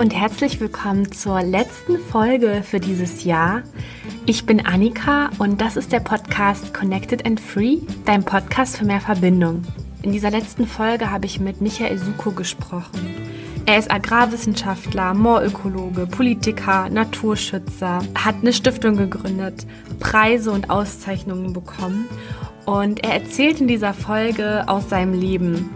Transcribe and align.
und 0.00 0.14
herzlich 0.14 0.60
willkommen 0.60 1.12
zur 1.12 1.42
letzten 1.42 1.98
Folge 1.98 2.62
für 2.64 2.80
dieses 2.80 3.24
Jahr. 3.24 3.62
Ich 4.24 4.46
bin 4.46 4.64
Annika 4.64 5.28
und 5.38 5.60
das 5.60 5.76
ist 5.76 5.92
der 5.92 6.00
Podcast 6.00 6.72
Connected 6.72 7.26
and 7.26 7.38
Free, 7.38 7.80
dein 8.06 8.24
Podcast 8.24 8.78
für 8.78 8.86
mehr 8.86 9.02
Verbindung. 9.02 9.62
In 10.00 10.12
dieser 10.12 10.30
letzten 10.30 10.66
Folge 10.66 11.10
habe 11.10 11.26
ich 11.26 11.38
mit 11.38 11.60
Michael 11.60 11.98
Suko 11.98 12.30
gesprochen. 12.30 13.14
Er 13.66 13.76
ist 13.76 13.90
Agrarwissenschaftler, 13.90 15.12
Moorökologe, 15.12 16.06
Politiker, 16.06 16.88
Naturschützer, 16.88 17.98
hat 18.14 18.36
eine 18.40 18.54
Stiftung 18.54 18.96
gegründet, 18.96 19.66
Preise 19.98 20.50
und 20.50 20.70
Auszeichnungen 20.70 21.52
bekommen 21.52 22.08
und 22.64 23.04
er 23.04 23.12
erzählt 23.20 23.60
in 23.60 23.68
dieser 23.68 23.92
Folge 23.92 24.64
aus 24.66 24.88
seinem 24.88 25.12
Leben. 25.12 25.68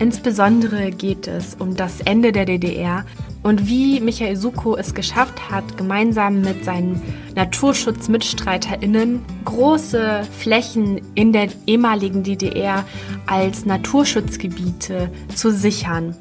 Insbesondere 0.00 0.92
geht 0.92 1.28
es 1.28 1.56
um 1.58 1.76
das 1.76 2.00
Ende 2.00 2.32
der 2.32 2.46
DDR 2.46 3.04
und 3.42 3.68
wie 3.68 4.00
Michael 4.00 4.34
Suko 4.34 4.74
es 4.74 4.94
geschafft 4.94 5.50
hat, 5.50 5.76
gemeinsam 5.76 6.40
mit 6.40 6.64
seinen 6.64 7.02
Naturschutzmitstreiterinnen 7.34 9.20
große 9.44 10.22
Flächen 10.38 11.02
in 11.14 11.34
der 11.34 11.48
ehemaligen 11.66 12.22
DDR 12.22 12.86
als 13.26 13.66
Naturschutzgebiete 13.66 15.10
zu 15.34 15.52
sichern. 15.52 16.16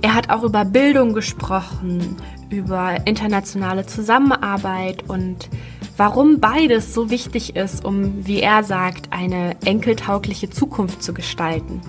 Er 0.00 0.14
hat 0.14 0.30
auch 0.30 0.42
über 0.42 0.64
Bildung 0.64 1.12
gesprochen, 1.12 2.16
über 2.48 2.96
internationale 3.04 3.84
Zusammenarbeit 3.84 5.06
und 5.06 5.50
warum 5.98 6.40
beides 6.40 6.94
so 6.94 7.10
wichtig 7.10 7.56
ist, 7.56 7.84
um, 7.84 8.26
wie 8.26 8.40
er 8.40 8.64
sagt, 8.64 9.12
eine 9.12 9.54
enkeltaugliche 9.66 10.48
Zukunft 10.48 11.02
zu 11.02 11.12
gestalten. 11.12 11.82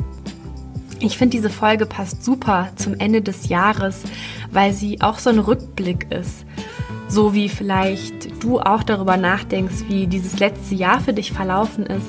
Ich 1.00 1.18
finde, 1.18 1.38
diese 1.38 1.50
Folge 1.50 1.86
passt 1.86 2.24
super 2.24 2.70
zum 2.76 2.96
Ende 2.96 3.22
des 3.22 3.50
Jahres, 3.50 4.04
weil 4.52 4.74
sie 4.74 5.02
auch 5.02 5.20
so 5.20 5.30
ein 5.30 5.40
Rückblick 5.40 6.12
ist. 6.12 6.46
So 7.08 7.34
wie 7.34 7.50
vielleicht 7.50 8.44
du 8.44 8.60
auch 8.60 8.84
darüber 8.84 9.16
nachdenkst, 9.16 9.86
wie 9.88 10.08
dieses 10.08 10.40
letzte 10.40 10.76
Jahr 10.76 11.00
für 11.00 11.14
dich 11.14 11.32
verlaufen 11.32 11.86
ist. 11.86 12.08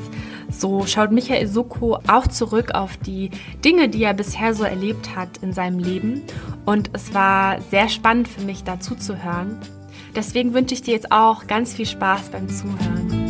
So 0.50 0.86
schaut 0.86 1.12
Michael 1.12 1.47
Soko 1.47 1.98
auch 2.06 2.27
zurück 2.27 2.72
auf 2.75 2.97
die 2.97 3.31
Dinge, 3.64 3.89
die 3.89 4.03
er 4.03 4.14
bisher 4.14 4.55
so 4.55 4.64
erlebt 4.64 5.14
hat 5.14 5.28
in 5.42 5.53
seinem 5.53 5.78
Leben. 5.78 6.22
Und 6.64 6.91
es 6.94 7.14
war 7.14 7.61
sehr 7.70 7.89
spannend 7.89 8.28
für 8.28 8.42
mich, 8.42 8.64
dazu 8.64 8.94
zu 8.94 9.22
hören. 9.22 9.59
Deswegen 10.16 10.55
wünsche 10.55 10.75
ich 10.75 10.83
dir 10.83 10.94
jetzt 10.94 11.12
auch 11.12 11.47
ganz 11.47 11.75
viel 11.75 11.86
Spaß 11.86 12.31
beim 12.31 12.48
Zuhören. 12.48 13.28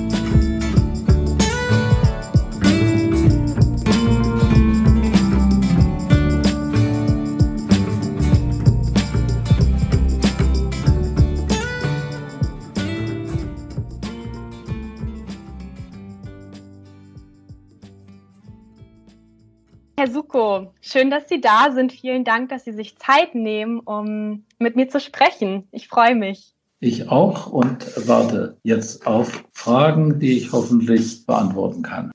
Herr 19.98 20.08
Suko, 20.08 20.72
schön, 20.80 21.10
dass 21.10 21.28
Sie 21.28 21.40
da 21.40 21.72
sind. 21.72 21.90
Vielen 21.90 22.22
Dank, 22.22 22.50
dass 22.50 22.64
Sie 22.64 22.72
sich 22.72 22.96
Zeit 22.98 23.34
nehmen, 23.34 23.80
um 23.80 24.44
mit 24.60 24.76
mir 24.76 24.88
zu 24.88 25.00
sprechen. 25.00 25.66
Ich 25.72 25.88
freue 25.88 26.14
mich. 26.14 26.54
Ich 26.78 27.08
auch 27.08 27.48
und 27.48 27.84
warte 28.06 28.58
jetzt 28.62 29.08
auf 29.08 29.42
Fragen, 29.52 30.20
die 30.20 30.38
ich 30.38 30.52
hoffentlich 30.52 31.26
beantworten 31.26 31.82
kann. 31.82 32.12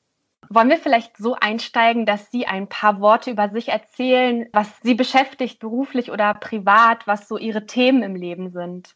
Wollen 0.47 0.69
wir 0.69 0.77
vielleicht 0.77 1.17
so 1.17 1.35
einsteigen, 1.35 2.05
dass 2.05 2.31
Sie 2.31 2.45
ein 2.45 2.69
paar 2.69 3.01
Worte 3.01 3.31
über 3.31 3.49
sich 3.49 3.67
erzählen, 3.67 4.47
was 4.53 4.69
Sie 4.81 4.93
beschäftigt, 4.93 5.59
beruflich 5.59 6.09
oder 6.09 6.33
privat, 6.35 7.05
was 7.05 7.27
so 7.27 7.37
Ihre 7.37 7.65
Themen 7.65 8.01
im 8.01 8.15
Leben 8.15 8.51
sind? 8.51 8.95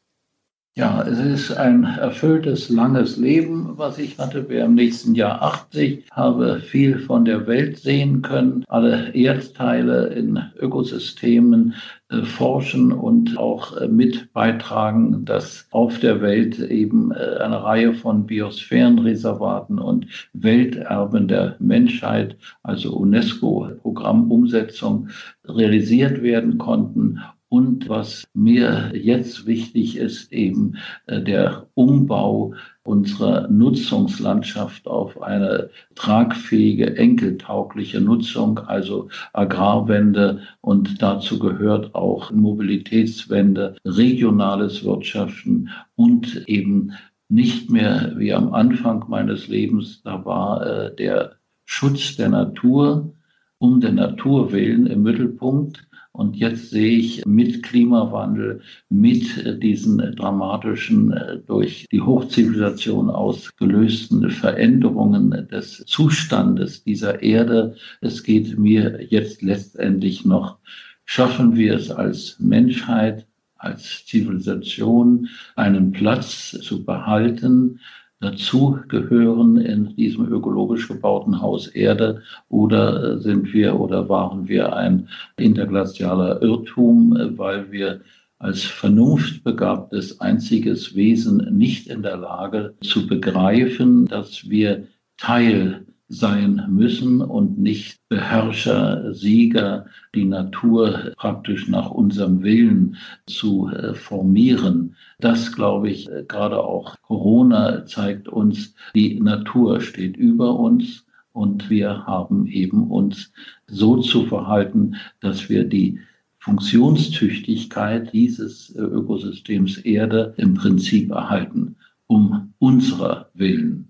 Ja, 0.78 1.02
es 1.02 1.18
ist 1.18 1.58
ein 1.58 1.84
erfülltes, 1.86 2.70
langes 2.70 3.18
Leben, 3.18 3.80
was 3.80 3.98
ich 3.98 4.20
hatte. 4.20 4.48
Wäre 4.48 4.68
im 4.68 4.76
nächsten 4.76 5.16
Jahr 5.16 5.42
80, 5.42 6.06
habe 6.12 6.60
viel 6.60 7.00
von 7.00 7.26
der 7.26 7.48
Welt 7.48 7.80
sehen 7.80 8.22
können, 8.22 8.64
alle 8.68 9.12
Erdteile 9.16 10.10
in 10.10 10.40
Ökosystemen 10.60 11.74
äh, 12.10 12.22
forschen 12.22 12.92
und 12.92 13.40
auch 13.40 13.76
äh, 13.78 13.88
mit 13.88 14.32
beitragen, 14.34 15.26
dass 15.26 15.66
auf 15.72 16.00
der 16.00 16.22
Welt 16.22 16.60
eben 16.60 17.12
äh, 17.12 17.38
eine 17.40 17.64
Reihe 17.64 17.96
von 17.96 18.28
Biosphärenreservaten 18.28 19.80
und 19.80 20.06
Welterben 20.34 21.28
der 21.28 21.56
Menschheit, 21.58 22.38
also 22.62 22.96
UNESCO-Programmumsetzung, 22.96 25.10
realisiert 25.44 26.22
werden 26.22 26.60
konnten 26.60 27.20
und 27.50 27.88
was 27.88 28.28
mir 28.34 28.91
jetzt 28.94 29.46
wichtig 29.46 29.97
ist, 29.97 30.31
eben 30.34 30.78
äh, 31.06 31.22
der 31.22 31.68
Umbau 31.75 32.53
unserer 32.84 33.47
Nutzungslandschaft 33.47 34.88
auf 34.88 35.22
eine 35.22 35.69
tragfähige, 35.96 36.97
enkeltaugliche 36.97 38.02
Nutzung, 38.02 38.59
also 38.59 39.09
Agrarwende. 39.34 40.41
Und 40.62 41.02
dazu 41.02 41.40
gehört 41.40 41.96
auch 41.96 42.31
Mobilitätswende, 42.31 43.75
regionales 43.86 44.84
Wirtschaften 44.84 45.69
und 45.96 46.44
eben 46.47 46.91
nicht 47.30 47.69
mehr 47.69 48.13
wie 48.18 48.34
am 48.34 48.53
Anfang 48.53 49.06
meines 49.09 49.47
Lebens, 49.47 50.02
da 50.03 50.24
war 50.24 50.66
äh, 50.66 50.96
der 50.96 51.34
Schutz 51.66 52.16
der 52.16 52.30
Natur 52.30 53.13
um 53.59 53.81
der 53.81 53.91
Natur 53.91 54.52
willen 54.52 54.86
im 54.86 55.03
Mittelpunkt 55.03 55.87
und 56.18 56.36
jetzt 56.36 56.72
sehe 56.72 56.98
ich 56.98 57.24
mit 57.28 57.62
Klimawandel, 57.62 58.62
mit 58.90 59.38
äh, 59.38 59.56
diesen 59.56 60.00
dramatischen, 60.16 61.14
äh, 61.14 61.38
durch 61.46 61.86
die 61.92 62.02
Hochzivilisation 62.02 63.12
ausgelösten 63.12 64.32
Veränderungen 64.32 65.48
des 65.52 65.86
Zustandes 65.86 66.84
dieser 66.84 67.22
Erde, 67.22 67.76
es 68.02 68.24
geht 68.24 68.58
mir 68.58 69.06
jetzt 69.08 69.44
letztendlich 69.44 70.26
noch, 70.26 70.58
schaffen 71.06 71.56
wir 71.56 71.76
es 71.76 71.92
als 71.92 72.40
Menschheit, 72.40 73.28
als 73.56 74.04
Zivilisation, 74.08 75.30
einen 75.56 75.92
Platz 75.92 76.50
zu 76.50 76.84
behalten, 76.84 77.80
dazu 78.20 78.80
gehören 78.88 79.58
in 79.58 79.96
diesem 79.96 80.32
ökologisch 80.32 80.88
gebauten 80.88 81.42
Haus 81.42 81.68
Erde? 81.68 82.22
Oder 82.50 83.04
äh, 83.04 83.20
sind 83.20 83.54
wir 83.54 83.80
oder 83.80 84.10
waren 84.10 84.48
wir 84.48 84.76
ein 84.76 85.10
interglazialer 85.38 86.42
Irrtum, 86.42 87.18
weil 87.38 87.72
wir 87.72 88.02
als 88.40 88.64
vernunftbegabtes 88.64 90.20
einziges 90.22 90.96
Wesen 90.96 91.38
nicht 91.58 91.88
in 91.88 92.04
der 92.04 92.18
Lage 92.18 92.76
zu 92.82 93.08
begreifen, 93.08 94.06
dass 94.06 94.48
wir 94.50 94.88
Teil 95.18 95.86
sein 96.09 96.66
müssen 96.69 97.22
und 97.22 97.59
nicht 97.59 98.00
Beherrscher, 98.07 99.13
Sieger, 99.13 99.88
die 100.16 100.25
Natur 100.25 101.12
praktisch 101.18 101.68
nach 101.68 101.91
unserem 101.91 102.44
Willen 102.44 102.95
zu 103.25 103.69
äh, 103.69 103.94
formieren. 103.94 104.95
Das, 105.19 105.51
glaube 105.51 105.90
ich, 105.90 106.09
äh, 106.09 106.23
gerade 106.28 106.63
auch 106.63 106.95
Corona 107.01 107.85
zeigt 107.85 108.30
uns, 108.30 108.74
die 108.95 109.19
Natur 109.19 109.81
steht 109.81 110.15
über 110.15 110.57
uns 110.57 111.06
und 111.33 111.69
wir 111.69 112.06
haben 112.07 112.48
eben 112.48 112.89
uns 112.89 113.31
so 113.68 113.98
zu 113.98 114.25
verhalten, 114.25 114.95
dass 115.19 115.50
wir 115.50 115.65
die 115.65 116.00
Funktionstüchtigkeit 116.39 118.13
dieses 118.13 118.69
äh, 118.69 118.81
Ökosystems 118.81 119.77
Erde 119.80 120.33
im 120.38 120.53
Prinzip 120.53 121.12
erhalten, 121.12 121.75
um 122.07 122.53
unserer 122.60 123.30
Willen. 123.33 123.89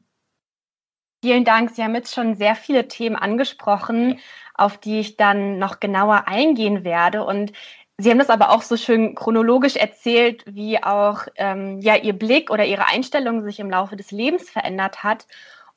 Vielen 1.24 1.46
Dank. 1.46 1.72
Sie 1.72 1.84
haben 1.84 1.96
jetzt 1.96 2.14
schon 2.14 2.36
sehr 2.36 2.56
viele 2.56 2.88
Themen 2.88 3.16
angesprochen, 3.16 4.20
auf 4.54 4.78
die 4.78 5.00
ich 5.00 5.18
dann 5.18 5.58
noch 5.58 5.80
genauer 5.80 6.28
eingehen 6.28 6.84
werde. 6.84 7.24
Und 7.24 7.54
Sie 7.98 8.12
haben 8.12 8.20
das 8.20 8.30
aber 8.30 8.52
auch 8.52 8.62
so 8.62 8.78
schön 8.78 9.16
chronologisch 9.16 9.76
erzählt, 9.76 10.44
wie 10.46 10.84
auch 10.84 11.24
ähm, 11.36 11.82
ja, 11.82 11.96
Ihr 11.96 12.14
Blick 12.14 12.52
oder 12.52 12.66
Ihre 12.66 12.88
Einstellung 12.88 13.42
sich 13.44 13.60
im 13.60 13.72
Laufe 13.72 13.96
des 13.96 14.12
Lebens 14.12 14.50
verändert 14.50 15.04
hat. 15.04 15.26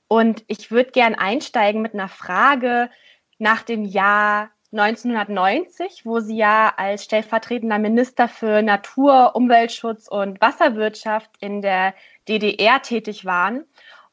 Und 0.09 0.45
ich 0.47 0.71
würde 0.71 0.91
gern 0.91 1.15
einsteigen 1.15 1.81
mit 1.81 1.95
einer 1.95 2.09
Frage 2.09 2.91
nach 3.39 3.63
dem 3.63 3.87
Jahr 3.87 4.51
1990, 4.73 6.05
wo 6.05 6.21
Sie 6.21 6.37
ja 6.37 6.75
als 6.77 7.05
stellvertretender 7.05 7.79
Minister 7.79 8.29
für 8.29 8.61
Natur, 8.61 9.35
Umweltschutz 9.35 10.07
und 10.07 10.41
Wasserwirtschaft 10.43 11.31
in 11.41 11.63
der 11.63 11.95
DDR 12.29 12.83
tätig 12.83 13.25
waren 13.25 13.65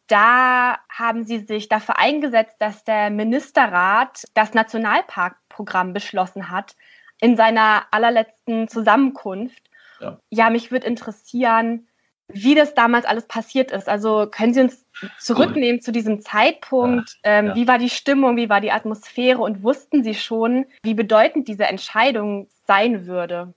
da 0.08 0.80
haben 0.90 1.24
sie 1.24 1.40
sich 1.40 1.70
dafür 1.70 2.00
eingesetzt, 2.00 2.56
dass 2.60 2.84
der 2.84 3.10
Ministerrat 3.10 4.24
das 4.34 4.54
Nationalparkprogramm 4.54 5.94
beschlossen 5.94 6.50
hat 6.50 6.76
in 7.20 7.36
seiner 7.36 7.84
allerletzten 7.92 8.68
Zusammenkunft. 8.68 9.62
Ja, 10.00 10.20
ja 10.30 10.50
mich 10.50 10.72
würde 10.72 10.88
interessieren, 10.88 11.88
wie 12.30 12.56
das 12.56 12.74
damals 12.74 13.06
alles 13.06 13.26
passiert 13.26 13.72
ist. 13.72 13.88
Also 13.88 14.28
können 14.30 14.54
Sie 14.54 14.62
uns 14.62 14.86
zurücknehmen 15.20 15.82
zu 15.82 15.92
diesem 15.92 16.22
Zeitpunkt? 16.22 17.18
Ja, 17.24 17.32
ähm, 17.32 17.46
ja. 17.48 17.56
Wie 17.56 17.68
war 17.68 17.78
die 17.78 17.90
Stimmung, 17.90 18.36
wie 18.36 18.50
war 18.50 18.62
die 18.62 18.72
Atmosphäre 18.72 19.40
und 19.40 19.64
wussten 19.64 20.04
Sie 20.04 20.16
schon, 20.16 20.66
wie 20.84 20.94
bedeutend 20.94 21.48
diese 21.48 21.66
Entscheidung 21.66 22.48
sein 22.66 23.08
würde? 23.08 23.54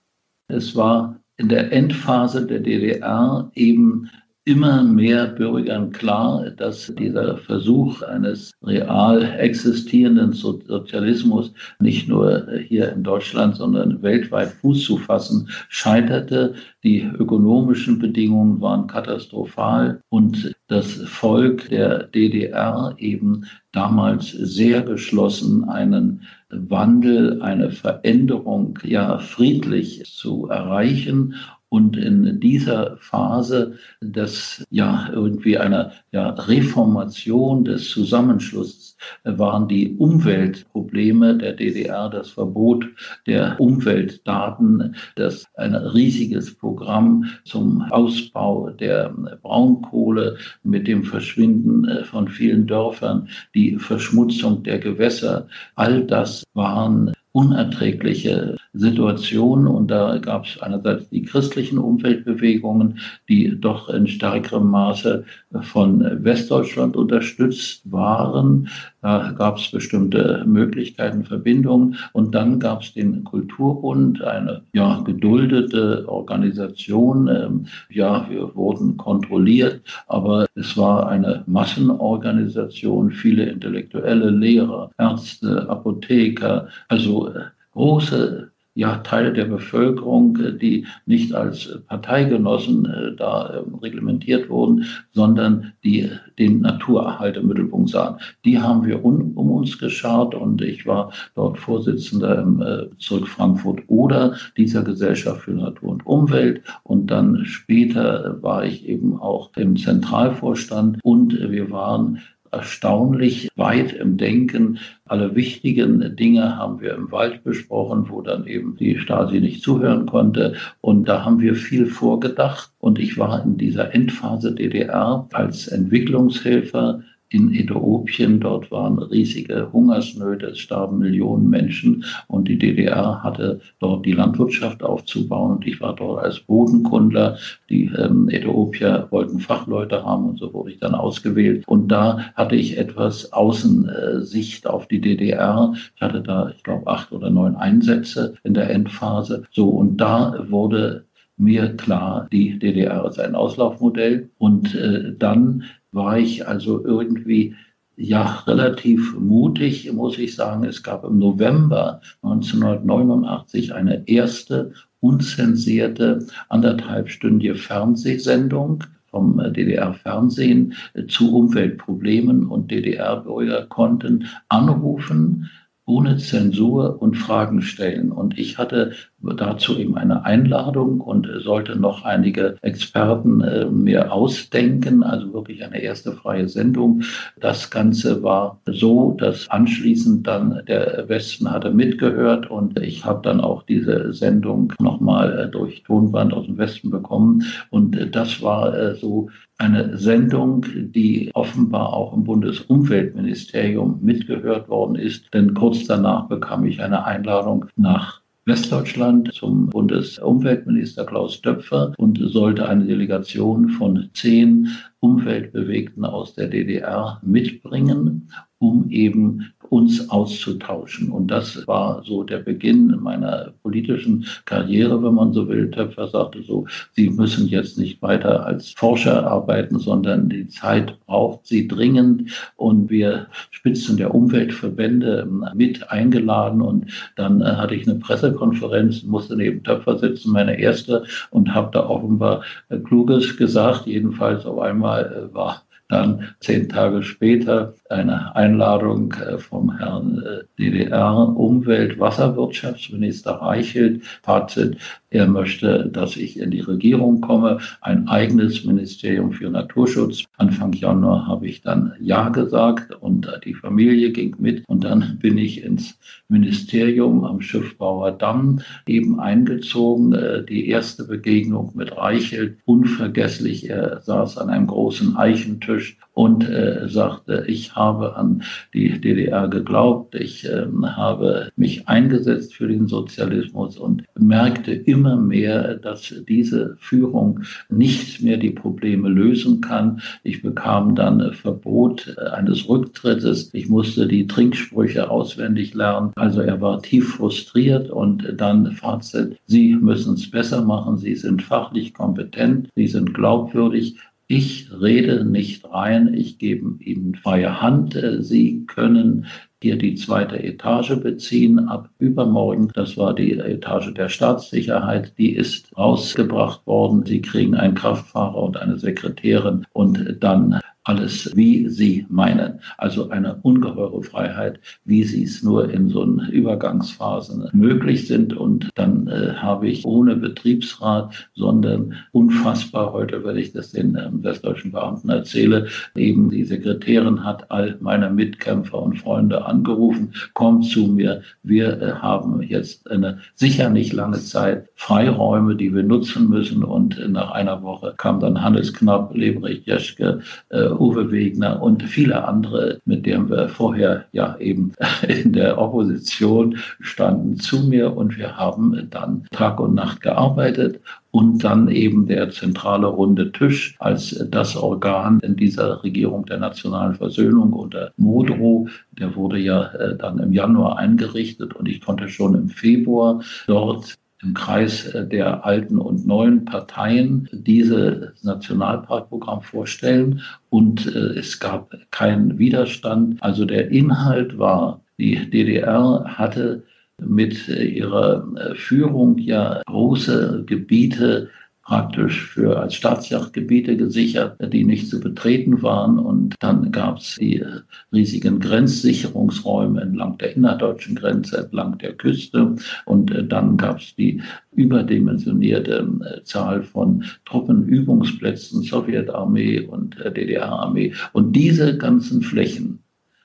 Es 0.49 0.76
war 0.76 1.17
in 1.37 1.49
der 1.49 1.73
Endphase 1.73 2.47
der 2.47 2.61
DDR 2.61 3.50
eben 3.55 4.11
immer 4.50 4.82
mehr 4.82 5.29
Bürgern 5.29 5.93
klar, 5.93 6.50
dass 6.50 6.93
dieser 6.99 7.37
Versuch 7.37 8.02
eines 8.02 8.50
real 8.64 9.23
existierenden 9.38 10.32
Sozialismus 10.32 11.52
nicht 11.79 12.08
nur 12.08 12.49
hier 12.67 12.93
in 12.93 13.05
Deutschland, 13.05 13.55
sondern 13.56 14.02
weltweit 14.02 14.49
Fuß 14.49 14.85
zu 14.85 14.97
fassen 14.99 15.49
scheiterte. 15.69 16.55
Die 16.82 17.02
ökonomischen 17.02 18.00
Bedingungen 18.00 18.61
waren 18.61 18.88
katastrophal 18.88 20.02
und 20.08 20.52
das 20.67 20.94
Volk 21.05 21.69
der 21.69 22.05
DDR 22.08 22.94
eben 22.99 23.44
damals 23.70 24.32
sehr 24.32 24.82
geschlossen, 24.82 25.69
einen 25.69 26.23
Wandel, 26.49 27.41
eine 27.41 27.70
Veränderung 27.70 28.79
ja 28.82 29.19
friedlich 29.19 30.02
zu 30.05 30.49
erreichen 30.49 31.37
und 31.70 31.96
in 31.96 32.40
dieser 32.40 32.96
Phase 32.99 33.78
des, 34.02 34.64
ja, 34.70 35.08
irgendwie 35.12 35.56
einer 35.56 35.93
ja, 36.11 36.31
Reformation 36.31 37.64
des 37.64 37.88
Zusammenschlusses 37.90 38.96
waren 39.25 39.69
die 39.69 39.96
Umweltprobleme 39.96 41.38
der 41.38 41.55
DDR, 41.55 42.11
das 42.11 42.31
Verbot 42.31 42.87
der 43.26 43.58
Umweltdaten, 43.61 44.96
das 45.14 45.46
ein 45.55 45.75
riesiges 45.75 46.55
Programm 46.56 47.26
zum 47.44 47.82
Ausbau 47.82 48.70
der 48.70 49.14
Braunkohle 49.40 50.38
mit 50.64 50.88
dem 50.88 51.05
Verschwinden 51.05 52.05
von 52.05 52.28
vielen 52.28 52.66
Dörfern, 52.66 53.28
die 53.55 53.76
Verschmutzung 53.78 54.64
der 54.64 54.81
Gewässer, 54.81 55.46
all 55.76 56.05
das 56.05 56.43
waren 56.52 57.12
unerträgliche 57.32 58.56
Situation. 58.73 59.67
Und 59.67 59.88
da 59.88 60.19
gab 60.19 60.47
es 60.47 60.61
einerseits 60.61 61.09
die 61.11 61.23
christlichen 61.23 61.79
Umweltbewegungen, 61.79 62.99
die 63.29 63.59
doch 63.61 63.88
in 63.88 64.06
stärkerem 64.06 64.71
Maße 64.71 65.25
von 65.62 66.25
Westdeutschland 66.25 66.97
unterstützt 66.97 67.82
waren. 67.91 68.69
Da 69.02 69.32
gab 69.32 69.56
es 69.56 69.70
bestimmte 69.70 70.44
Möglichkeiten, 70.47 71.25
Verbindungen. 71.25 71.97
Und 72.12 72.35
dann 72.35 72.61
gab 72.61 72.82
es 72.82 72.93
den 72.93 73.25
Kulturbund, 73.25 74.23
eine 74.23 74.62
ja, 74.73 75.00
geduldete 75.00 76.05
Organisation. 76.06 77.29
Ähm, 77.29 77.67
ja, 77.88 78.26
wir 78.29 78.55
wurden 78.55 78.97
kontrolliert, 78.97 79.81
aber 80.06 80.47
es 80.55 80.76
war 80.76 81.08
eine 81.08 81.44
Massenorganisation, 81.47 83.11
viele 83.11 83.44
intellektuelle 83.44 84.31
Lehrer, 84.31 84.91
Ärzte, 84.99 85.69
Apotheker, 85.69 86.69
also 86.88 87.29
äh, 87.29 87.44
große 87.73 88.50
ja, 88.75 88.99
Teile 88.99 89.32
der 89.32 89.46
Bevölkerung, 89.46 90.37
äh, 90.37 90.52
die 90.56 90.87
nicht 91.06 91.34
als 91.34 91.78
Parteigenossen 91.88 92.87
äh, 92.87 93.17
da 93.17 93.49
äh, 93.49 93.62
reglementiert 93.82 94.49
wurden, 94.49 94.87
sondern 95.12 95.72
die 95.82 96.11
den 96.38 96.61
Naturerhalt 96.61 97.37
im 97.37 97.49
Mittelpunkt 97.49 97.90
sahen. 97.90 98.17
Die 98.44 98.58
haben 98.58 98.87
wir 98.87 99.05
un, 99.05 99.32
um 99.34 99.50
uns 99.50 99.78
geschart 99.78 100.34
und 100.34 100.62
ich 100.62 100.87
war 100.87 101.12
dort 101.34 101.58
Vorsitzender 101.58 102.40
im 102.40 102.62
äh, 102.62 102.87
Zurück 102.99 103.28
Frankfurt 103.28 103.82
oder 103.88 104.37
dieser 104.56 104.82
Gesellschaft 104.82 105.43
für 105.43 105.52
Natur 105.52 105.90
und 105.90 106.06
Umwelt 106.06 106.62
und 106.84 107.11
dann 107.11 107.44
später 107.44 108.38
war 108.40 108.64
ich 108.64 108.88
eben 108.88 109.19
auch 109.20 109.50
im 109.56 109.76
Zentralvorstand 109.76 110.99
und 111.02 111.32
wir 111.32 111.70
waren 111.70 112.20
erstaunlich 112.52 113.49
weit 113.56 113.93
im 113.93 114.17
Denken. 114.17 114.79
Alle 115.05 115.35
wichtigen 115.35 116.17
Dinge 116.17 116.56
haben 116.56 116.81
wir 116.81 116.94
im 116.94 117.11
Wald 117.12 117.44
besprochen, 117.44 118.08
wo 118.08 118.23
dann 118.23 118.47
eben 118.47 118.76
die 118.76 118.99
Stasi 118.99 119.41
nicht 119.41 119.62
zuhören 119.62 120.06
konnte. 120.06 120.55
Und 120.81 121.08
da 121.08 121.25
haben 121.25 121.41
wir 121.41 121.55
viel 121.55 121.87
vorgedacht. 121.87 122.70
Und 122.79 122.99
ich 122.99 123.19
war 123.19 123.44
in 123.44 123.56
dieser 123.56 123.94
Endphase 123.94 124.55
DDR 124.55 125.29
als 125.32 125.69
Entwicklungshelfer 125.69 127.02
in 127.31 127.55
Äthiopien. 127.55 128.41
Dort 128.41 128.71
waren 128.71 128.99
riesige 128.99 129.73
Hungersnöte, 129.73 130.47
es 130.47 130.59
starben 130.59 130.99
Millionen 130.99 131.49
Menschen 131.49 132.05
und 132.29 132.49
die 132.49 132.59
DDR 132.59 133.23
hatte 133.23 133.61
dort 133.79 134.05
die 134.05 134.12
Landwirtschaft 134.12 134.82
aufzubauen 134.82 135.56
und 135.56 135.67
ich 135.67 135.81
war 135.81 135.94
dort 135.94 136.23
als 136.23 136.41
Bodenkundler. 136.41 137.38
Die 137.71 137.87
ähm, 137.97 138.29
Äthiopier 138.29 139.06
wollten 139.11 139.38
Fachleute 139.38 140.05
haben 140.05 140.29
und 140.29 140.38
so 140.38 140.53
wurde 140.53 140.73
ich 140.73 140.81
dann 140.81 140.94
ausgewählt. 140.94 141.67
Und 141.67 141.88
da 141.88 142.19
hatte 142.35 142.56
ich 142.56 142.77
etwas 142.77 143.33
Außensicht 143.33 144.67
auf 144.67 144.88
die 144.88 145.00
DDR. 145.00 145.73
Ich 145.94 146.03
hatte 146.03 146.21
da, 146.21 146.50
ich 146.55 146.62
glaube, 146.65 146.87
acht 146.88 147.12
oder 147.12 147.31
neun 147.31 147.55
Einsätze 147.55 148.35
in 148.43 148.55
der 148.55 148.71
Endphase. 148.71 149.44
So, 149.53 149.69
und 149.69 149.99
da 149.99 150.47
wurde 150.49 151.05
mir 151.41 151.75
klar, 151.76 152.29
die 152.31 152.59
DDR 152.59 153.06
ist 153.06 153.19
ein 153.19 153.35
Auslaufmodell. 153.35 154.31
Und 154.38 154.75
äh, 154.75 155.15
dann 155.19 155.65
war 155.92 156.19
ich 156.19 156.46
also 156.46 156.84
irgendwie 156.84 157.54
ja 157.96 158.42
relativ 158.46 159.19
mutig, 159.19 159.92
muss 159.92 160.19
ich 160.19 160.34
sagen. 160.34 160.64
Es 160.64 160.82
gab 160.82 161.04
im 161.04 161.19
November 161.19 162.00
1989 162.22 163.75
eine 163.75 164.08
erste 164.08 164.72
unzensierte 165.00 166.26
anderthalbstündige 166.48 167.54
Fernsehsendung 167.54 168.84
vom 169.06 169.38
DDR-Fernsehen 169.52 170.75
zu 171.08 171.34
Umweltproblemen 171.34 172.46
und 172.46 172.70
DDR-Bürger 172.70 173.66
konnten 173.66 174.26
anrufen 174.48 175.50
ohne 175.87 176.19
Zensur 176.19 177.00
und 177.03 177.17
Fragen 177.17 177.62
stellen. 177.62 178.12
Und 178.12 178.38
ich 178.38 178.59
hatte 178.59 178.93
dazu 179.37 179.77
eben 179.77 179.97
eine 179.97 180.25
Einladung 180.25 181.00
und 181.00 181.29
sollte 181.43 181.77
noch 181.77 182.05
einige 182.05 182.56
Experten 182.62 183.41
äh, 183.41 183.67
mir 183.67 184.12
ausdenken, 184.12 185.03
also 185.03 185.32
wirklich 185.32 185.65
eine 185.65 185.82
erste 185.82 186.12
freie 186.12 186.49
Sendung. 186.49 187.02
Das 187.38 187.71
Ganze 187.71 188.23
war 188.23 188.61
so, 188.66 189.16
dass 189.19 189.50
anschließend 189.50 190.26
dann 190.26 190.62
der 190.66 191.09
Westen 191.09 191.50
hatte 191.50 191.71
mitgehört 191.71 192.50
und 192.50 192.78
ich 192.78 193.04
habe 193.04 193.21
dann 193.23 193.40
auch 193.40 193.62
diese 193.64 194.12
Sendung 194.12 194.73
nochmal 194.78 195.38
äh, 195.38 195.49
durch 195.50 195.83
Tonband 195.83 196.33
aus 196.33 196.47
dem 196.47 196.57
Westen 196.57 196.90
bekommen. 196.90 197.45
Und 197.71 197.97
äh, 197.97 198.09
das 198.09 198.40
war 198.43 198.75
äh, 198.75 198.95
so 198.95 199.28
eine 199.61 199.99
Sendung, 199.99 200.64
die 200.75 201.31
offenbar 201.35 201.93
auch 201.93 202.14
im 202.14 202.25
Bundesumweltministerium 202.25 203.99
mitgehört 204.00 204.69
worden 204.69 204.97
ist. 204.97 205.33
Denn 205.35 205.52
kurz 205.55 205.85
danach 205.87 206.29
bekam 206.29 206.64
ich 206.64 206.83
eine 206.83 207.05
Einladung 207.05 207.67
nach 207.76 208.23
Westdeutschland 208.47 209.33
zum 209.35 209.69
Bundesumweltminister 209.69 211.05
Klaus 211.05 211.43
Döpfer 211.43 211.93
und 211.99 212.19
sollte 212.21 212.69
eine 212.69 212.87
Delegation 212.87 213.69
von 213.69 214.09
zehn 214.14 214.69
Umweltbewegten 215.00 216.07
aus 216.07 216.35
der 216.35 216.49
DDR 216.49 217.21
mitbringen, 217.23 218.31
um 218.59 218.88
eben 218.88 219.52
uns 219.71 220.11
auszutauschen. 220.11 221.11
Und 221.11 221.29
das 221.29 221.67
war 221.67 222.03
so 222.05 222.25
der 222.25 222.39
Beginn 222.39 222.99
meiner 223.00 223.53
politischen 223.62 224.27
Karriere, 224.45 225.03
wenn 225.03 225.15
man 225.15 225.33
so 225.33 225.49
will. 225.49 225.71
Töpfer 225.71 226.09
sagte 226.09 226.43
so, 226.43 226.67
Sie 226.97 227.09
müssen 227.09 227.47
jetzt 227.47 227.79
nicht 227.79 228.03
weiter 228.03 228.45
als 228.45 228.73
Forscher 228.73 229.27
arbeiten, 229.27 229.79
sondern 229.79 230.29
die 230.29 230.49
Zeit 230.49 230.99
braucht 231.07 231.47
Sie 231.47 231.69
dringend. 231.69 232.31
Und 232.57 232.91
wir 232.91 233.29
Spitzen 233.50 233.97
der 233.97 234.12
Umweltverbände 234.12 235.29
mit 235.55 235.89
eingeladen. 235.91 236.62
Und 236.62 236.87
dann 237.15 237.41
äh, 237.41 237.45
hatte 237.45 237.77
ich 237.77 237.89
eine 237.89 237.99
Pressekonferenz, 238.00 239.05
musste 239.05 239.37
neben 239.37 239.62
Töpfer 239.62 239.99
sitzen, 239.99 240.33
meine 240.33 240.59
erste, 240.59 241.05
und 241.31 241.55
habe 241.55 241.71
da 241.73 241.89
offenbar 241.89 242.43
äh, 242.71 242.79
Kluges 242.79 243.37
gesagt. 243.37 243.87
Jedenfalls 243.87 244.45
auf 244.45 244.59
einmal 244.59 245.31
äh, 245.31 245.35
war 245.35 245.62
dann 245.90 246.35
zehn 246.40 246.68
Tage 246.68 247.02
später 247.02 247.73
eine 247.88 248.37
Einladung 248.37 249.14
äh, 249.14 249.38
vom 249.38 249.75
Herrn 249.76 250.23
äh, 250.23 250.42
DDR-Umwelt-Wasserwirtschaftsminister 250.59 253.32
Reichelt. 253.32 254.04
Fazit, 254.23 254.76
er 255.11 255.26
möchte, 255.26 255.90
dass 255.93 256.17
ich 256.17 256.38
in 256.38 256.52
die 256.52 256.61
Regierung 256.61 257.21
komme, 257.21 257.59
ein 257.81 258.07
eigenes 258.07 258.64
Ministerium 258.64 259.33
für 259.33 259.50
Naturschutz. 259.50 260.23
Anfang 260.37 260.73
Januar 260.73 261.26
habe 261.26 261.49
ich 261.49 261.62
dann 261.62 261.95
Ja 262.00 262.29
gesagt 262.29 262.93
und 263.00 263.29
die 263.45 263.55
Familie 263.55 264.12
ging 264.12 264.37
mit. 264.38 264.62
Und 264.69 264.85
dann 264.85 265.19
bin 265.21 265.37
ich 265.37 265.64
ins 265.64 265.99
Ministerium 266.29 267.25
am 267.25 267.40
Schiffbauer 267.40 268.12
Damm 268.12 268.61
eben 268.87 269.19
eingezogen. 269.19 270.12
Äh, 270.12 270.45
die 270.45 270.69
erste 270.69 271.05
Begegnung 271.05 271.73
mit 271.75 271.97
Reichelt, 271.97 272.59
unvergesslich. 272.64 273.69
Er 273.69 274.00
saß 274.02 274.38
an 274.38 274.49
einem 274.49 274.69
großen 274.69 275.17
Eichentisch 275.17 275.99
und 276.14 276.49
äh, 276.49 276.87
sagte, 276.87 277.45
ich 277.49 277.75
habe 277.75 278.14
an 278.17 278.43
die 278.75 279.00
DDR 279.00 279.49
geglaubt, 279.49 280.14
ich 280.14 280.45
äh, 280.45 280.67
habe 280.85 281.50
mich 281.57 281.88
eingesetzt 281.88 282.55
für 282.55 282.69
den 282.69 282.87
Sozialismus 282.87 283.79
und 283.79 284.05
merkte 284.19 284.73
immer, 284.73 285.00
immer 285.00 285.16
mehr, 285.16 285.76
dass 285.76 286.14
diese 286.28 286.76
Führung 286.78 287.40
nicht 287.71 288.21
mehr 288.21 288.37
die 288.37 288.50
Probleme 288.50 289.09
lösen 289.09 289.62
kann. 289.62 290.02
Ich 290.25 290.42
bekam 290.42 290.95
dann 290.95 291.33
Verbot 291.33 292.19
eines 292.19 292.69
Rücktrittes. 292.69 293.49
Ich 293.54 293.71
musste 293.71 294.07
die 294.07 294.26
Trinksprüche 294.26 295.11
auswendig 295.11 295.73
lernen. 295.73 296.12
Also 296.16 296.42
er 296.42 296.61
war 296.61 296.83
tief 296.83 297.14
frustriert 297.14 297.88
und 297.88 298.35
dann 298.37 298.73
Fazit, 298.73 299.38
Sie 299.47 299.75
müssen 299.75 300.14
es 300.14 300.30
besser 300.30 300.62
machen. 300.62 300.99
Sie 300.99 301.14
sind 301.14 301.42
fachlich 301.42 301.95
kompetent. 301.95 302.69
Sie 302.76 302.87
sind 302.87 303.14
glaubwürdig. 303.14 303.97
Ich 304.26 304.69
rede 304.71 305.25
nicht 305.25 305.64
rein, 305.73 306.12
ich 306.14 306.38
gebe 306.38 306.76
Ihnen 306.85 307.14
freie 307.14 307.62
Hand. 307.62 307.99
Sie 308.21 308.64
können 308.66 309.26
hier 309.62 309.76
die 309.76 309.95
zweite 309.95 310.43
Etage 310.43 310.97
beziehen 311.00 311.69
ab 311.69 311.90
übermorgen. 311.99 312.71
Das 312.75 312.97
war 312.97 313.14
die 313.14 313.33
Etage 313.33 313.93
der 313.95 314.09
Staatssicherheit. 314.09 315.12
Die 315.19 315.35
ist 315.35 315.76
rausgebracht 315.76 316.67
worden. 316.67 317.05
Sie 317.05 317.21
kriegen 317.21 317.55
einen 317.55 317.75
Kraftfahrer 317.75 318.37
und 318.37 318.57
eine 318.57 318.79
Sekretärin 318.79 319.67
und 319.73 320.17
dann 320.21 320.61
alles, 320.84 321.30
wie 321.37 321.68
sie 321.68 322.06
meinen. 322.08 322.60
Also 322.78 323.10
eine 323.10 323.37
ungeheure 323.42 324.02
Freiheit, 324.02 324.60
wie 324.84 325.04
sie 325.04 325.25
es 325.25 325.42
nur 325.42 325.70
in 325.70 325.88
so 325.88 326.02
einen 326.02 326.28
Übergangsphasen 326.30 327.49
möglich 327.52 328.06
sind. 328.06 328.37
Und 328.37 328.70
dann 328.76 329.06
äh, 329.08 329.34
habe 329.34 329.68
ich 329.68 329.84
ohne 329.84 330.16
Betriebsrat, 330.16 331.28
sondern 331.34 331.94
unfassbar, 332.12 332.92
heute, 332.92 333.22
wenn 333.25 333.37
ich 333.37 333.52
das 333.52 333.72
den 333.72 333.94
äh, 333.94 334.08
westdeutschen 334.10 334.72
Beamten 334.72 335.10
erzähle, 335.10 335.68
eben 335.94 336.30
die 336.30 336.44
Sekretärin 336.44 337.25
hat 337.25 337.50
all 337.50 337.76
meine 337.80 338.10
Mitkämpfer 338.10 338.80
und 338.80 338.99
Freunde 338.99 339.44
angerufen, 339.44 340.14
kommt 340.32 340.64
zu 340.64 340.87
mir, 340.87 341.22
wir 341.42 341.80
äh, 341.80 341.92
haben 341.92 342.42
jetzt 342.42 342.90
eine 342.90 343.18
sicher 343.34 343.68
nicht 343.68 343.92
lange 343.92 344.18
Zeit 344.18 344.68
Freiräume, 344.76 345.56
die 345.56 345.75
wir 345.75 345.82
nutzen 345.82 346.30
müssen. 346.30 346.64
Und 346.64 346.99
äh, 346.99 347.06
nach 347.06 347.32
einer 347.32 347.62
Woche 347.62 347.94
kam 347.99 348.18
dann 348.20 348.42
Hannes 348.42 348.72
Knapp, 348.72 349.14
Lebrich 349.14 349.66
Jeschke, 349.66 350.20
äh, 350.49 350.70
Uwe 350.79 351.11
Wegner 351.11 351.62
und 351.62 351.83
viele 351.83 352.25
andere, 352.25 352.81
mit 352.85 353.07
denen 353.07 353.31
wir 353.31 353.49
vorher 353.49 354.05
ja 354.12 354.37
eben 354.39 354.73
in 355.09 355.33
der 355.33 355.59
Opposition 355.59 356.59
standen, 356.81 357.39
zu 357.39 357.67
mir 357.67 357.97
und 357.97 358.19
wir 358.19 358.37
haben 358.37 358.89
dann 358.91 359.27
Tag 359.33 359.61
und 359.61 359.75
Nacht 359.75 360.00
gearbeitet 360.00 360.81
und 361.12 361.43
dann 361.43 361.69
eben 361.69 362.07
der 362.07 362.31
zentrale 362.31 362.87
runde 362.87 363.33
Tisch 363.33 363.75
als 363.79 364.25
das 364.31 364.57
Organ 364.57 365.21
in 365.21 365.37
dieser 365.37 365.83
Regierung 365.83 366.27
der 366.27 366.39
nationalen 366.39 366.95
Versöhnung 366.95 367.53
unter 367.53 367.91
Modrow. 367.97 368.69
Der 368.93 369.17
wurde 369.17 369.39
ja 369.39 369.65
äh, 369.73 369.97
dann 369.97 370.19
im 370.19 370.33
Januar 370.33 370.79
eingerichtet 370.79 371.55
und 371.55 371.69
ich 371.69 371.81
konnte 371.81 372.09
schon 372.09 372.35
im 372.35 372.49
Februar 372.49 373.23
dort 373.47 373.95
im 374.23 374.35
Kreis 374.35 374.87
äh, 374.87 375.07
der 375.07 375.45
alten 375.45 375.79
und 375.79 376.07
neuen 376.07 376.45
Parteien 376.45 377.29
dieses 377.33 378.23
Nationalparkprogramm 378.23 379.43
vorstellen 379.43 380.23
und 380.49 380.87
äh, 380.87 381.19
es 381.19 381.41
gab 381.41 381.75
keinen 381.91 382.39
Widerstand. 382.39 383.23
Also 383.23 383.45
der 383.45 383.71
Inhalt 383.71 384.39
war, 384.39 384.83
die 384.99 385.31
DDR 385.31 386.05
hatte 386.07 386.62
mit 386.99 387.49
äh, 387.49 387.65
ihrer 387.65 388.27
Führung 388.55 389.19
ja 389.19 389.62
große 389.67 390.45
Gebiete 390.47 391.31
praktisch 391.71 392.27
für 392.27 392.59
als 392.59 392.75
Staatsjachtgebiete 392.75 393.77
gesichert, 393.77 394.37
die 394.53 394.65
nicht 394.65 394.89
zu 394.89 394.99
betreten 394.99 395.62
waren. 395.62 396.00
Und 396.00 396.35
dann 396.41 396.73
gab 396.73 396.99
es 396.99 397.15
die 397.15 397.45
riesigen 397.93 398.41
Grenzsicherungsräume 398.41 399.81
entlang 399.81 400.19
der 400.19 400.35
innerdeutschen 400.35 400.97
Grenze, 400.97 401.39
entlang 401.45 401.79
der 401.79 401.93
Küste. 401.93 402.57
Und 402.87 403.12
äh, 403.12 403.25
dann 403.25 403.57
gab 403.57 403.79
es 403.79 403.95
die 403.95 404.21
überdimensionierte 404.50 405.89
äh, 406.03 406.25
Zahl 406.25 406.65
von 406.65 407.05
Truppenübungsplätzen, 407.25 408.62
Sowjetarmee 408.62 409.61
und 409.61 409.97
äh, 410.00 410.12
DDR-Armee. 410.12 410.93
Und 411.12 411.37
diese 411.37 411.79
ganzen 411.79 412.23
Flächen 412.23 412.81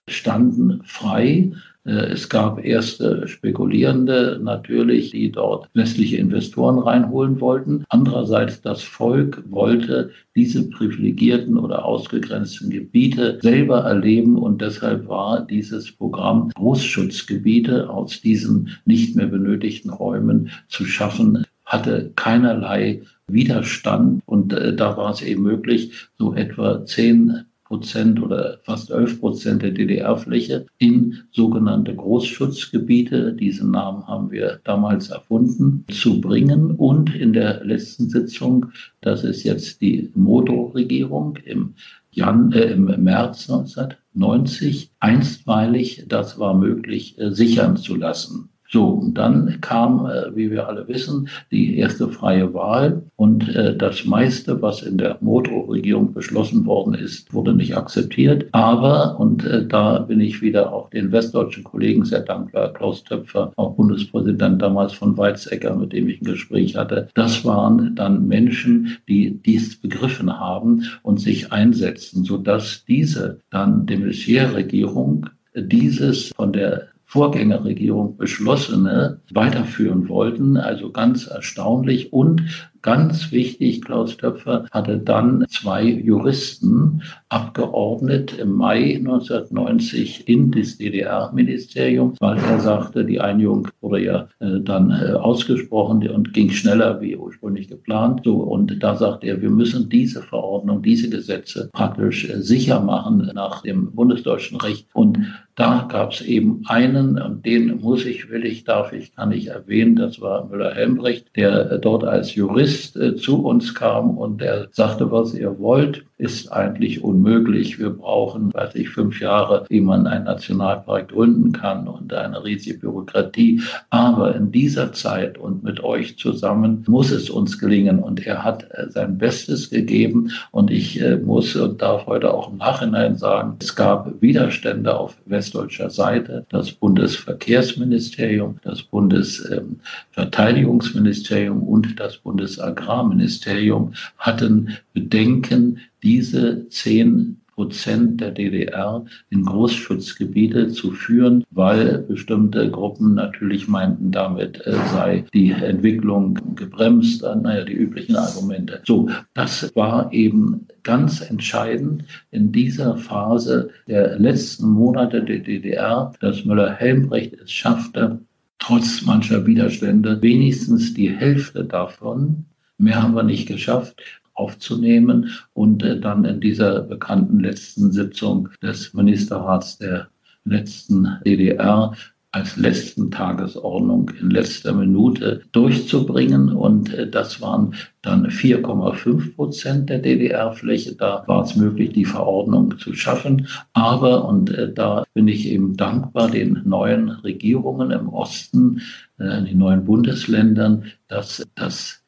standen 0.07 0.81
frei 0.83 1.51
es 1.85 2.29
gab 2.29 2.63
erste 2.63 3.27
Spekulierende 3.27 4.39
natürlich, 4.41 5.11
die 5.11 5.31
dort 5.31 5.69
westliche 5.75 6.17
Investoren 6.17 6.79
reinholen 6.79 7.39
wollten. 7.39 7.85
Andererseits 7.89 8.61
das 8.61 8.81
Volk 8.81 9.43
wollte 9.49 10.09
diese 10.35 10.67
privilegierten 10.69 11.57
oder 11.59 11.85
ausgegrenzten 11.85 12.71
Gebiete 12.71 13.39
selber 13.41 13.81
erleben 13.81 14.37
und 14.37 14.61
deshalb 14.61 15.07
war 15.07 15.45
dieses 15.45 15.91
Programm 15.91 16.49
Großschutzgebiete 16.55 17.89
aus 17.89 18.19
diesen 18.19 18.77
nicht 18.85 19.15
mehr 19.15 19.27
benötigten 19.27 19.91
Räumen 19.91 20.49
zu 20.67 20.85
schaffen 20.85 21.45
hatte 21.65 22.11
keinerlei 22.15 23.01
Widerstand 23.27 24.21
und 24.27 24.53
äh, 24.53 24.75
da 24.75 24.97
war 24.97 25.11
es 25.11 25.21
eben 25.21 25.41
möglich, 25.41 25.91
so 26.17 26.35
etwa 26.35 26.85
zehn 26.85 27.45
Prozent 27.65 28.21
oder 28.21 28.59
fast 28.63 28.91
11 28.91 29.19
Prozent 29.19 29.63
der 29.63 29.71
DDR-Fläche 29.71 30.67
in 30.77 31.23
sogenannte 31.31 31.95
Großschutzgebiete, 31.95 33.33
diesen 33.33 33.71
Namen 33.71 34.07
haben 34.07 34.31
wir 34.31 34.59
damals 34.63 35.09
erfunden, 35.09 35.83
zu 35.91 36.21
bringen. 36.21 36.71
Und 36.71 37.13
in 37.13 37.33
der 37.33 37.65
letzten 37.65 38.09
Sitzung, 38.09 38.67
das 39.01 39.23
ist 39.23 39.43
jetzt 39.43 39.81
die 39.81 40.11
Modo-Regierung 40.15 41.37
im, 41.43 41.73
äh, 42.15 42.71
im 42.71 42.85
März 43.03 43.49
1990, 43.49 44.91
einstweilig, 44.99 46.05
das 46.07 46.37
war 46.37 46.53
möglich, 46.53 47.17
äh, 47.19 47.31
sichern 47.31 47.77
zu 47.77 47.95
lassen. 47.95 48.49
So, 48.75 48.87
und 48.89 49.17
dann 49.17 49.61
kam, 49.61 50.05
äh, 50.05 50.35
wie 50.35 50.51
wir 50.51 50.67
alle 50.67 50.85
wissen, 50.89 51.29
die 51.49 51.77
erste 51.77 52.09
freie 52.09 52.53
Wahl 52.53 53.03
und 53.15 53.47
äh, 53.55 53.73
das 53.73 54.03
meiste, 54.03 54.61
was 54.61 54.81
in 54.81 54.97
der 54.97 55.17
Moto-Regierung 55.21 56.11
beschlossen 56.11 56.65
worden 56.65 56.93
ist, 56.93 57.33
wurde 57.33 57.53
nicht 57.53 57.77
akzeptiert. 57.77 58.49
Aber, 58.51 59.17
und 59.17 59.45
äh, 59.45 59.65
da 59.65 59.99
bin 59.99 60.19
ich 60.19 60.41
wieder 60.41 60.73
auch 60.73 60.89
den 60.89 61.13
westdeutschen 61.13 61.63
Kollegen 61.63 62.03
sehr 62.03 62.19
dankbar, 62.19 62.73
Klaus 62.73 63.05
Töpfer, 63.05 63.53
auch 63.55 63.75
Bundespräsident 63.77 64.61
damals 64.61 64.91
von 64.91 65.17
Weizsäcker, 65.17 65.73
mit 65.73 65.93
dem 65.93 66.09
ich 66.09 66.19
ein 66.19 66.25
Gespräch 66.25 66.75
hatte, 66.75 67.07
das 67.13 67.45
waren 67.45 67.95
dann 67.95 68.27
Menschen, 68.27 68.97
die 69.07 69.41
dies 69.41 69.79
begriffen 69.79 70.37
haben 70.37 70.83
und 71.01 71.21
sich 71.21 71.53
einsetzen, 71.53 72.25
sodass 72.25 72.83
diese 72.83 73.39
dann 73.51 73.85
de 73.85 73.99
Maizière-Regierung 73.99 75.27
dieses 75.55 76.33
von 76.35 76.51
der 76.51 76.89
Vorgängerregierung 77.15 78.17
beschlossene 78.17 79.21
weiterführen 79.31 80.09
wollten. 80.09 80.57
Also 80.57 80.91
ganz 80.91 81.27
erstaunlich. 81.27 82.11
Und 82.11 82.43
Ganz 82.85 83.31
wichtig, 83.31 83.81
Klaus 83.81 84.15
Töpfer 84.15 84.67
hatte 84.69 84.99
dann 84.99 85.43
zwei 85.49 85.81
Juristen 85.81 87.01
abgeordnet 87.29 88.37
im 88.37 88.51
Mai 88.51 88.97
1990 88.97 90.29
in 90.29 90.51
das 90.51 90.77
DDR-Ministerium, 90.77 92.13
weil 92.19 92.37
er 92.37 92.59
sagte, 92.59 93.03
die 93.03 93.19
Einigung 93.19 93.69
wurde 93.81 94.03
ja 94.03 94.27
äh, 94.39 94.59
dann 94.59 94.91
äh, 94.91 95.13
ausgesprochen 95.13 96.07
und 96.07 96.31
ging 96.33 96.51
schneller 96.51 97.01
wie 97.01 97.17
ursprünglich 97.17 97.69
geplant. 97.69 98.21
So, 98.23 98.35
und 98.35 98.83
da 98.83 98.95
sagte 98.95 99.25
er, 99.25 99.41
wir 99.41 99.49
müssen 99.49 99.89
diese 99.89 100.21
Verordnung, 100.21 100.83
diese 100.83 101.09
Gesetze 101.09 101.71
praktisch 101.73 102.29
äh, 102.29 102.39
sicher 102.39 102.81
machen 102.81 103.31
nach 103.33 103.63
dem 103.63 103.95
bundesdeutschen 103.95 104.61
Recht. 104.61 104.85
Und 104.93 105.25
da 105.55 105.87
gab 105.89 106.11
es 106.11 106.21
eben 106.21 106.61
einen, 106.67 107.19
und 107.19 107.45
den 107.45 107.79
muss 107.79 108.05
ich, 108.05 108.29
will 108.29 108.45
ich, 108.45 108.65
darf 108.65 108.93
ich, 108.93 109.15
kann 109.15 109.31
ich 109.31 109.47
erwähnen, 109.47 109.95
das 109.95 110.21
war 110.21 110.45
Müller-Helmbrecht, 110.45 111.35
der 111.35 111.71
äh, 111.71 111.79
dort 111.79 112.03
als 112.03 112.35
Jurist 112.35 112.74
Journalist 112.75 112.95
äh, 112.95 113.15
zu 113.15 113.45
uns 113.45 113.73
kam 113.73 114.17
und 114.17 114.41
der 114.41 114.67
sagte, 114.71 115.11
was 115.11 115.33
ihr 115.33 115.57
wollt, 115.59 116.05
ist 116.17 116.51
eigentlich 116.51 117.03
unmöglich. 117.03 117.77
Wir 117.77 117.89
brauchen, 117.89 118.53
weiß 118.53 118.75
ich, 118.75 118.87
fünf 118.89 119.19
Jahre, 119.19 119.65
wie 119.67 119.81
man 119.81 120.07
einen 120.07 120.23
Nationalpark 120.25 121.09
gründen 121.09 121.51
kann 121.51 121.89
und 121.89 122.13
eine 122.13 122.41
riesige 122.43 122.79
Bürokratie. 122.79 123.61
Aber 123.89 124.33
in 124.33 124.51
dieser 124.51 124.93
Zeit 124.93 125.37
und 125.37 125.63
mit 125.63 125.83
euch 125.83 126.17
zusammen 126.17 126.85
muss 126.87 127.11
es 127.11 127.29
uns 127.29 127.59
gelingen. 127.59 127.99
Und 127.99 128.25
er 128.25 128.45
hat 128.45 128.63
äh, 128.71 128.89
sein 128.89 129.17
Bestes 129.17 129.69
gegeben. 129.69 130.31
Und 130.51 130.71
ich 130.71 131.01
äh, 131.01 131.17
muss 131.17 131.53
und 131.57 131.81
darf 131.81 132.05
heute 132.05 132.33
auch 132.33 132.49
im 132.49 132.59
Nachhinein 132.59 133.17
sagen, 133.17 133.57
es 133.59 133.75
gab 133.75 134.21
Widerstände 134.21 134.97
auf 134.97 135.17
westdeutscher 135.25 135.89
Seite. 135.89 136.45
Das 136.49 136.71
Bundesverkehrsministerium, 136.71 138.55
das 138.63 138.83
Bundesverteidigungsministerium 138.83 141.61
und 141.61 141.99
das 141.99 142.15
Bundes 142.17 142.57
Agrarministerium 142.57 143.91
hatten 144.17 144.77
Bedenken, 144.93 145.81
diese 146.05 146.69
zehn 146.69 147.41
Prozent 147.55 148.19
der 148.19 148.31
DDR 148.31 149.05
in 149.29 149.43
Großschutzgebiete 149.43 150.67
zu 150.67 150.91
führen, 150.91 151.43
weil 151.51 151.99
bestimmte 151.99 152.69
Gruppen 152.69 153.15
natürlich 153.15 153.67
meinten, 153.67 154.11
damit 154.11 154.59
äh, 154.67 154.73
sei 154.93 155.23
die 155.33 155.51
Entwicklung 155.51 156.37
gebremst. 156.55 157.23
Äh, 157.23 157.35
naja, 157.37 157.63
die 157.63 157.73
üblichen 157.73 158.17
Argumente. 158.17 158.81
So, 158.85 159.09
das 159.33 159.73
war 159.73 160.11
eben 160.11 160.67
ganz 160.83 161.21
entscheidend 161.21 162.03
in 162.31 162.51
dieser 162.51 162.97
Phase 162.97 163.69
der 163.87 164.19
letzten 164.19 164.69
Monate 164.69 165.23
der 165.23 165.39
DDR, 165.39 166.11
dass 166.19 166.43
Müller-Helmbrecht 166.43 167.35
es 167.41 167.51
schaffte, 167.51 168.19
trotz 168.59 169.01
mancher 169.05 169.45
Widerstände 169.45 170.21
wenigstens 170.21 170.93
die 170.93 171.09
Hälfte 171.09 171.63
davon, 171.63 172.45
mehr 172.77 173.01
haben 173.01 173.15
wir 173.15 173.23
nicht 173.23 173.47
geschafft, 173.47 173.95
aufzunehmen 174.35 175.31
und 175.53 175.83
äh, 175.83 175.99
dann 175.99 176.25
in 176.25 176.39
dieser 176.39 176.81
bekannten 176.81 177.39
letzten 177.39 177.91
Sitzung 177.91 178.49
des 178.61 178.93
Ministerrats 178.93 179.77
der 179.77 180.07
letzten 180.43 181.17
DDR 181.25 181.93
als 182.35 182.57
letzten 182.57 183.11
Tagesordnung 183.11 184.11
in 184.19 184.29
letzter 184.29 184.73
Minute 184.73 185.43
durchzubringen. 185.53 186.49
Und 186.49 186.93
äh, 186.93 187.09
das 187.09 187.39
waren 187.39 187.75
dann 188.01 188.27
4,5 188.27 189.35
Prozent 189.35 189.89
der 189.89 189.99
DDR-Fläche. 189.99 190.95
Da 190.95 191.23
war 191.27 191.43
es 191.43 191.55
möglich, 191.55 191.93
die 191.93 192.03
Verordnung 192.03 192.77
zu 192.77 192.93
schaffen. 192.93 193.47
Aber, 193.71 194.27
und 194.27 194.51
äh, 194.51 194.73
da 194.73 195.05
bin 195.13 195.29
ich 195.29 195.47
eben 195.47 195.77
dankbar 195.77 196.29
den 196.29 196.61
neuen 196.65 197.09
Regierungen 197.09 197.91
im 197.91 198.09
Osten, 198.09 198.81
äh, 199.17 199.41
den 199.41 199.57
neuen 199.57 199.85
Bundesländern, 199.85 200.83
dass 201.07 201.41
das 201.55 202.03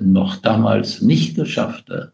noch 0.00 0.36
damals 0.36 1.02
nicht 1.02 1.34
geschaffte 1.36 2.12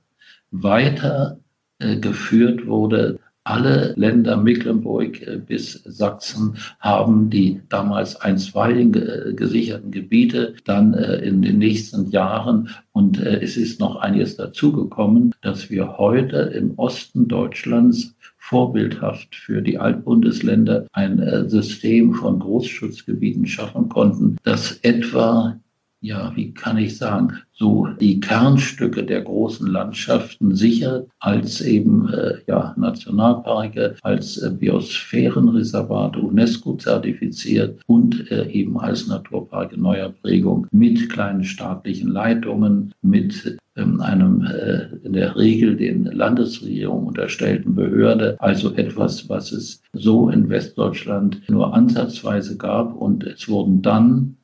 weiter 0.50 1.38
geführt 1.78 2.66
wurde. 2.66 3.18
Alle 3.48 3.94
Länder 3.96 4.36
Mecklenburg 4.36 5.22
äh, 5.26 5.38
bis 5.38 5.82
Sachsen 5.84 6.58
haben 6.80 7.30
die 7.30 7.62
damals 7.70 8.14
einstweilig 8.16 8.94
äh, 8.94 9.32
gesicherten 9.32 9.90
Gebiete 9.90 10.52
dann 10.66 10.92
äh, 10.92 11.16
in 11.20 11.40
den 11.40 11.56
nächsten 11.56 12.10
Jahren. 12.10 12.68
Und 12.92 13.18
es 13.18 13.56
ist 13.56 13.80
noch 13.80 13.96
einiges 13.96 14.36
dazugekommen, 14.36 15.34
dass 15.40 15.70
wir 15.70 15.96
heute 15.96 16.36
im 16.36 16.74
Osten 16.78 17.26
Deutschlands 17.26 18.14
vorbildhaft 18.36 19.34
für 19.34 19.62
die 19.62 19.78
Altbundesländer 19.78 20.86
ein 20.92 21.48
System 21.48 22.12
von 22.14 22.40
Großschutzgebieten 22.40 23.46
schaffen 23.46 23.88
konnten, 23.88 24.36
das 24.42 24.72
etwa 24.82 25.58
ja, 26.00 26.32
wie 26.36 26.52
kann 26.52 26.78
ich 26.78 26.96
sagen, 26.96 27.32
so 27.52 27.88
die 28.00 28.20
Kernstücke 28.20 29.02
der 29.02 29.22
großen 29.22 29.66
Landschaften 29.66 30.54
sichert, 30.54 31.08
als 31.18 31.60
eben 31.60 32.08
äh, 32.12 32.34
ja, 32.46 32.74
Nationalparke, 32.76 33.96
als 34.02 34.38
äh, 34.38 34.50
Biosphärenreservate 34.50 36.20
UNESCO 36.20 36.74
zertifiziert 36.74 37.80
und 37.86 38.30
äh, 38.30 38.48
eben 38.50 38.78
als 38.78 39.08
Naturparke 39.08 39.80
neuer 39.80 40.10
Prägung 40.22 40.68
mit 40.70 41.10
kleinen 41.10 41.42
staatlichen 41.42 42.10
Leitungen, 42.10 42.94
mit 43.02 43.58
ähm, 43.78 44.00
einem 44.00 44.42
äh, 44.42 44.88
in 45.04 45.12
der 45.12 45.36
Regel 45.36 45.76
den 45.76 46.04
Landesregierung 46.04 47.06
unterstellten 47.06 47.74
Behörde, 47.74 48.36
also 48.38 48.74
etwas, 48.74 49.28
was 49.28 49.52
es 49.52 49.82
so 49.92 50.30
in 50.30 50.48
Westdeutschland 50.48 51.40
nur 51.48 51.74
ansatzweise 51.74 52.56
gab. 52.56 52.94
Und 52.94 53.24
es 53.24 53.48
wurden 53.48 53.82
dann 53.82 54.37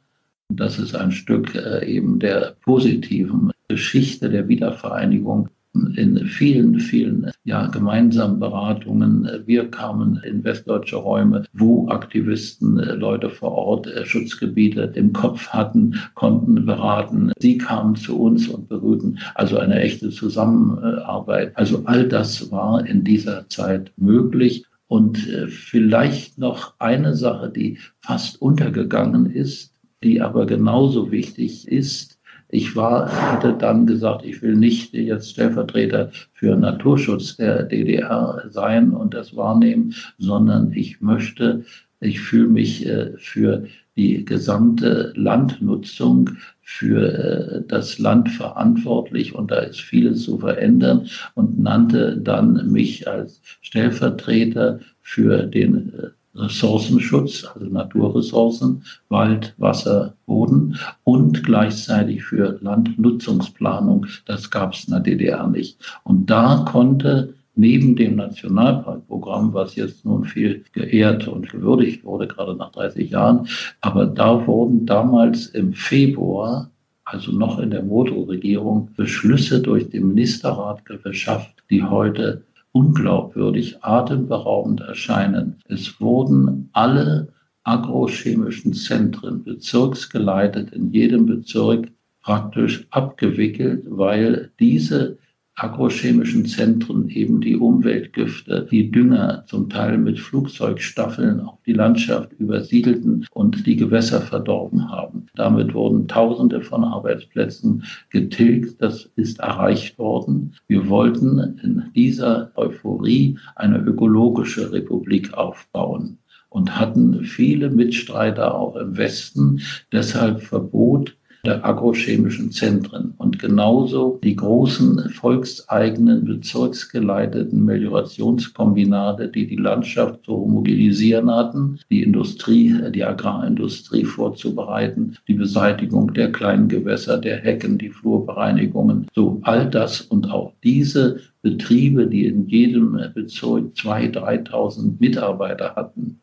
das 0.48 0.78
ist 0.78 0.94
ein 0.94 1.12
Stück 1.12 1.54
äh, 1.54 1.86
eben 1.86 2.18
der 2.18 2.56
positiven 2.62 3.52
Geschichte 3.68 4.28
der 4.28 4.48
Wiedervereinigung 4.48 5.48
in 5.96 6.26
vielen, 6.26 6.78
vielen 6.78 7.32
ja, 7.42 7.66
gemeinsamen 7.66 8.38
Beratungen. 8.38 9.28
Wir 9.44 9.68
kamen 9.70 10.20
in 10.22 10.44
westdeutsche 10.44 10.96
Räume, 10.96 11.44
wo 11.52 11.88
Aktivisten, 11.88 12.78
äh, 12.78 12.94
Leute 12.94 13.28
vor 13.30 13.52
Ort 13.52 13.86
äh, 13.88 14.04
Schutzgebiete 14.04 14.92
im 14.94 15.12
Kopf 15.12 15.48
hatten, 15.48 15.98
konnten 16.14 16.64
beraten. 16.66 17.32
Sie 17.38 17.58
kamen 17.58 17.96
zu 17.96 18.20
uns 18.20 18.46
und 18.48 18.68
berührten 18.68 19.18
also 19.34 19.58
eine 19.58 19.80
echte 19.80 20.10
Zusammenarbeit. 20.10 21.56
Also 21.56 21.82
all 21.86 22.06
das 22.06 22.52
war 22.52 22.86
in 22.86 23.02
dieser 23.02 23.48
Zeit 23.48 23.92
möglich. 23.96 24.64
Und 24.86 25.16
vielleicht 25.48 26.38
noch 26.38 26.74
eine 26.78 27.14
Sache, 27.14 27.50
die 27.50 27.78
fast 28.00 28.40
untergegangen 28.40 29.26
ist, 29.26 29.73
die 30.04 30.20
aber 30.20 30.46
genauso 30.46 31.10
wichtig 31.10 31.66
ist. 31.66 32.20
Ich 32.48 32.76
war, 32.76 33.10
hatte 33.32 33.56
dann 33.58 33.86
gesagt, 33.86 34.24
ich 34.24 34.42
will 34.42 34.54
nicht 34.54 34.92
jetzt 34.92 35.30
Stellvertreter 35.30 36.12
für 36.34 36.54
Naturschutz 36.54 37.36
der 37.36 37.64
DDR 37.64 38.44
sein 38.50 38.92
und 38.92 39.14
das 39.14 39.34
wahrnehmen, 39.34 39.94
sondern 40.18 40.72
ich 40.72 41.00
möchte, 41.00 41.64
ich 42.00 42.20
fühle 42.20 42.48
mich 42.48 42.86
äh, 42.86 43.12
für 43.16 43.64
die 43.96 44.24
gesamte 44.24 45.12
Landnutzung 45.16 46.30
für 46.60 47.12
äh, 47.12 47.62
das 47.66 47.98
Land 47.98 48.30
verantwortlich 48.30 49.34
und 49.34 49.50
da 49.50 49.60
ist 49.60 49.80
vieles 49.80 50.22
zu 50.24 50.38
verändern 50.38 51.08
und 51.34 51.58
nannte 51.58 52.18
dann 52.18 52.70
mich 52.70 53.08
als 53.08 53.40
Stellvertreter 53.62 54.80
für 55.00 55.44
den 55.44 55.92
äh, 55.94 56.08
Ressourcenschutz, 56.34 57.44
also 57.44 57.66
Naturressourcen, 57.66 58.82
Wald, 59.08 59.54
Wasser, 59.58 60.14
Boden 60.26 60.78
und 61.04 61.44
gleichzeitig 61.44 62.24
für 62.24 62.58
Landnutzungsplanung. 62.60 64.06
Das 64.26 64.50
gab 64.50 64.74
es 64.74 64.84
in 64.84 64.92
der 64.92 65.00
DDR 65.00 65.46
nicht. 65.46 65.78
Und 66.02 66.28
da 66.30 66.64
konnte 66.70 67.34
neben 67.56 67.94
dem 67.94 68.16
Nationalparkprogramm, 68.16 69.54
was 69.54 69.76
jetzt 69.76 70.04
nun 70.04 70.24
viel 70.24 70.64
geehrt 70.72 71.28
und 71.28 71.48
gewürdigt 71.48 72.04
wurde, 72.04 72.26
gerade 72.26 72.56
nach 72.56 72.72
30 72.72 73.10
Jahren, 73.10 73.46
aber 73.80 74.06
da 74.06 74.44
wurden 74.46 74.86
damals 74.86 75.46
im 75.46 75.72
Februar 75.72 76.70
also 77.04 77.32
noch 77.32 77.58
in 77.58 77.70
der 77.70 77.82
Motorregierung, 77.82 78.90
Beschlüsse 78.96 79.60
durch 79.60 79.90
den 79.90 80.08
Ministerrat 80.08 80.82
beschafft, 81.02 81.62
die 81.70 81.82
heute 81.82 82.44
unglaubwürdig, 82.74 83.82
atemberaubend 83.84 84.80
erscheinen. 84.80 85.60
Es 85.68 86.00
wurden 86.00 86.68
alle 86.72 87.32
agrochemischen 87.62 88.74
Zentren 88.74 89.44
bezirksgeleitet 89.44 90.72
in 90.72 90.92
jedem 90.92 91.24
Bezirk 91.24 91.88
praktisch 92.20 92.86
abgewickelt, 92.90 93.84
weil 93.88 94.50
diese 94.58 95.18
agrochemischen 95.56 96.46
Zentren 96.46 97.08
eben 97.08 97.40
die 97.40 97.56
Umweltgifte, 97.56 98.66
die 98.70 98.90
Dünger 98.90 99.44
zum 99.46 99.68
Teil 99.68 99.98
mit 99.98 100.18
Flugzeugstaffeln 100.18 101.40
auf 101.40 101.58
die 101.64 101.72
Landschaft 101.72 102.32
übersiedelten 102.32 103.26
und 103.32 103.64
die 103.66 103.76
Gewässer 103.76 104.20
verdorben 104.20 104.90
haben. 104.90 105.26
Damit 105.36 105.72
wurden 105.72 106.08
Tausende 106.08 106.60
von 106.60 106.82
Arbeitsplätzen 106.82 107.84
getilgt. 108.10 108.82
Das 108.82 109.08
ist 109.14 109.38
erreicht 109.38 109.98
worden. 109.98 110.54
Wir 110.66 110.88
wollten 110.88 111.38
in 111.62 111.84
dieser 111.94 112.50
Euphorie 112.56 113.38
eine 113.54 113.78
ökologische 113.78 114.72
Republik 114.72 115.34
aufbauen 115.34 116.18
und 116.48 116.78
hatten 116.78 117.24
viele 117.24 117.70
Mitstreiter 117.70 118.54
auch 118.54 118.76
im 118.76 118.96
Westen. 118.96 119.60
Deshalb 119.92 120.40
Verbot 120.40 121.16
der 121.44 121.64
agrochemischen 121.64 122.50
Zentren. 122.50 123.14
Und 123.18 123.38
genauso 123.38 124.18
die 124.22 124.36
großen 124.36 125.10
volkseigenen 125.10 126.24
bezirksgeleiteten 126.24 127.64
Meliorationskombinate, 127.64 129.28
die 129.28 129.46
die 129.46 129.56
Landschaft 129.56 130.24
zu 130.24 130.32
homogenisieren 130.32 131.30
hatten, 131.30 131.78
die 131.90 132.02
Industrie, 132.02 132.74
die 132.92 133.04
Agrarindustrie 133.04 134.04
vorzubereiten, 134.04 135.16
die 135.28 135.34
Beseitigung 135.34 136.12
der 136.14 136.32
kleinen 136.32 136.68
Gewässer, 136.68 137.18
der 137.18 137.38
Hecken, 137.38 137.78
die 137.78 137.90
Flurbereinigungen, 137.90 139.06
so 139.14 139.40
all 139.42 139.68
das 139.68 140.00
und 140.00 140.30
auch 140.30 140.52
diese 140.62 141.20
Betriebe, 141.42 142.06
die 142.06 142.26
in 142.26 142.46
jedem 142.48 142.98
Bezirk 143.14 143.74
2.000, 143.74 144.48
3.000 144.48 144.94
Mitarbeiter 144.98 145.74
hatten, 145.76 146.20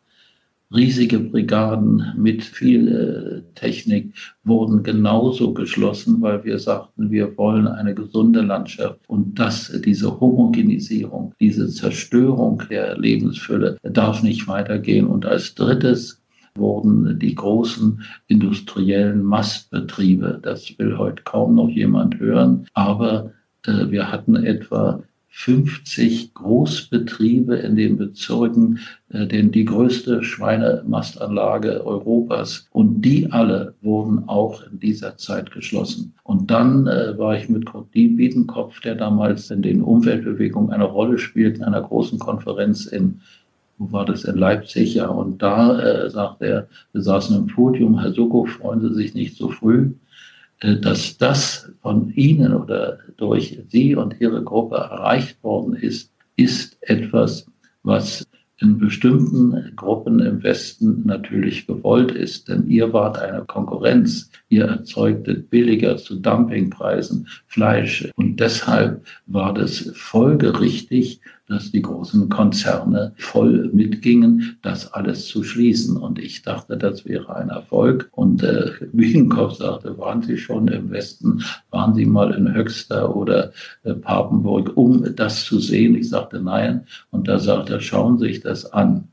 riesige 0.73 1.19
Brigaden 1.19 2.13
mit 2.17 2.43
viel 2.43 2.88
äh, 2.88 3.60
Technik 3.60 4.13
wurden 4.43 4.84
genauso 4.84 5.53
geschlossen, 5.53 6.21
weil 6.21 6.43
wir 6.43 6.60
sagten, 6.60 7.12
wir 7.12 7.38
wollen 7.38 7.67
eine 7.67 7.93
gesunde 7.93 8.41
Landschaft 8.41 8.99
und 9.07 9.38
dass 9.38 9.71
diese 9.86 10.19
Homogenisierung, 10.19 11.34
diese 11.39 11.67
Zerstörung 11.67 12.63
der 12.69 12.97
Lebensfülle 12.97 13.77
darf 13.84 14.23
nicht 14.23 14.47
weitergehen. 14.47 15.07
Und 15.07 15.25
als 15.25 15.55
drittes 15.55 16.21
wurden 16.55 17.19
die 17.19 17.36
großen 17.36 18.01
industriellen 18.27 19.23
Mastbetriebe, 19.23 20.39
das 20.41 20.77
will 20.77 20.97
heute 20.97 21.23
kaum 21.23 21.55
noch 21.55 21.69
jemand 21.69 22.19
hören, 22.19 22.65
aber 22.73 23.31
äh, 23.65 23.89
wir 23.89 24.12
hatten 24.12 24.36
etwa 24.36 25.03
50 25.33 26.33
Großbetriebe 26.33 27.55
in 27.55 27.75
den 27.75 27.97
Bezirken, 27.97 28.79
äh, 29.09 29.25
denn 29.25 29.51
die 29.51 29.65
größte 29.65 30.23
Schweinemastanlage 30.23 31.85
Europas. 31.85 32.67
Und 32.71 33.01
die 33.01 33.31
alle 33.31 33.73
wurden 33.81 34.27
auch 34.27 34.61
in 34.69 34.79
dieser 34.79 35.17
Zeit 35.17 35.51
geschlossen. 35.51 36.13
Und 36.23 36.51
dann 36.51 36.85
äh, 36.87 37.17
war 37.17 37.35
ich 37.37 37.49
mit 37.49 37.65
Kurt 37.65 37.91
Biedenkopf, 37.91 38.81
der 38.81 38.95
damals 38.95 39.49
in 39.49 39.61
den 39.61 39.81
Umweltbewegungen 39.81 40.71
eine 40.71 40.83
Rolle 40.83 41.17
spielt, 41.17 41.57
in 41.57 41.63
einer 41.63 41.81
großen 41.81 42.19
Konferenz 42.19 42.85
in 42.85 43.21
wo 43.81 43.91
war 43.91 44.05
das 44.05 44.25
in 44.25 44.37
Leipzig, 44.37 44.93
ja, 44.93 45.07
und 45.07 45.41
da 45.41 45.79
äh, 45.79 46.07
sagt 46.07 46.43
er, 46.43 46.67
wir 46.91 47.01
saßen 47.01 47.35
im 47.35 47.47
Podium, 47.47 47.99
Herr 47.99 48.13
Sukow, 48.13 48.47
freuen 48.47 48.81
Sie 48.81 48.93
sich 48.93 49.15
nicht 49.15 49.35
so 49.35 49.49
früh. 49.49 49.93
Äh, 50.62 50.78
dass 50.78 51.17
das 51.17 51.71
von 51.82 52.12
Ihnen 52.13 52.54
oder 52.54 53.00
durch 53.17 53.60
Sie 53.69 53.95
und 53.95 54.15
Ihre 54.19 54.43
Gruppe 54.43 54.78
erreicht 54.78 55.43
worden 55.43 55.76
ist, 55.76 56.12
ist 56.38 56.78
etwas, 56.82 57.45
was 57.84 58.26
in 58.62 58.78
bestimmten 58.78 59.76
Gruppen 59.76 60.19
im 60.19 60.43
Westen 60.43 61.02
natürlich 61.04 61.65
gewollt 61.65 62.12
ist, 62.12 62.47
denn 62.47 62.67
ihr 62.67 62.93
wart 62.93 63.17
eine 63.17 63.43
Konkurrenz. 63.45 64.30
Ihr 64.50 64.65
erzeugtet 64.65 65.50
billiger 65.50 65.97
zu 65.97 66.19
Dumpingpreisen 66.19 67.28
Fleisch 67.47 68.08
und 68.15 68.39
deshalb 68.39 69.04
war 69.26 69.54
das 69.56 69.91
folgerichtig, 69.95 71.21
dass 71.51 71.71
die 71.71 71.81
großen 71.81 72.29
Konzerne 72.29 73.13
voll 73.17 73.69
mitgingen, 73.73 74.57
das 74.61 74.91
alles 74.93 75.27
zu 75.27 75.43
schließen. 75.43 75.97
Und 75.97 76.17
ich 76.17 76.41
dachte, 76.43 76.77
das 76.77 77.05
wäre 77.05 77.35
ein 77.35 77.49
Erfolg. 77.49 78.09
Und 78.13 78.41
äh, 78.41 78.71
Wiegenkopf 78.93 79.57
sagte, 79.57 79.97
waren 79.97 80.21
Sie 80.21 80.37
schon 80.37 80.69
im 80.69 80.89
Westen, 80.91 81.43
waren 81.69 81.93
Sie 81.93 82.05
mal 82.05 82.33
in 82.33 82.53
Höxter 82.53 83.15
oder 83.15 83.51
äh, 83.83 83.93
Papenburg, 83.93 84.75
um 84.75 85.13
das 85.15 85.43
zu 85.43 85.59
sehen? 85.59 85.95
Ich 85.95 86.09
sagte 86.09 86.41
nein. 86.41 86.85
Und 87.11 87.27
da 87.27 87.37
sagte 87.37 87.73
er, 87.73 87.81
schauen 87.81 88.17
Sie 88.17 88.27
sich 88.27 88.39
das 88.39 88.71
an. 88.71 89.09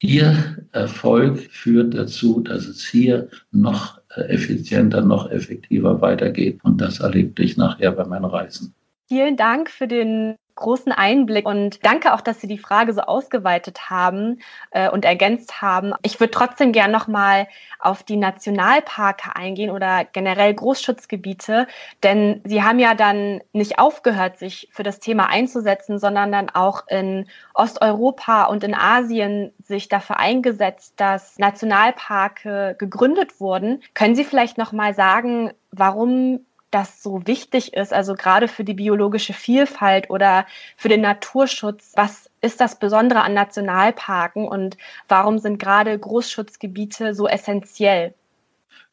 Ihr 0.00 0.36
Erfolg 0.72 1.38
führt 1.50 1.94
dazu, 1.94 2.40
dass 2.40 2.66
es 2.66 2.84
hier 2.86 3.28
noch 3.50 3.98
äh, 4.14 4.20
effizienter, 4.28 5.00
noch 5.00 5.30
effektiver 5.30 6.00
weitergeht. 6.00 6.60
Und 6.62 6.80
das 6.80 7.00
erlebte 7.00 7.42
ich 7.42 7.56
nachher 7.56 7.92
bei 7.92 8.04
meinen 8.04 8.26
Reisen. 8.26 8.74
Vielen 9.08 9.38
Dank 9.38 9.70
für 9.70 9.88
den 9.88 10.36
großen 10.58 10.92
Einblick 10.92 11.46
und 11.46 11.84
danke 11.84 12.12
auch, 12.12 12.20
dass 12.20 12.40
Sie 12.40 12.48
die 12.48 12.58
Frage 12.58 12.92
so 12.92 13.02
ausgeweitet 13.02 13.90
haben 13.90 14.40
äh, 14.70 14.90
und 14.90 15.04
ergänzt 15.04 15.62
haben. 15.62 15.92
Ich 16.02 16.20
würde 16.20 16.32
trotzdem 16.32 16.72
gern 16.72 16.90
nochmal 16.90 17.48
auf 17.78 18.02
die 18.02 18.16
Nationalparke 18.16 19.36
eingehen 19.36 19.70
oder 19.70 20.04
generell 20.04 20.52
Großschutzgebiete, 20.52 21.66
denn 22.02 22.40
Sie 22.44 22.62
haben 22.62 22.78
ja 22.78 22.94
dann 22.94 23.40
nicht 23.52 23.78
aufgehört, 23.78 24.38
sich 24.38 24.68
für 24.72 24.82
das 24.82 24.98
Thema 24.98 25.28
einzusetzen, 25.28 25.98
sondern 25.98 26.32
dann 26.32 26.50
auch 26.50 26.86
in 26.88 27.28
Osteuropa 27.54 28.44
und 28.44 28.64
in 28.64 28.74
Asien 28.74 29.52
sich 29.62 29.88
dafür 29.88 30.18
eingesetzt, 30.18 30.94
dass 30.96 31.38
Nationalparke 31.38 32.76
gegründet 32.78 33.40
wurden. 33.40 33.82
Können 33.94 34.16
Sie 34.16 34.24
vielleicht 34.24 34.58
nochmal 34.58 34.94
sagen, 34.94 35.52
warum 35.70 36.40
das 36.70 37.02
so 37.02 37.26
wichtig 37.26 37.74
ist, 37.74 37.92
also 37.92 38.14
gerade 38.14 38.48
für 38.48 38.64
die 38.64 38.74
biologische 38.74 39.32
Vielfalt 39.32 40.10
oder 40.10 40.46
für 40.76 40.88
den 40.88 41.00
Naturschutz. 41.00 41.92
Was 41.96 42.30
ist 42.40 42.60
das 42.60 42.78
Besondere 42.78 43.22
an 43.22 43.34
Nationalparken 43.34 44.46
und 44.46 44.76
warum 45.08 45.38
sind 45.38 45.58
gerade 45.58 45.98
Großschutzgebiete 45.98 47.14
so 47.14 47.26
essentiell? 47.26 48.14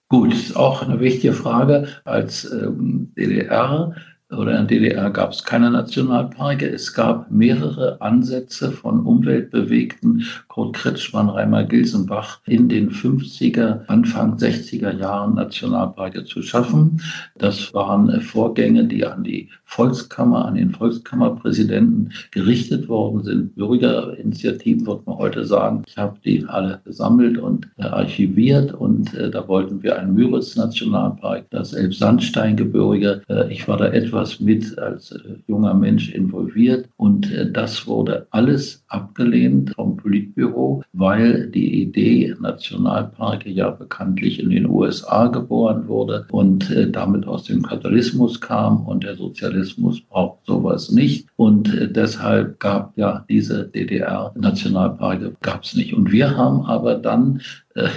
Gut, 0.07 0.33
ist 0.33 0.55
auch 0.55 0.83
eine 0.83 0.99
wichtige 0.99 1.33
Frage. 1.33 1.87
Als 2.05 2.45
ähm, 2.51 3.11
DDR 3.17 3.95
oder 4.35 4.59
in 4.59 4.67
der 4.67 4.79
DDR 4.79 5.09
gab 5.09 5.31
es 5.31 5.43
keine 5.43 5.71
Nationalparke. 5.71 6.67
Es 6.69 6.93
gab 6.93 7.31
mehrere 7.31 8.01
Ansätze 8.01 8.71
von 8.71 9.05
umweltbewegten 9.05 10.25
Kurt 10.47 10.75
Kretschmann, 10.75 11.29
Reimer 11.29 11.63
Gilsenbach 11.63 12.39
in 12.45 12.69
den 12.69 12.91
50er, 12.91 13.85
Anfang 13.87 14.37
60er 14.37 14.97
Jahren 14.97 15.35
Nationalparke 15.35 16.25
zu 16.25 16.41
schaffen. 16.41 17.01
Das 17.37 17.73
waren 17.73 18.21
Vorgänge, 18.21 18.85
die 18.85 19.05
an 19.05 19.23
die 19.23 19.49
Volkskammer, 19.65 20.45
an 20.45 20.55
den 20.55 20.71
Volkskammerpräsidenten 20.71 22.13
gerichtet 22.31 22.87
worden 22.87 23.23
sind. 23.23 23.55
Bürgerinitiativen, 23.55 24.85
würde 24.87 25.03
man 25.05 25.17
heute 25.17 25.43
sagen. 25.43 25.83
Ich 25.87 25.97
habe 25.97 26.17
die 26.23 26.45
alle 26.47 26.79
gesammelt 26.85 27.37
und 27.37 27.67
äh, 27.77 27.83
archiviert 27.83 28.73
und 28.73 29.13
äh, 29.15 29.29
da 29.29 29.47
wollten 29.47 29.83
wir 29.83 29.99
einen 29.99 30.13
Müritz-Nationalpark, 30.13 31.49
das 31.49 31.73
Elbsandsteingebirge. 31.73 33.23
Äh, 33.27 33.51
ich 33.51 33.67
war 33.67 33.77
da 33.77 33.87
etwas 33.87 34.24
etwas 34.25 34.39
mit 34.39 34.77
als 34.79 35.11
äh, 35.11 35.35
junger 35.47 35.73
Mensch 35.73 36.11
involviert 36.11 36.89
und 36.97 37.31
äh, 37.31 37.51
das 37.51 37.85
wurde 37.85 38.27
alles 38.31 38.83
abgelehnt 38.87 39.73
vom 39.75 39.97
Politbüro, 39.97 40.83
weil 40.93 41.47
die 41.47 41.83
Idee 41.83 42.33
Nationalparke 42.39 43.49
ja 43.49 43.69
bekanntlich 43.69 44.39
in 44.39 44.49
den 44.49 44.65
USA 44.67 45.27
geboren 45.27 45.87
wurde 45.87 46.25
und 46.31 46.71
äh, 46.71 46.89
damit 46.89 47.27
aus 47.27 47.43
dem 47.43 47.61
Kapitalismus 47.61 48.41
kam 48.41 48.85
und 48.87 49.03
der 49.03 49.15
Sozialismus 49.15 50.01
braucht 50.01 50.45
sowas 50.45 50.91
nicht 50.91 51.27
und 51.35 51.71
deshalb 51.95 52.59
gab 52.59 52.97
ja 52.97 53.25
diese 53.29 53.67
DDR-Nationalparke 53.67 55.35
gab 55.41 55.63
es 55.63 55.75
nicht. 55.75 55.93
Und 55.93 56.11
wir 56.11 56.35
haben 56.35 56.61
aber 56.65 56.95
dann 56.95 57.41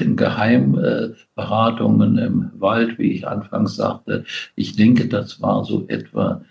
in 0.01 0.17
Geheimberatungen 0.17 2.19
im 2.19 2.51
Wald, 2.59 2.99
wie 2.99 3.12
ich 3.12 3.27
anfangs 3.27 3.77
sagte. 3.77 4.25
Ich 4.57 4.77
denke, 4.77 5.07
das 5.07 5.41
war 5.41 5.64
so 5.64 5.87
etwa 5.88 6.43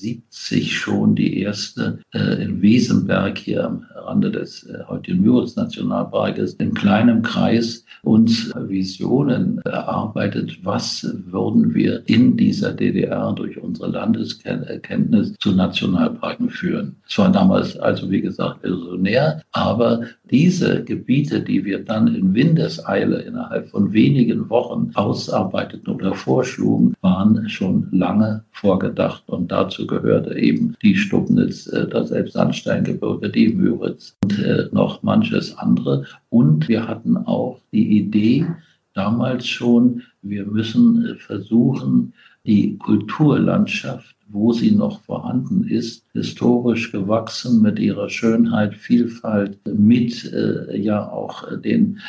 77 0.00 0.76
schon 0.76 1.14
die 1.14 1.40
erste 1.40 1.98
äh, 2.12 2.42
in 2.42 2.60
Wesenberg 2.60 3.38
hier 3.38 3.64
am 3.64 3.86
Rande 3.94 4.30
des 4.30 4.64
äh, 4.64 4.84
heutigen 4.88 5.20
Müritz-Nationalparkes 5.20 6.54
in 6.54 6.74
kleinem 6.74 7.22
Kreis 7.22 7.84
uns 8.02 8.52
Visionen 8.54 9.60
erarbeitet, 9.64 10.58
was 10.62 11.06
würden 11.26 11.74
wir 11.74 12.02
in 12.06 12.36
dieser 12.36 12.72
DDR 12.72 13.32
durch 13.32 13.60
unsere 13.60 13.90
Landeserkenntnis 13.90 15.34
zu 15.38 15.52
Nationalparken 15.52 16.50
führen. 16.50 16.96
Es 17.08 17.18
war 17.18 17.30
damals 17.30 17.76
also, 17.78 18.10
wie 18.10 18.20
gesagt, 18.20 18.62
visionär, 18.62 19.42
aber 19.52 20.02
diese 20.30 20.84
Gebiete, 20.84 21.40
die 21.40 21.64
wir 21.64 21.84
dann 21.84 22.14
in 22.14 22.34
Windeseile 22.34 23.22
innerhalb 23.22 23.68
von 23.68 23.92
wenigen 23.92 24.50
Wochen 24.50 24.90
ausarbeiteten 24.94 25.94
oder 25.94 26.14
vorschlugen, 26.14 26.94
waren 27.00 27.48
schon 27.48 27.88
lange 27.92 28.44
vorgedacht. 28.52 29.22
Und 29.26 29.50
dazu 29.50 29.83
gehörte 29.86 30.36
eben 30.38 30.74
die 30.82 30.96
Stubnitz, 30.96 31.66
äh, 31.66 31.86
das 31.88 32.10
Elbsandsteingebirge, 32.10 33.30
die 33.30 33.48
Müritz 33.48 34.16
und 34.24 34.38
äh, 34.38 34.68
noch 34.72 35.02
manches 35.02 35.56
andere. 35.58 36.04
Und 36.30 36.68
wir 36.68 36.86
hatten 36.86 37.16
auch 37.16 37.60
die 37.72 37.98
Idee, 37.98 38.46
damals 38.94 39.46
schon, 39.46 40.02
wir 40.22 40.46
müssen 40.46 41.06
äh, 41.06 41.14
versuchen, 41.16 42.12
die 42.46 42.76
Kulturlandschaft, 42.78 44.14
wo 44.28 44.52
sie 44.52 44.70
noch 44.70 45.02
vorhanden 45.02 45.64
ist, 45.64 46.04
historisch 46.12 46.92
gewachsen 46.92 47.62
mit 47.62 47.78
ihrer 47.78 48.08
Schönheit, 48.08 48.74
Vielfalt, 48.74 49.58
mit 49.66 50.32
äh, 50.32 50.76
ja 50.76 51.08
auch 51.08 51.44
den 51.60 52.00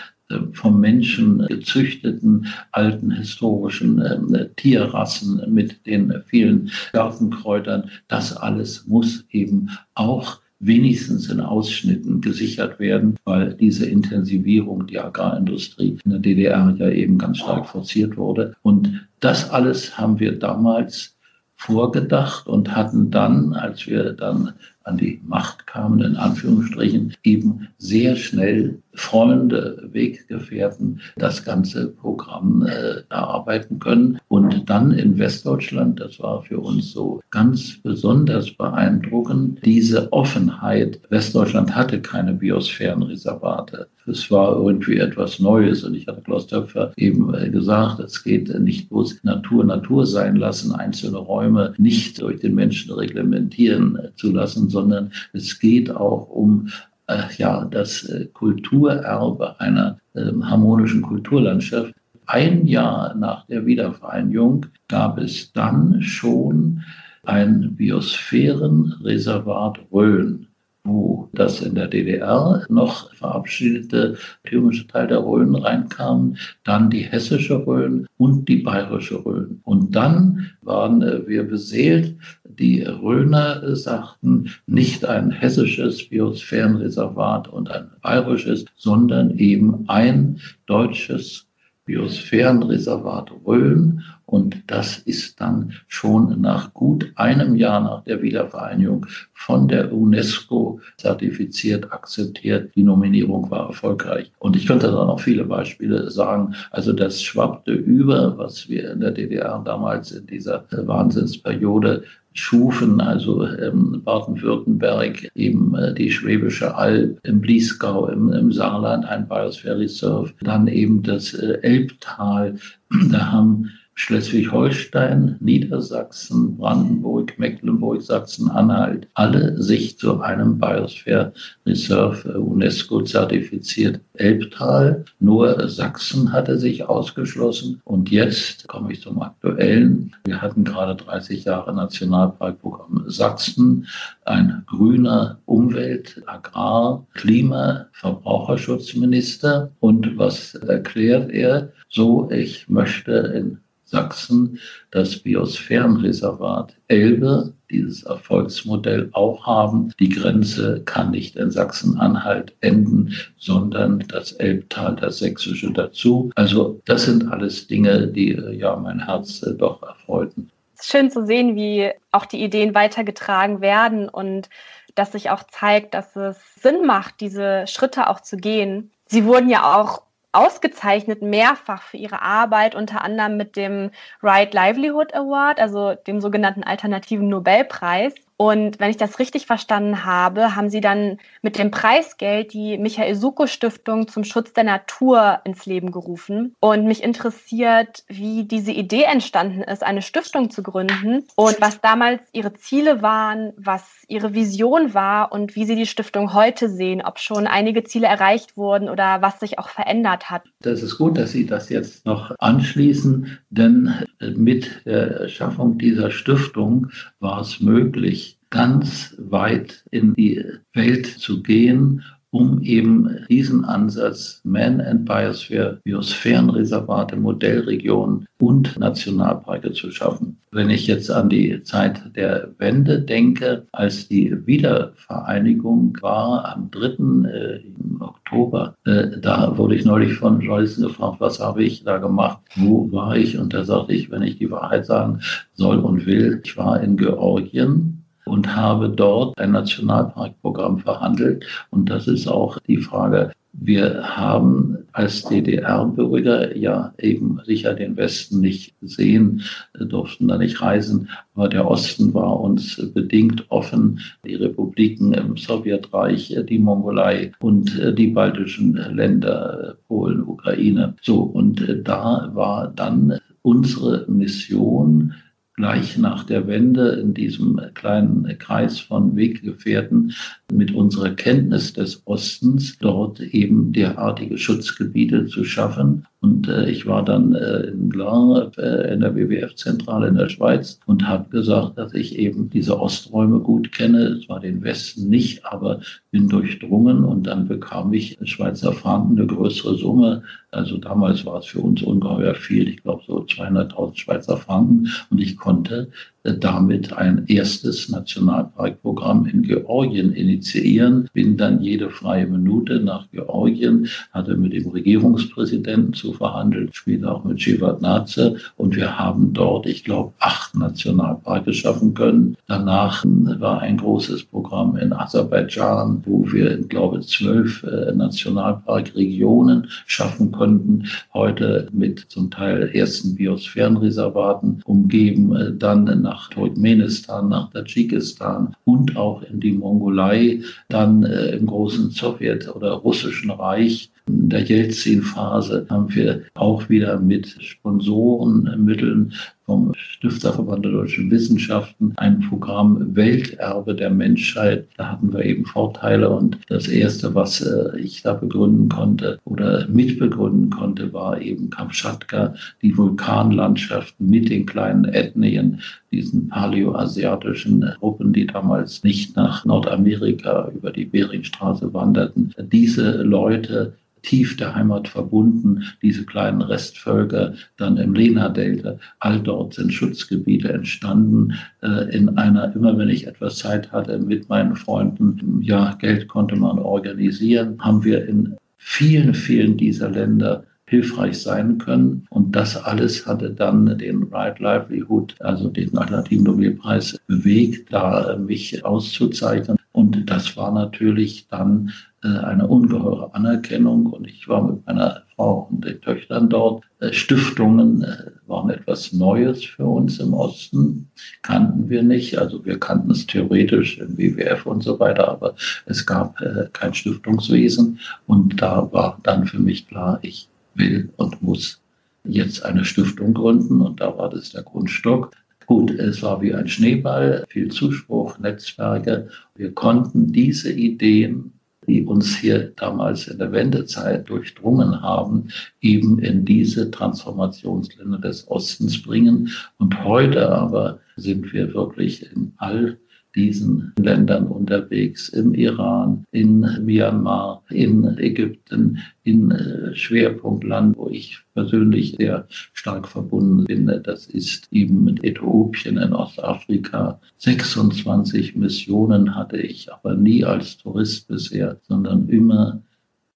vom 0.53 0.79
Menschen 0.79 1.45
gezüchteten 1.47 2.47
alten 2.71 3.11
historischen 3.11 4.01
äh, 4.01 4.49
Tierrassen 4.55 5.41
mit 5.53 5.85
den 5.85 6.13
vielen 6.25 6.71
Gartenkräutern, 6.93 7.89
das 8.07 8.35
alles 8.35 8.88
muss 8.88 9.25
eben 9.29 9.69
auch 9.93 10.39
wenigstens 10.59 11.29
in 11.29 11.41
Ausschnitten 11.41 12.21
gesichert 12.21 12.79
werden, 12.79 13.17
weil 13.25 13.53
diese 13.53 13.85
Intensivierung 13.85 14.88
der 14.88 15.05
Agrarindustrie 15.05 15.97
in 16.03 16.11
der 16.11 16.19
DDR 16.19 16.75
ja 16.77 16.89
eben 16.89 17.17
ganz 17.17 17.39
stark 17.39 17.67
forciert 17.67 18.17
wurde. 18.17 18.55
Und 18.61 19.05
das 19.19 19.49
alles 19.49 19.97
haben 19.97 20.19
wir 20.19 20.39
damals 20.39 21.15
vorgedacht 21.55 22.47
und 22.47 22.75
hatten 22.75 23.11
dann, 23.11 23.53
als 23.53 23.88
wir 23.88 24.13
dann 24.13 24.53
an 24.86 24.98
die 24.98 25.19
Macht 25.26 25.67
kamen, 25.67 26.02
in 26.02 26.15
Anführungsstrichen, 26.15 27.15
eben 27.24 27.67
sehr 27.78 28.15
schnell 28.15 28.80
Freunde, 28.95 29.89
Weggefährten 29.91 31.02
das 31.17 31.43
ganze 31.43 31.88
Programm 31.88 32.65
äh, 32.65 33.02
erarbeiten 33.10 33.80
können. 33.80 34.19
Und 34.30 34.69
dann 34.69 34.91
in 34.91 35.17
Westdeutschland, 35.17 36.00
das 36.00 36.19
war 36.19 36.41
für 36.43 36.60
uns 36.60 36.91
so 36.91 37.21
ganz 37.32 37.78
besonders 37.82 38.52
beeindruckend, 38.52 39.60
diese 39.65 40.12
Offenheit. 40.13 41.00
Westdeutschland 41.10 41.76
hatte 41.76 42.02
keine 42.02 42.34
Biosphärenreservate. 42.34 43.88
Es 44.08 44.30
war 44.30 44.56
irgendwie 44.56 44.98
etwas 44.98 45.39
Neues. 45.39 45.84
Und 45.84 45.95
ich 45.95 46.08
hatte 46.08 46.21
Klaus 46.21 46.48
Töpfer 46.48 46.93
eben 46.95 47.34
äh, 47.34 47.50
gesagt, 47.50 48.00
es 48.00 48.24
geht 48.24 48.48
nicht 48.60 48.89
bloß 48.89 49.24
Natur 49.24 49.63
Natur 49.63 50.06
sein 50.06 50.36
lassen, 50.36 50.74
einzelne 50.74 51.17
Räume 51.17 51.74
nicht 51.78 52.21
durch 52.21 52.39
den 52.39 52.56
Menschen 52.56 52.93
reglementieren 52.93 53.98
äh, 53.98 54.15
zu 54.15 54.32
lassen, 54.32 54.69
sondern 54.75 55.11
es 55.31 55.59
geht 55.59 55.89
auch 55.89 56.29
um 56.29 56.69
äh, 57.07 57.23
ja, 57.38 57.65
das 57.65 58.03
äh, 58.03 58.25
Kulturerbe 58.33 59.59
einer 59.59 59.97
äh, 60.13 60.31
harmonischen 60.43 61.01
Kulturlandschaft. 61.01 61.93
Ein 62.25 62.65
Jahr 62.65 63.15
nach 63.15 63.45
der 63.47 63.65
Wiedervereinigung 63.65 64.65
gab 64.88 65.17
es 65.17 65.51
dann 65.53 66.01
schon 66.01 66.83
ein 67.23 67.75
Biosphärenreservat 67.75 69.79
Rhön 69.91 70.47
wo 70.86 71.30
das 71.34 71.62
in 71.62 71.76
der 71.76 71.88
DDR 71.88 72.63
noch 72.69 73.13
verabschiedete 73.13 74.17
thüringische 74.45 74.88
Teil 74.88 75.08
der 75.08 75.19
Rhön 75.19 75.56
reinkamen, 75.56 76.38
dann 76.63 76.89
die 76.89 77.02
hessische 77.02 77.65
Rhön 77.65 78.08
und 78.17 78.48
die 78.48 78.58
bayerische 78.58 79.26
Rhön. 79.26 79.60
Und 79.63 79.95
dann 79.95 80.52
waren 80.62 81.02
wir 81.28 81.43
beseelt. 81.43 82.15
Die 82.45 82.84
Rhöner 82.84 83.76
sagten 83.76 84.52
nicht 84.67 85.06
ein 85.06 85.32
hessisches 85.32 86.08
Biosphärenreservat 86.08 87.48
und 87.48 87.69
ein 87.69 87.89
bayerisches, 88.02 88.65
sondern 88.78 89.38
eben 89.38 89.84
ein 89.89 90.39
deutsches 90.67 91.48
Biosphärenreservat 91.86 93.32
Rhön. 93.45 94.02
Und 94.26 94.63
das 94.67 94.98
ist 94.98 95.39
dann 95.39 95.74
schon 95.88 96.41
nach 96.41 96.74
gut 96.74 97.12
einem 97.15 97.56
Jahr 97.56 97.80
nach 97.80 98.04
der 98.04 98.24
Wiedervereinigung 98.24 99.06
von 99.34 99.67
der 99.67 99.93
UNESCO 99.93 100.80
zertifiziert, 100.98 101.93
akzeptiert. 101.93 102.76
Die 102.76 102.84
Nominierung 102.84 103.50
war 103.52 103.67
erfolgreich. 103.67 104.32
Und 104.39 104.56
ich 104.56 104.65
könnte 104.65 104.88
da 104.88 105.06
noch 105.06 105.19
viele 105.19 105.45
Beispiele 105.45 106.10
sagen. 106.10 106.56
Also 106.71 106.91
das 106.91 107.21
schwappte 107.21 107.71
über, 107.71 108.36
was 108.38 108.67
wir 108.67 108.91
in 108.91 109.02
der 109.02 109.12
DDR 109.12 109.62
damals 109.63 110.12
in 110.12 110.26
dieser 110.26 110.65
Wahnsinnsperiode 110.71 112.04
schufen, 112.36 113.00
also 113.02 113.48
ähm, 113.48 114.02
Baden-Württemberg, 114.04 115.30
eben 115.36 115.74
äh, 115.76 115.93
die 115.93 116.12
Schwäbische 116.12 116.76
Alb, 116.76 117.17
im 117.24 117.41
Bliesgau, 117.41 118.08
im, 118.08 118.32
im 118.32 118.52
Saarland 118.52 119.06
ein 119.06 119.28
Biosphere 119.28 119.80
Reserve, 119.80 120.34
dann 120.41 120.67
eben 120.67 121.02
das 121.02 121.34
äh, 121.34 121.60
Elbtal. 121.62 122.56
Da 123.12 123.32
haben 123.32 123.71
Schleswig-Holstein, 123.97 125.38
Niedersachsen, 125.39 126.58
Brandenburg, 126.58 127.39
Mecklenburg, 127.39 128.01
Sachsen-Anhalt, 128.01 129.08
alle 129.13 129.62
sich 129.62 129.97
zu 129.97 130.19
einem 130.19 130.60
Biosphere 130.60 131.31
Reserve 131.65 132.29
äh, 132.29 132.38
UNESCO 132.38 133.01
zertifiziert. 133.01 134.01
Elbtal, 134.13 135.05
nur 135.19 135.69
Sachsen 135.69 136.31
hatte 136.34 136.60
sich 136.60 136.84
ausgeschlossen. 136.84 137.81
Und 137.86 138.12
jetzt 138.12 138.67
komme 138.67 138.91
ich 138.91 139.01
zum 139.01 139.21
Aktuellen. 139.21 140.13
Wir 140.25 140.41
hatten 140.41 140.65
gerade 140.65 140.95
30 140.95 141.45
Jahre 141.45 141.73
Nationalparkprogramm 141.73 143.05
Sachsen, 143.08 143.88
ein 144.25 144.63
grüner 144.67 145.39
Umwelt-, 145.45 146.21
Agrar-, 146.25 147.08
Klima-, 147.13 147.88
Verbraucherschutzminister. 147.93 149.71
Und 149.79 150.17
was 150.17 150.53
erklärt 150.55 151.31
er? 151.31 151.71
So, 151.89 152.29
ich 152.29 152.67
möchte 152.67 153.12
in 153.12 153.60
Sachsen 153.86 154.60
das 154.91 155.17
Biosphärenreservat 155.17 156.76
Elbe, 156.88 157.54
dieses 157.69 158.04
Erfolgsmodell 158.04 159.10
auch 159.13 159.45
haben. 159.45 159.93
Die 160.00 160.10
Grenze 160.10 160.82
kann 160.86 161.12
nicht 161.12 161.36
in 161.36 161.52
Sachsen-Anhalt 161.52 162.56
enden, 162.62 163.13
sondern 163.38 164.04
das 164.08 164.34
Elbtal, 164.34 164.95
das 164.95 165.19
Sächsische 165.19 165.71
dazu. 165.71 166.32
Also 166.36 166.82
das 166.86 167.06
sind 167.06 167.32
alles 167.32 167.67
Dinge, 167.67 168.08
die 168.08 168.32
äh, 168.32 168.56
ja 168.56 168.76
mein 168.76 169.06
Herz 169.06 169.43
äh, 169.43 169.54
doch 169.54 169.82
erfreuten. 169.84 170.50
Es 170.74 170.82
ist 170.82 170.91
schön 170.91 171.10
zu 171.10 171.26
sehen, 171.26 171.56
wie 171.56 171.91
auch 172.12 172.26
die 172.26 172.43
Ideen 172.43 172.76
weitergetragen 172.76 173.62
werden 173.62 174.10
und 174.10 174.50
dass 174.95 175.12
sich 175.12 175.30
auch 175.30 175.43
zeigt, 175.43 175.93
dass 175.93 176.15
es 176.15 176.38
Sinn 176.62 176.86
macht, 176.86 177.21
diese 177.21 177.65
Schritte 177.67 178.10
auch 178.10 178.21
zu 178.21 178.38
gehen. 178.38 178.91
Sie 179.06 179.26
wurden 179.26 179.50
ja 179.50 179.76
auch 179.78 180.04
ausgezeichnet 180.36 181.21
mehrfach 181.21 181.84
für 181.84 181.98
ihre 181.98 182.21
Arbeit, 182.21 182.76
unter 182.76 183.02
anderem 183.02 183.38
mit 183.38 183.56
dem 183.56 183.91
Right 184.21 184.54
Livelihood 184.54 185.13
Award, 185.15 185.60
also 185.60 185.95
dem 185.95 186.21
sogenannten 186.21 186.63
alternativen 186.63 187.28
Nobelpreis. 187.30 188.13
Und 188.38 188.80
wenn 188.80 188.89
ich 188.89 188.98
das 188.98 189.19
richtig 189.19 189.45
verstanden 189.45 190.06
habe, 190.06 190.56
haben 190.56 190.69
Sie 190.69 190.82
dann 190.82 191.19
mit 191.41 191.58
dem 191.58 191.71
Preisgeld 191.71 192.54
die 192.54 192.78
Michael 192.78 193.15
Suko 193.15 193.48
Stiftung 193.48 194.08
zum 194.08 194.24
Schutz 194.24 194.52
der 194.54 194.65
Natur 194.65 195.39
ins 195.45 195.65
Leben 195.65 195.91
gerufen. 195.91 196.54
Und 196.60 196.86
mich 196.86 197.02
interessiert, 197.02 198.04
wie 198.08 198.43
diese 198.43 198.71
Idee 198.71 199.04
entstanden 199.04 199.62
ist, 199.62 199.84
eine 199.84 200.02
Stiftung 200.02 200.50
zu 200.50 200.63
gründen 200.63 201.26
und 201.36 201.62
was 201.62 201.80
damals 201.80 202.21
Ihre 202.34 202.54
Ziele 202.54 203.02
waren, 203.02 203.54
was 203.58 203.84
Ihre 204.08 204.34
Vision 204.34 204.93
war 204.93 205.32
und 205.32 205.56
wie 205.56 205.65
Sie 205.65 205.76
die 205.76 205.88
Stiftung 205.88 206.34
heute 206.34 206.69
sehen, 206.69 207.02
ob 207.02 207.19
schon 207.19 207.48
einige 207.48 207.84
Ziele 207.84 208.08
erreicht 208.08 208.58
wurden 208.58 208.89
oder 208.89 209.21
was 209.21 209.39
sich 209.39 209.60
auch 209.60 209.69
verändert 209.69 210.30
hat. 210.30 210.43
Das 210.62 210.84
ist 210.84 210.98
gut, 210.98 211.17
dass 211.17 211.32
Sie 211.32 211.45
das 211.45 211.69
jetzt 211.69 212.06
noch 212.06 212.32
anschließen, 212.39 213.39
denn 213.50 214.04
mit 214.36 214.86
der 214.86 215.28
Schaffung 215.28 215.78
dieser 215.78 216.12
Stiftung 216.12 216.88
war 217.19 217.41
es 217.41 217.60
möglich, 217.60 218.39
ganz 218.49 219.15
weit 219.17 219.84
in 219.91 220.13
die 220.13 220.43
Welt 220.73 221.06
zu 221.06 221.43
gehen 221.43 222.04
um 222.36 222.62
eben 222.63 223.26
diesen 223.30 223.63
Ansatz 223.63 224.41
Man 224.43 224.82
and 224.82 225.06
Biosphere, 225.06 225.80
Biosphärenreservate, 225.86 227.15
Modellregionen 227.15 228.28
und 228.39 228.78
Nationalparke 228.78 229.71
zu 229.71 229.89
schaffen. 229.89 230.36
Wenn 230.52 230.69
ich 230.69 230.86
jetzt 230.86 231.10
an 231.10 231.30
die 231.30 231.63
Zeit 231.63 232.02
der 232.17 232.50
Wende 232.58 233.00
denke, 233.00 233.65
als 233.71 234.10
die 234.10 234.36
Wiedervereinigung 234.45 235.98
war 236.02 236.54
am 236.54 236.69
3. 236.71 237.30
Äh, 237.30 237.60
Oktober, 238.02 238.76
äh, 238.86 239.17
da 239.21 239.58
wurde 239.58 239.76
ich 239.76 239.86
neulich 239.86 240.15
von 240.15 240.41
Joyce 240.41 240.82
gefragt, 240.82 241.21
was 241.21 241.39
habe 241.39 241.63
ich 241.63 241.86
da 241.86 242.00
gemacht, 242.00 242.39
wo 242.58 242.91
war 242.91 243.15
ich? 243.15 243.38
Und 243.38 243.54
da 243.54 243.63
sagte 243.63 243.93
ich, 243.93 244.12
wenn 244.12 244.24
ich 244.24 244.38
die 244.39 244.52
Wahrheit 244.52 244.86
sagen 244.86 245.21
soll 245.54 245.80
und 245.80 246.06
will, 246.06 246.41
ich 246.43 246.58
war 246.58 246.82
in 246.82 246.98
Georgien 246.98 247.94
und 248.36 248.54
habe 248.54 248.89
dort 248.89 249.39
ein 249.39 249.52
Nationalparkprogramm 249.54 250.80
verhandelt. 250.80 251.45
Und 251.69 251.89
das 251.89 252.06
ist 252.06 252.28
auch 252.28 252.60
die 252.67 252.80
Frage, 252.80 253.32
wir 253.54 254.17
haben 254.17 254.80
als 254.91 255.24
DDR-Bürger 255.24 256.58
ja 256.58 256.93
eben 257.00 257.39
sicher 257.45 257.74
den 257.74 257.95
Westen 257.95 258.41
nicht 258.41 258.78
gesehen, 258.82 259.43
durften 259.74 260.28
da 260.28 260.38
nicht 260.38 260.62
reisen, 260.62 261.08
aber 261.34 261.48
der 261.48 261.65
Osten 261.65 262.13
war 262.13 262.41
uns 262.41 262.76
bedingt 262.93 263.45
offen. 263.48 264.02
Die 264.26 264.36
Republiken 264.36 265.13
im 265.13 265.38
Sowjetreich, 265.38 266.36
die 266.50 266.60
Mongolei 266.60 267.32
und 267.39 267.71
die 267.98 268.08
baltischen 268.08 268.74
Länder, 268.93 269.78
Polen, 269.88 270.24
Ukraine. 270.24 270.93
So, 271.02 271.21
und 271.21 271.65
da 271.86 272.30
war 272.34 272.67
dann 272.76 273.17
unsere 273.43 274.06
Mission, 274.10 275.13
gleich 275.55 275.97
nach 275.97 276.23
der 276.23 276.47
Wende 276.47 276.89
in 277.01 277.13
diesem 277.13 277.59
kleinen 277.73 278.37
Kreis 278.39 278.79
von 278.79 279.15
Weggefährten 279.15 280.13
mit 280.51 280.73
unserer 280.73 281.11
Kenntnis 281.11 281.73
des 281.73 282.01
Ostens 282.05 282.77
dort 282.79 283.19
eben 283.19 283.71
derartige 283.71 284.37
Schutzgebiete 284.37 285.25
zu 285.27 285.43
schaffen. 285.43 286.05
Und 286.25 286.47
äh, 286.47 286.69
ich 286.69 286.87
war 286.87 287.05
dann 287.05 287.35
äh, 287.35 287.67
in 287.67 287.89
Glan 287.89 288.51
äh, 288.57 288.93
in 288.93 289.01
der 289.01 289.15
WWF-Zentrale 289.15 290.07
in 290.07 290.15
der 290.15 290.27
Schweiz 290.27 290.79
und 290.87 291.07
habe 291.07 291.29
gesagt, 291.29 291.77
dass 291.77 291.93
ich 291.93 292.17
eben 292.17 292.49
diese 292.49 292.79
Osträume 292.79 293.39
gut 293.39 293.71
kenne, 293.71 294.19
zwar 294.25 294.39
den 294.39 294.63
Westen 294.63 295.07
nicht, 295.07 295.45
aber 295.45 295.81
bin 296.09 296.27
durchdrungen 296.27 297.05
und 297.05 297.27
dann 297.27 297.47
bekam 297.47 297.93
ich 297.93 298.17
Schweizer 298.23 298.73
Franken 298.73 299.19
eine 299.19 299.27
größere 299.27 299.75
Summe. 299.75 300.23
Also 300.49 300.77
damals 300.77 301.25
war 301.25 301.39
es 301.39 301.45
für 301.45 301.59
uns 301.59 301.83
ungeheuer 301.83 302.33
viel, 302.33 302.69
ich 302.69 302.81
glaube 302.81 303.03
so 303.05 303.19
200.000 303.19 303.97
Schweizer 303.97 304.37
Franken 304.37 304.89
und 305.11 305.21
ich 305.21 305.37
konnte 305.45 305.91
damit 306.33 306.93
ein 306.93 307.25
erstes 307.27 307.89
Nationalparkprogramm 307.89 309.25
in 309.27 309.43
Georgien 309.43 310.13
initiieren. 310.13 311.07
Bin 311.13 311.38
dann 311.38 311.61
jede 311.61 311.89
freie 311.89 312.25
Minute 312.25 312.79
nach 312.79 313.09
Georgien, 313.11 313.88
hatte 314.11 314.35
mit 314.35 314.53
dem 314.53 314.69
Regierungspräsidenten 314.69 315.93
zu 315.93 316.13
verhandeln, 316.13 316.69
später 316.71 317.13
auch 317.13 317.23
mit 317.23 317.41
Shevardnadze 317.41 318.38
und 318.57 318.75
wir 318.75 318.97
haben 318.97 319.33
dort, 319.33 319.67
ich 319.67 319.83
glaube, 319.83 320.13
acht 320.19 320.55
Nationalparke 320.55 321.53
schaffen 321.53 321.93
können. 321.93 322.35
Danach 322.47 323.03
war 323.05 323.61
ein 323.61 323.77
großes 323.77 324.23
Programm 324.23 324.77
in 324.77 324.93
Aserbaidschan, 324.93 326.01
wo 326.05 326.25
wir, 326.31 326.59
ich 326.59 326.69
glaube, 326.69 327.01
zwölf 327.01 327.63
äh, 327.63 327.93
Nationalparkregionen 327.93 329.67
schaffen 329.85 330.31
konnten. 330.31 330.85
Heute 331.13 331.67
mit 331.71 332.05
zum 332.09 332.31
Teil 332.31 332.69
ersten 332.73 333.15
Biosphärenreservaten 333.15 334.61
umgeben, 334.65 335.35
äh, 335.35 335.53
dann 335.53 335.85
nach 336.01 336.14
nach 336.15 336.30
Turkmenistan, 336.30 337.28
nach 337.28 337.51
Tadschikistan 337.51 338.56
und 338.63 338.95
auch 338.95 339.21
in 339.23 339.41
die 339.41 339.51
Mongolei, 339.51 340.39
dann 340.69 341.04
äh, 341.04 341.36
im 341.36 341.45
großen 341.45 341.91
Sowjet- 341.91 342.47
oder 342.47 342.71
russischen 342.71 343.32
Reich. 343.32 343.91
In 344.08 344.30
der 344.30 344.43
Jelzin-Phase 344.43 345.65
haben 345.69 345.93
wir 345.93 346.21
auch 346.36 346.69
wieder 346.69 346.99
mit 346.99 347.28
Sponsorenmitteln 347.28 349.13
vom 349.45 349.73
Stifterverband 349.75 350.65
der 350.65 350.71
deutschen 350.71 351.10
Wissenschaften 351.12 351.93
ein 351.97 352.19
Programm 352.21 352.95
Welterbe 352.95 353.75
der 353.75 353.89
Menschheit. 353.89 354.67
Da 354.77 354.91
hatten 354.91 355.13
wir 355.13 355.23
eben 355.23 355.45
Vorteile 355.45 356.10
und 356.10 356.39
das 356.47 356.67
erste, 356.67 357.13
was 357.13 357.41
äh, 357.41 357.77
ich 357.79 358.01
da 358.01 358.13
begründen 358.13 358.69
konnte 358.69 359.19
oder 359.25 359.67
mitbegründen 359.67 360.49
konnte, 360.49 360.91
war 360.93 361.21
eben 361.21 361.49
Kamtschatka, 361.49 362.34
die 362.62 362.75
Vulkanlandschaften 362.75 364.10
mit 364.10 364.29
den 364.29 364.45
kleinen 364.45 364.86
Ethnien, 364.86 365.62
diesen 365.91 366.29
paläoasiatischen 366.29 367.73
Gruppen, 367.79 368.13
die 368.13 368.25
damals 368.25 368.84
nicht 368.84 369.15
nach 369.15 369.45
Nordamerika 369.45 370.51
über 370.55 370.71
die 370.71 370.86
Beringstraße 370.86 371.73
wanderten. 371.73 372.34
Diese 372.51 373.03
Leute 373.03 373.73
tief 374.05 374.37
der 374.37 374.55
Heimat 374.55 374.87
verbunden, 374.87 375.63
diese 375.81 376.05
kleinen 376.05 376.41
Restvölker, 376.41 377.33
dann 377.57 377.77
im 377.77 377.93
Lena-Delta, 377.93 378.77
all 378.99 379.19
dort 379.19 379.55
sind 379.55 379.73
Schutzgebiete 379.73 380.53
entstanden. 380.53 381.33
Äh, 381.61 381.95
in 381.95 382.17
einer, 382.17 382.55
immer 382.55 382.77
wenn 382.77 382.89
ich 382.89 383.07
etwas 383.07 383.37
Zeit 383.37 383.71
hatte 383.71 383.97
mit 383.97 384.29
meinen 384.29 384.55
Freunden, 384.55 385.41
ja, 385.41 385.73
Geld 385.79 386.07
konnte 386.07 386.35
man 386.35 386.59
organisieren, 386.59 387.57
haben 387.59 387.83
wir 387.83 388.07
in 388.07 388.35
vielen, 388.57 389.13
vielen 389.13 389.57
dieser 389.57 389.89
Länder 389.89 390.43
hilfreich 390.67 391.21
sein 391.21 391.57
können. 391.57 392.05
Und 392.09 392.35
das 392.35 392.57
alles 392.57 393.05
hatte 393.05 393.29
dann 393.29 393.77
den 393.77 394.03
Right 394.03 394.39
Livelihood, 394.39 395.15
also 395.19 395.49
den 395.49 395.77
Alternativen 395.77 396.25
Nobelpreis, 396.25 396.97
bewegt, 397.07 397.71
da 397.71 398.17
mich 398.17 398.65
auszuzeichnen. 398.65 399.57
Und 399.75 400.09
das 400.09 400.38
war 400.38 400.53
natürlich 400.53 401.27
dann 401.27 401.73
äh, 402.01 402.07
eine 402.07 402.47
ungeheure 402.47 403.13
Anerkennung. 403.13 403.88
Und 403.88 404.07
ich 404.07 404.25
war 404.25 404.41
mit 404.41 404.65
meiner 404.65 405.03
Frau 405.13 405.49
und 405.51 405.65
den 405.65 405.81
Töchtern 405.81 406.29
dort. 406.29 406.63
Äh, 406.79 406.93
Stiftungen 406.93 407.83
äh, 407.83 408.11
waren 408.25 408.49
etwas 408.51 408.93
Neues 408.93 409.43
für 409.43 409.65
uns 409.65 409.99
im 409.99 410.13
Osten, 410.13 410.89
kannten 411.23 411.67
wir 411.69 411.83
nicht. 411.83 412.17
Also 412.17 412.45
wir 412.45 412.57
kannten 412.57 412.89
es 412.89 413.05
theoretisch 413.05 413.77
im 413.77 413.97
WWF 413.97 414.45
und 414.45 414.63
so 414.63 414.79
weiter, 414.79 415.09
aber 415.09 415.35
es 415.65 415.85
gab 415.85 416.19
kein 416.53 416.73
Stiftungswesen. 416.73 417.77
Und 418.07 418.41
da 418.41 418.71
war 418.71 418.97
dann 419.03 419.25
für 419.25 419.39
mich 419.39 419.67
klar, 419.67 419.99
ich 420.03 420.29
will 420.53 420.89
und 420.95 421.21
muss 421.21 421.59
jetzt 422.05 422.45
eine 422.45 422.63
Stiftung 422.63 423.13
gründen 423.13 423.59
und 423.59 423.81
da 423.81 423.97
war 423.97 424.09
das 424.09 424.31
der 424.31 424.43
Grundstock. 424.43 425.11
Gut, 425.45 425.71
es 425.71 426.01
war 426.01 426.21
wie 426.21 426.34
ein 426.34 426.47
Schneeball, 426.47 427.23
viel 427.29 427.49
Zuspruch, 427.49 428.17
Netzwerke. 428.17 429.10
Wir 429.36 429.53
konnten 429.53 430.12
diese 430.12 430.51
Ideen, 430.51 431.34
die 431.67 431.84
uns 431.84 432.17
hier 432.17 432.51
damals 432.55 433.08
in 433.08 433.17
der 433.17 433.31
Wendezeit 433.31 434.10
durchdrungen 434.10 434.81
haben, 434.81 435.29
eben 435.62 435.99
in 435.99 436.25
diese 436.25 436.69
Transformationsländer 436.71 437.99
des 437.99 438.27
Ostens 438.27 438.81
bringen. 438.81 439.31
Und 439.58 439.84
heute 439.84 440.29
aber 440.29 440.79
sind 440.95 441.31
wir 441.34 441.53
wirklich 441.53 442.12
in 442.12 442.34
all 442.38 442.77
diesen 443.15 443.73
Ländern 443.80 444.28
unterwegs, 444.28 445.10
im 445.10 445.34
Iran, 445.34 446.06
in 446.12 446.41
Myanmar, 446.63 447.43
in 447.49 447.97
Ägypten, 447.97 448.80
in 449.04 449.32
äh, 449.32 449.75
Schwerpunktland, 449.75 450.78
wo 450.78 450.89
ich 450.89 451.19
persönlich 451.34 451.95
sehr 451.97 452.25
stark 452.30 452.88
verbunden 452.88 453.45
bin. 453.45 453.82
Das 453.84 454.08
ist 454.08 454.47
eben 454.51 454.84
mit 454.84 455.04
Äthiopien 455.04 455.78
in 455.78 455.93
Ostafrika. 455.93 456.99
26 457.17 458.36
Missionen 458.36 459.15
hatte 459.15 459.38
ich 459.38 459.71
aber 459.71 459.95
nie 459.95 460.23
als 460.23 460.58
Tourist 460.58 461.08
bisher, 461.08 461.60
sondern 461.67 462.10
immer 462.10 462.62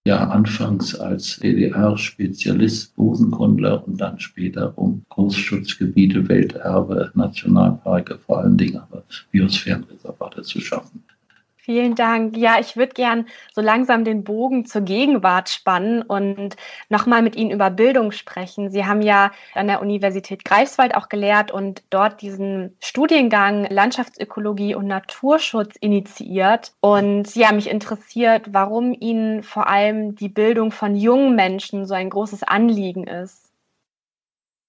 ja 0.06 0.30
anfangs 0.30 0.96
als 0.96 1.38
DDR-Spezialist, 1.40 2.96
Bodenkundler 2.96 3.86
und 3.88 4.00
dann 4.00 4.20
später 4.20 4.78
um 4.78 5.04
Großschutzgebiete, 5.10 6.28
Welterbe, 6.28 7.12
Nationalparke, 7.14 8.18
vor 8.18 8.40
allen 8.40 8.58
Dingen 8.58 8.78
aber 8.78 9.04
Biosphärenreservate 9.32 10.42
zu 10.44 10.62
schaffen. 10.62 11.04
Vielen 11.70 11.94
Dank. 11.94 12.36
Ja, 12.36 12.60
ich 12.60 12.78
würde 12.78 12.94
gern 12.94 13.28
so 13.54 13.62
langsam 13.62 14.04
den 14.04 14.24
Bogen 14.24 14.66
zur 14.66 14.82
Gegenwart 14.82 15.50
spannen 15.50 16.02
und 16.02 16.56
nochmal 16.90 17.22
mit 17.22 17.36
Ihnen 17.36 17.52
über 17.52 17.70
Bildung 17.70 18.12
sprechen. 18.12 18.72
Sie 18.72 18.88
haben 18.88 19.04
ja 19.04 19.30
an 19.54 19.68
der 19.68 19.80
Universität 19.80 20.44
Greifswald 20.44 20.96
auch 20.96 21.10
gelehrt 21.10 21.52
und 21.52 21.84
dort 21.92 22.24
diesen 22.24 22.76
Studiengang 22.84 23.68
Landschaftsökologie 23.70 24.74
und 24.74 24.88
Naturschutz 24.88 25.76
initiiert. 25.76 26.72
Und 26.80 27.36
ja, 27.36 27.52
mich 27.52 27.70
interessiert, 27.70 28.48
warum 28.52 28.96
Ihnen 29.00 29.44
vor 29.44 29.68
allem 29.68 30.16
die 30.16 30.30
Bildung 30.30 30.72
von 30.72 30.96
jungen 30.96 31.36
Menschen 31.36 31.86
so 31.86 31.94
ein 31.94 32.10
großes 32.10 32.42
Anliegen 32.42 33.06
ist. 33.06 33.52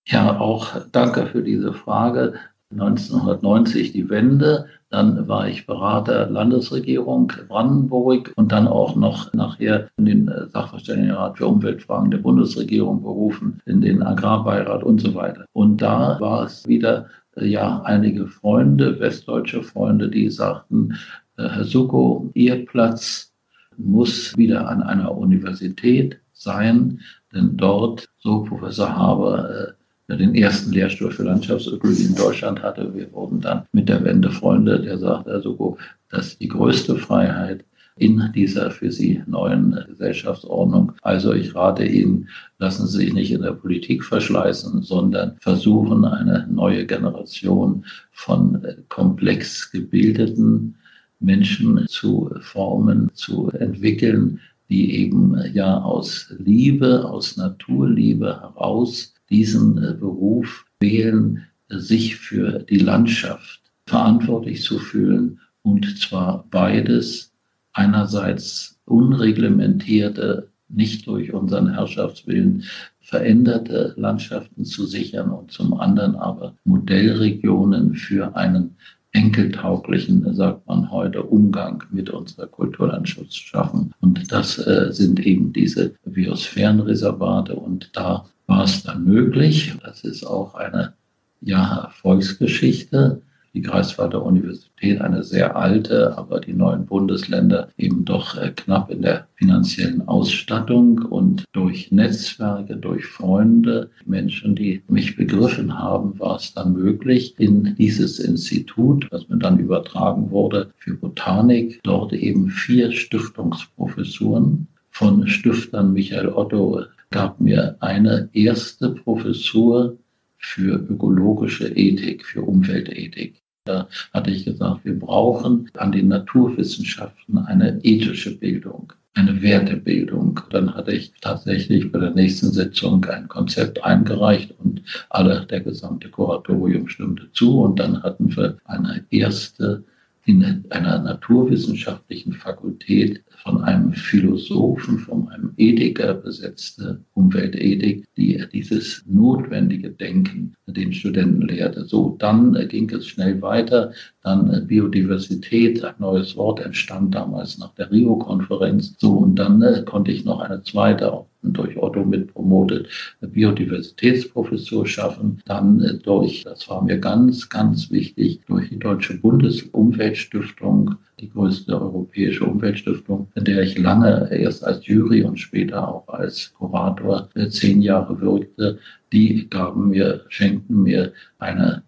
Ja, 0.04 0.38
auch 0.38 0.76
danke 0.92 1.24
für 1.24 1.42
diese 1.42 1.72
Frage. 1.72 2.38
1990 2.72 3.92
die 3.92 4.08
Wende. 4.08 4.66
Dann 4.90 5.28
war 5.28 5.48
ich 5.48 5.66
Berater 5.66 6.28
Landesregierung 6.28 7.32
Brandenburg 7.48 8.32
und 8.36 8.50
dann 8.52 8.66
auch 8.66 8.96
noch 8.96 9.32
nachher 9.32 9.88
in 9.96 10.04
den 10.04 10.30
Sachverständigenrat 10.52 11.38
für 11.38 11.46
Umweltfragen 11.46 12.10
der 12.10 12.18
Bundesregierung 12.18 13.02
berufen, 13.02 13.60
in 13.66 13.80
den 13.80 14.02
Agrarbeirat 14.02 14.82
und 14.82 15.00
so 15.00 15.14
weiter. 15.14 15.46
Und 15.52 15.80
da 15.80 16.18
war 16.20 16.44
es 16.44 16.66
wieder 16.66 17.06
ja 17.36 17.82
einige 17.82 18.26
Freunde, 18.26 18.98
westdeutsche 18.98 19.62
Freunde, 19.62 20.08
die 20.08 20.30
sagten, 20.30 20.96
äh, 21.36 21.48
Herr 21.48 21.64
Suko, 21.64 22.30
Ihr 22.34 22.66
Platz 22.66 23.32
muss 23.76 24.36
wieder 24.36 24.68
an 24.68 24.82
einer 24.82 25.16
Universität 25.16 26.20
sein, 26.32 27.00
denn 27.32 27.56
dort, 27.56 28.08
so 28.18 28.42
Professor 28.44 28.96
Haber, 28.96 29.50
äh, 29.50 29.72
den 30.16 30.34
ersten 30.34 30.72
Lehrstuhl 30.72 31.10
für 31.10 31.24
Landschaftsökologie 31.24 32.04
in 32.04 32.14
Deutschland 32.14 32.62
hatte. 32.62 32.92
Wir 32.94 33.12
wurden 33.12 33.40
dann 33.40 33.64
mit 33.72 33.88
der 33.88 34.04
Wende 34.04 34.30
Freunde, 34.30 34.80
der 34.80 34.98
sagt 34.98 35.28
also, 35.28 35.76
dass 36.10 36.38
die 36.38 36.48
größte 36.48 36.96
Freiheit 36.96 37.64
in 37.96 38.30
dieser 38.34 38.70
für 38.70 38.90
Sie 38.90 39.22
neuen 39.26 39.78
Gesellschaftsordnung. 39.86 40.92
Also 41.02 41.34
ich 41.34 41.54
rate 41.54 41.84
Ihnen, 41.84 42.28
lassen 42.58 42.86
Sie 42.86 42.98
sich 42.98 43.12
nicht 43.12 43.30
in 43.30 43.42
der 43.42 43.52
Politik 43.52 44.04
verschleißen, 44.04 44.82
sondern 44.82 45.36
versuchen, 45.40 46.04
eine 46.04 46.46
neue 46.50 46.86
Generation 46.86 47.84
von 48.12 48.64
komplex 48.88 49.70
gebildeten 49.70 50.76
Menschen 51.20 51.86
zu 51.88 52.30
formen, 52.40 53.10
zu 53.12 53.50
entwickeln, 53.50 54.40
die 54.70 54.96
eben 55.00 55.36
ja 55.52 55.78
aus 55.82 56.32
Liebe, 56.38 57.04
aus 57.04 57.36
Naturliebe 57.36 58.40
heraus 58.40 59.12
diesen 59.30 59.78
äh, 59.82 59.94
Beruf 59.94 60.66
wählen, 60.80 61.46
äh, 61.68 61.78
sich 61.78 62.16
für 62.16 62.60
die 62.60 62.78
Landschaft 62.78 63.60
verantwortlich 63.86 64.62
zu 64.62 64.78
fühlen 64.78 65.40
und 65.62 65.98
zwar 65.98 66.46
beides 66.50 67.32
einerseits 67.72 68.78
unreglementierte, 68.84 70.48
nicht 70.68 71.06
durch 71.06 71.32
unseren 71.32 71.72
Herrschaftswillen 71.72 72.64
veränderte 73.00 73.94
Landschaften 73.96 74.64
zu 74.64 74.86
sichern 74.86 75.30
und 75.30 75.50
zum 75.50 75.74
anderen 75.74 76.14
aber 76.14 76.54
Modellregionen 76.64 77.94
für 77.94 78.36
einen 78.36 78.76
enkeltauglichen, 79.12 80.32
sagt 80.34 80.66
man 80.68 80.90
heute, 80.90 81.24
Umgang 81.24 81.82
mit 81.90 82.10
unserer 82.10 82.46
Kulturlandschaft 82.46 83.34
schaffen. 83.34 83.92
Und 84.00 84.30
das 84.30 84.58
äh, 84.58 84.92
sind 84.92 85.18
eben 85.26 85.52
diese 85.52 85.94
Biosphärenreservate 86.04 87.56
und 87.56 87.90
da 87.94 88.26
war 88.50 88.64
es 88.64 88.82
dann 88.82 89.04
möglich. 89.04 89.72
Das 89.84 90.02
ist 90.02 90.24
auch 90.24 90.54
eine 90.54 90.92
ja, 91.40 91.84
Erfolgsgeschichte. 91.84 93.22
Die 93.54 93.62
Greifswalder 93.62 94.24
Universität, 94.24 95.00
eine 95.00 95.24
sehr 95.24 95.56
alte, 95.56 96.16
aber 96.16 96.40
die 96.40 96.52
neuen 96.52 96.86
Bundesländer 96.86 97.68
eben 97.78 98.04
doch 98.04 98.36
äh, 98.36 98.52
knapp 98.54 98.90
in 98.90 99.02
der 99.02 99.26
finanziellen 99.34 100.06
Ausstattung 100.06 100.98
und 100.98 101.44
durch 101.52 101.90
Netzwerke, 101.90 102.76
durch 102.76 103.06
Freunde, 103.06 103.90
Menschen, 104.04 104.54
die 104.54 104.82
mich 104.88 105.16
begriffen 105.16 105.76
haben, 105.76 106.18
war 106.20 106.36
es 106.36 106.54
dann 106.54 106.74
möglich, 106.74 107.34
in 107.38 107.74
dieses 107.76 108.20
Institut, 108.20 109.08
was 109.10 109.28
mir 109.28 109.38
dann 109.38 109.58
übertragen 109.58 110.30
wurde 110.30 110.70
für 110.76 110.94
Botanik, 110.94 111.80
dort 111.82 112.12
eben 112.12 112.50
vier 112.50 112.92
Stiftungsprofessuren 112.92 114.68
von 114.90 115.26
Stiftern 115.26 115.92
Michael 115.92 116.28
Otto 116.28 116.84
gab 117.10 117.40
mir 117.40 117.76
eine 117.80 118.28
erste 118.32 118.90
Professur 118.90 119.98
für 120.38 120.76
ökologische 120.88 121.68
Ethik, 121.68 122.24
für 122.24 122.42
Umweltethik. 122.42 123.42
Da 123.64 123.88
hatte 124.14 124.30
ich 124.30 124.44
gesagt, 124.44 124.84
wir 124.84 124.98
brauchen 124.98 125.70
an 125.76 125.92
den 125.92 126.08
Naturwissenschaften 126.08 127.38
eine 127.38 127.78
ethische 127.82 128.36
Bildung, 128.36 128.92
eine 129.14 129.42
Wertebildung. 129.42 130.40
Dann 130.50 130.74
hatte 130.74 130.92
ich 130.92 131.12
tatsächlich 131.20 131.92
bei 131.92 131.98
der 131.98 132.12
nächsten 132.12 132.52
Sitzung 132.52 133.04
ein 133.04 133.28
Konzept 133.28 133.84
eingereicht 133.84 134.54
und 134.58 134.82
alle, 135.10 135.46
der 135.46 135.60
gesamte 135.60 136.08
Kuratorium 136.08 136.88
stimmte 136.88 137.30
zu. 137.32 137.60
Und 137.60 137.78
dann 137.80 138.02
hatten 138.02 138.34
wir 138.34 138.56
eine 138.64 139.04
erste 139.10 139.84
in 140.26 140.64
einer 140.70 140.98
naturwissenschaftlichen 141.00 142.32
Fakultät 142.34 143.22
von 143.42 143.62
einem 143.64 143.92
Philosophen, 143.92 144.98
von 144.98 145.28
einem 145.28 145.52
Ethiker 145.56 146.14
besetzte 146.14 147.00
Umweltethik, 147.14 148.06
die 148.16 148.44
dieses 148.52 149.04
notwendige 149.06 149.90
Denken 149.90 150.54
den 150.66 150.92
Studenten 150.92 151.42
lehrte. 151.42 151.84
So, 151.84 152.16
dann 152.18 152.52
ging 152.68 152.90
es 152.90 153.06
schnell 153.06 153.40
weiter. 153.42 153.92
Dann 154.22 154.66
Biodiversität, 154.66 155.84
ein 155.84 155.94
neues 155.98 156.36
Wort 156.36 156.60
entstand 156.60 157.14
damals 157.14 157.58
nach 157.58 157.74
der 157.74 157.90
Rio-Konferenz. 157.90 158.94
So, 158.98 159.12
und 159.14 159.36
dann 159.36 159.62
äh, 159.62 159.82
konnte 159.84 160.12
ich 160.12 160.24
noch 160.24 160.40
eine 160.40 160.62
zweite 160.62 161.24
durch 161.42 161.76
Otto 161.76 162.04
mit 162.04 162.32
promotet, 162.32 162.88
Biodiversitätsprofessur 163.20 164.86
schaffen. 164.86 165.40
Dann 165.46 165.80
äh, 165.80 165.94
durch, 165.98 166.44
das 166.44 166.68
war 166.68 166.82
mir 166.82 166.98
ganz, 166.98 167.48
ganz 167.48 167.90
wichtig, 167.90 168.40
durch 168.46 168.68
die 168.68 168.78
Deutsche 168.78 169.16
Bundesumweltstiftung, 169.18 170.96
die 171.20 171.30
größte 171.30 171.80
europäische 171.80 172.44
Umweltstiftung, 172.44 173.28
in 173.34 173.44
der 173.44 173.62
ich 173.62 173.78
lange 173.78 174.28
erst 174.30 174.64
als 174.64 174.86
Jury 174.86 175.22
und 175.22 175.38
später 175.38 175.86
auch 175.86 176.08
als 176.08 176.52
Kurator 176.54 177.28
äh, 177.34 177.48
zehn 177.48 177.82
Jahre 177.82 178.20
wirkte. 178.20 178.78
Die 179.12 179.48
gaben 179.50 179.90
mir, 179.90 180.24
schenkten 180.28 180.82
mir 180.82 181.12
eine 181.38 181.82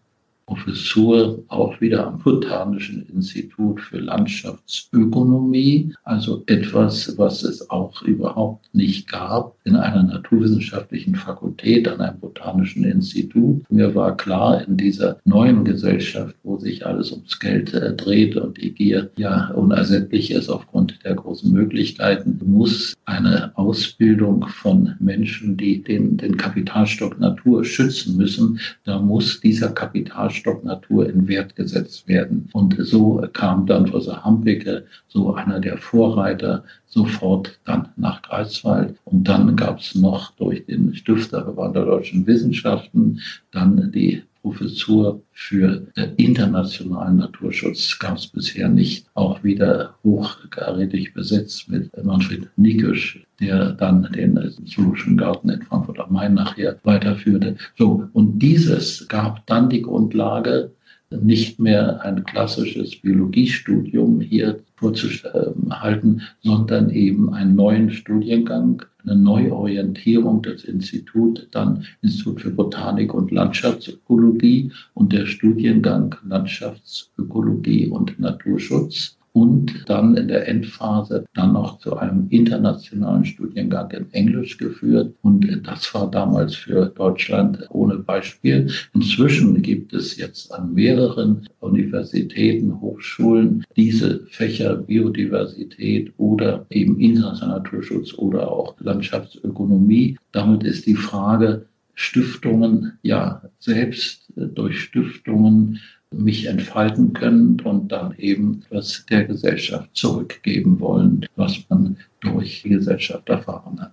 Professur 0.52 1.42
auch 1.48 1.80
wieder 1.80 2.06
am 2.06 2.18
Botanischen 2.18 3.06
Institut 3.14 3.80
für 3.80 3.98
Landschaftsökonomie, 3.98 5.94
also 6.04 6.42
etwas, 6.46 7.16
was 7.16 7.42
es 7.42 7.70
auch 7.70 8.02
überhaupt 8.02 8.74
nicht 8.74 9.10
gab 9.10 9.56
in 9.64 9.76
einer 9.76 10.02
naturwissenschaftlichen 10.02 11.14
Fakultät 11.14 11.88
an 11.88 12.00
einem 12.02 12.20
botanischen 12.20 12.84
Institut. 12.84 13.62
Mir 13.70 13.94
war 13.94 14.14
klar, 14.16 14.66
in 14.66 14.76
dieser 14.76 15.18
neuen 15.24 15.64
Gesellschaft, 15.64 16.36
wo 16.42 16.58
sich 16.58 16.84
alles 16.84 17.12
ums 17.12 17.38
Geld 17.40 17.72
äh, 17.72 17.94
dreht 17.94 18.36
und 18.36 18.60
die 18.60 18.74
Gier 18.74 19.10
ja 19.16 19.52
unersättlich 19.54 20.30
ist 20.32 20.50
aufgrund 20.50 20.98
der 21.04 21.14
großen 21.14 21.50
Möglichkeiten, 21.50 22.38
muss 22.44 22.94
eine 23.06 23.52
Ausbildung 23.56 24.46
von 24.48 24.96
Menschen, 25.00 25.56
die 25.56 25.82
den, 25.82 26.18
den 26.18 26.36
Kapitalstock 26.36 27.18
Natur 27.18 27.64
schützen 27.64 28.18
müssen, 28.18 28.60
da 28.84 28.98
muss 28.98 29.40
dieser 29.40 29.70
Kapitalstock 29.70 30.41
Stock 30.42 30.64
Natur 30.64 31.08
in 31.08 31.28
Wert 31.28 31.54
gesetzt 31.54 32.08
werden. 32.08 32.48
Und 32.52 32.76
so 32.80 33.24
kam 33.32 33.64
dann 33.66 33.84
Professor 33.84 34.24
Hampicke, 34.24 34.86
so 35.06 35.34
einer 35.34 35.60
der 35.60 35.78
Vorreiter, 35.78 36.64
sofort 36.86 37.60
dann 37.64 37.88
nach 37.96 38.22
Greifswald. 38.22 38.96
Und 39.04 39.28
dann 39.28 39.54
gab 39.54 39.78
es 39.78 39.94
noch 39.94 40.32
durch 40.32 40.66
den 40.66 40.94
Stifterverband 40.94 41.76
der 41.76 41.84
deutschen 41.84 42.26
Wissenschaften 42.26 43.20
dann 43.52 43.92
die 43.92 44.24
Professur 44.42 45.22
für 45.30 45.86
internationalen 46.16 47.16
Naturschutz 47.16 47.98
gab 47.98 48.16
es 48.16 48.26
bisher 48.26 48.68
nicht. 48.68 49.06
Auch 49.14 49.42
wieder 49.44 49.94
hochkarätig 50.02 51.14
besetzt 51.14 51.68
mit 51.68 51.90
Manfred 52.04 52.50
Nikisch, 52.56 53.24
der 53.40 53.72
dann 53.72 54.10
den 54.12 54.38
Zoologischen 54.66 55.16
Garten 55.16 55.48
in 55.48 55.62
Frankfurt 55.62 56.00
am 56.00 56.12
Main 56.12 56.34
nachher 56.34 56.78
weiterführte. 56.82 57.56
So, 57.78 58.08
und 58.12 58.40
dieses 58.40 59.06
gab 59.08 59.46
dann 59.46 59.70
die 59.70 59.82
Grundlage, 59.82 60.72
nicht 61.20 61.58
mehr 61.58 62.00
ein 62.02 62.24
klassisches 62.24 62.96
Biologiestudium 62.96 64.20
hier 64.20 64.60
vorzuhalten, 64.76 66.22
sondern 66.42 66.90
eben 66.90 67.32
einen 67.32 67.54
neuen 67.54 67.90
Studiengang, 67.90 68.82
eine 69.04 69.16
Neuorientierung. 69.16 70.42
Des 70.42 70.64
Instituts, 70.64 71.46
dann 71.50 71.84
Institut 72.02 72.40
für 72.40 72.50
Botanik 72.50 73.14
und 73.14 73.30
Landschaftsökologie 73.30 74.72
und 74.94 75.12
der 75.12 75.26
Studiengang 75.26 76.14
Landschaftsökologie 76.24 77.88
und 77.88 78.18
Naturschutz 78.18 79.16
und 79.32 79.84
dann 79.86 80.16
in 80.16 80.28
der 80.28 80.46
Endphase 80.48 81.24
dann 81.34 81.54
noch 81.54 81.78
zu 81.78 81.96
einem 81.96 82.26
internationalen 82.28 83.24
Studiengang 83.24 83.90
in 83.92 84.12
Englisch 84.12 84.58
geführt. 84.58 85.14
Und 85.22 85.66
das 85.66 85.92
war 85.94 86.10
damals 86.10 86.54
für 86.54 86.86
Deutschland 86.86 87.66
ohne 87.70 87.96
Beispiel. 87.98 88.70
Inzwischen 88.94 89.62
gibt 89.62 89.94
es 89.94 90.16
jetzt 90.16 90.52
an 90.52 90.74
mehreren 90.74 91.48
Universitäten, 91.60 92.80
Hochschulen 92.80 93.64
diese 93.76 94.26
Fächer 94.26 94.76
Biodiversität 94.76 96.12
oder 96.18 96.66
eben 96.70 97.00
internationaler 97.00 97.58
Naturschutz 97.58 98.14
oder 98.14 98.50
auch 98.50 98.74
Landschaftsökonomie. 98.80 100.18
Damit 100.32 100.62
ist 100.64 100.86
die 100.86 100.94
Frage, 100.94 101.66
Stiftungen, 101.94 102.98
ja, 103.02 103.42
selbst 103.58 104.32
durch 104.36 104.80
Stiftungen 104.80 105.80
mich 106.12 106.46
entfalten 106.46 107.12
können 107.12 107.60
und 107.60 107.88
dann 107.88 108.14
eben 108.18 108.64
was 108.70 109.04
der 109.06 109.24
Gesellschaft 109.24 109.90
zurückgeben 109.94 110.80
wollen, 110.80 111.26
was 111.36 111.58
man 111.68 111.96
durch 112.20 112.62
die 112.62 112.70
Gesellschaft 112.70 113.28
erfahren 113.28 113.80
hat. 113.80 113.92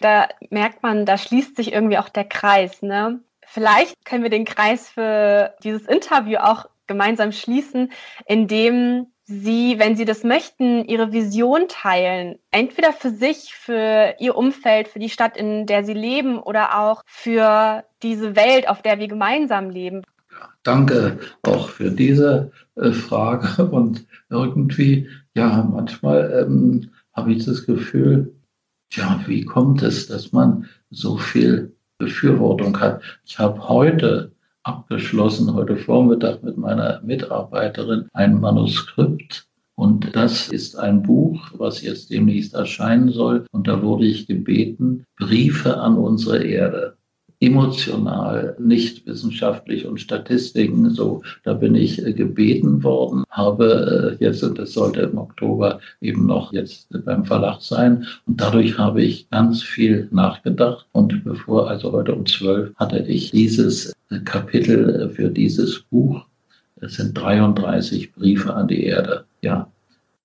Da 0.00 0.28
merkt 0.48 0.82
man, 0.82 1.04
da 1.04 1.18
schließt 1.18 1.56
sich 1.56 1.72
irgendwie 1.72 1.98
auch 1.98 2.08
der 2.08 2.24
Kreis. 2.24 2.82
Ne? 2.82 3.20
Vielleicht 3.46 4.04
können 4.04 4.22
wir 4.22 4.30
den 4.30 4.44
Kreis 4.44 4.88
für 4.88 5.54
dieses 5.62 5.86
Interview 5.86 6.38
auch 6.38 6.66
gemeinsam 6.86 7.32
schließen, 7.32 7.92
indem 8.26 9.06
Sie, 9.24 9.78
wenn 9.78 9.94
Sie 9.94 10.04
das 10.04 10.24
möchten, 10.24 10.84
Ihre 10.86 11.12
Vision 11.12 11.68
teilen. 11.68 12.40
Entweder 12.50 12.92
für 12.92 13.10
sich, 13.10 13.54
für 13.54 14.16
Ihr 14.18 14.36
Umfeld, 14.36 14.88
für 14.88 14.98
die 14.98 15.08
Stadt, 15.08 15.36
in 15.36 15.66
der 15.66 15.84
Sie 15.84 15.94
leben 15.94 16.40
oder 16.40 16.80
auch 16.80 17.02
für 17.06 17.84
diese 18.02 18.34
Welt, 18.34 18.68
auf 18.68 18.82
der 18.82 18.98
wir 18.98 19.06
gemeinsam 19.06 19.70
leben. 19.70 20.02
Danke 20.62 21.18
auch 21.42 21.68
für 21.68 21.90
diese 21.90 22.52
äh, 22.76 22.92
Frage. 22.92 23.64
Und 23.70 24.06
irgendwie, 24.28 25.08
ja, 25.34 25.68
manchmal 25.70 26.46
ähm, 26.46 26.90
habe 27.12 27.32
ich 27.32 27.44
das 27.44 27.64
Gefühl, 27.64 28.34
ja, 28.92 29.22
wie 29.26 29.44
kommt 29.44 29.82
es, 29.82 30.08
dass 30.08 30.32
man 30.32 30.66
so 30.90 31.16
viel 31.16 31.74
Befürwortung 31.98 32.78
hat? 32.78 33.02
Ich 33.24 33.38
habe 33.38 33.68
heute 33.68 34.32
abgeschlossen, 34.64 35.54
heute 35.54 35.76
Vormittag 35.76 36.42
mit 36.42 36.58
meiner 36.58 37.00
Mitarbeiterin 37.02 38.08
ein 38.12 38.40
Manuskript. 38.40 39.46
Und 39.76 40.14
das 40.14 40.48
ist 40.48 40.76
ein 40.76 41.02
Buch, 41.02 41.52
was 41.54 41.80
jetzt 41.80 42.10
demnächst 42.10 42.52
erscheinen 42.52 43.10
soll. 43.10 43.46
Und 43.52 43.66
da 43.66 43.80
wurde 43.80 44.04
ich 44.04 44.26
gebeten, 44.26 45.04
Briefe 45.16 45.78
an 45.78 45.96
unsere 45.96 46.44
Erde 46.44 46.98
emotional, 47.40 48.54
nicht 48.58 49.06
wissenschaftlich 49.06 49.86
und 49.86 50.00
Statistiken. 50.00 50.90
So, 50.90 51.22
da 51.42 51.54
bin 51.54 51.74
ich 51.74 52.04
äh, 52.04 52.12
gebeten 52.12 52.82
worden, 52.82 53.24
habe 53.30 54.18
äh, 54.20 54.24
jetzt, 54.24 54.42
und 54.42 54.58
das 54.58 54.74
sollte 54.74 55.00
im 55.00 55.16
Oktober 55.16 55.80
eben 56.02 56.26
noch 56.26 56.52
jetzt 56.52 56.88
beim 57.04 57.24
Verlag 57.24 57.62
sein. 57.62 58.06
Und 58.26 58.40
dadurch 58.40 58.78
habe 58.78 59.02
ich 59.02 59.28
ganz 59.30 59.62
viel 59.62 60.08
nachgedacht. 60.10 60.86
Und 60.92 61.24
bevor, 61.24 61.68
also 61.68 61.92
heute 61.92 62.14
um 62.14 62.26
zwölf, 62.26 62.74
hatte 62.76 62.98
ich 62.98 63.30
dieses 63.30 63.92
äh, 64.10 64.18
Kapitel 64.20 65.08
für 65.10 65.30
dieses 65.30 65.80
Buch. 65.80 66.26
Es 66.82 66.94
sind 66.94 67.14
33 67.14 68.12
Briefe 68.12 68.54
an 68.54 68.68
die 68.68 68.84
Erde. 68.84 69.24
Ja, 69.42 69.70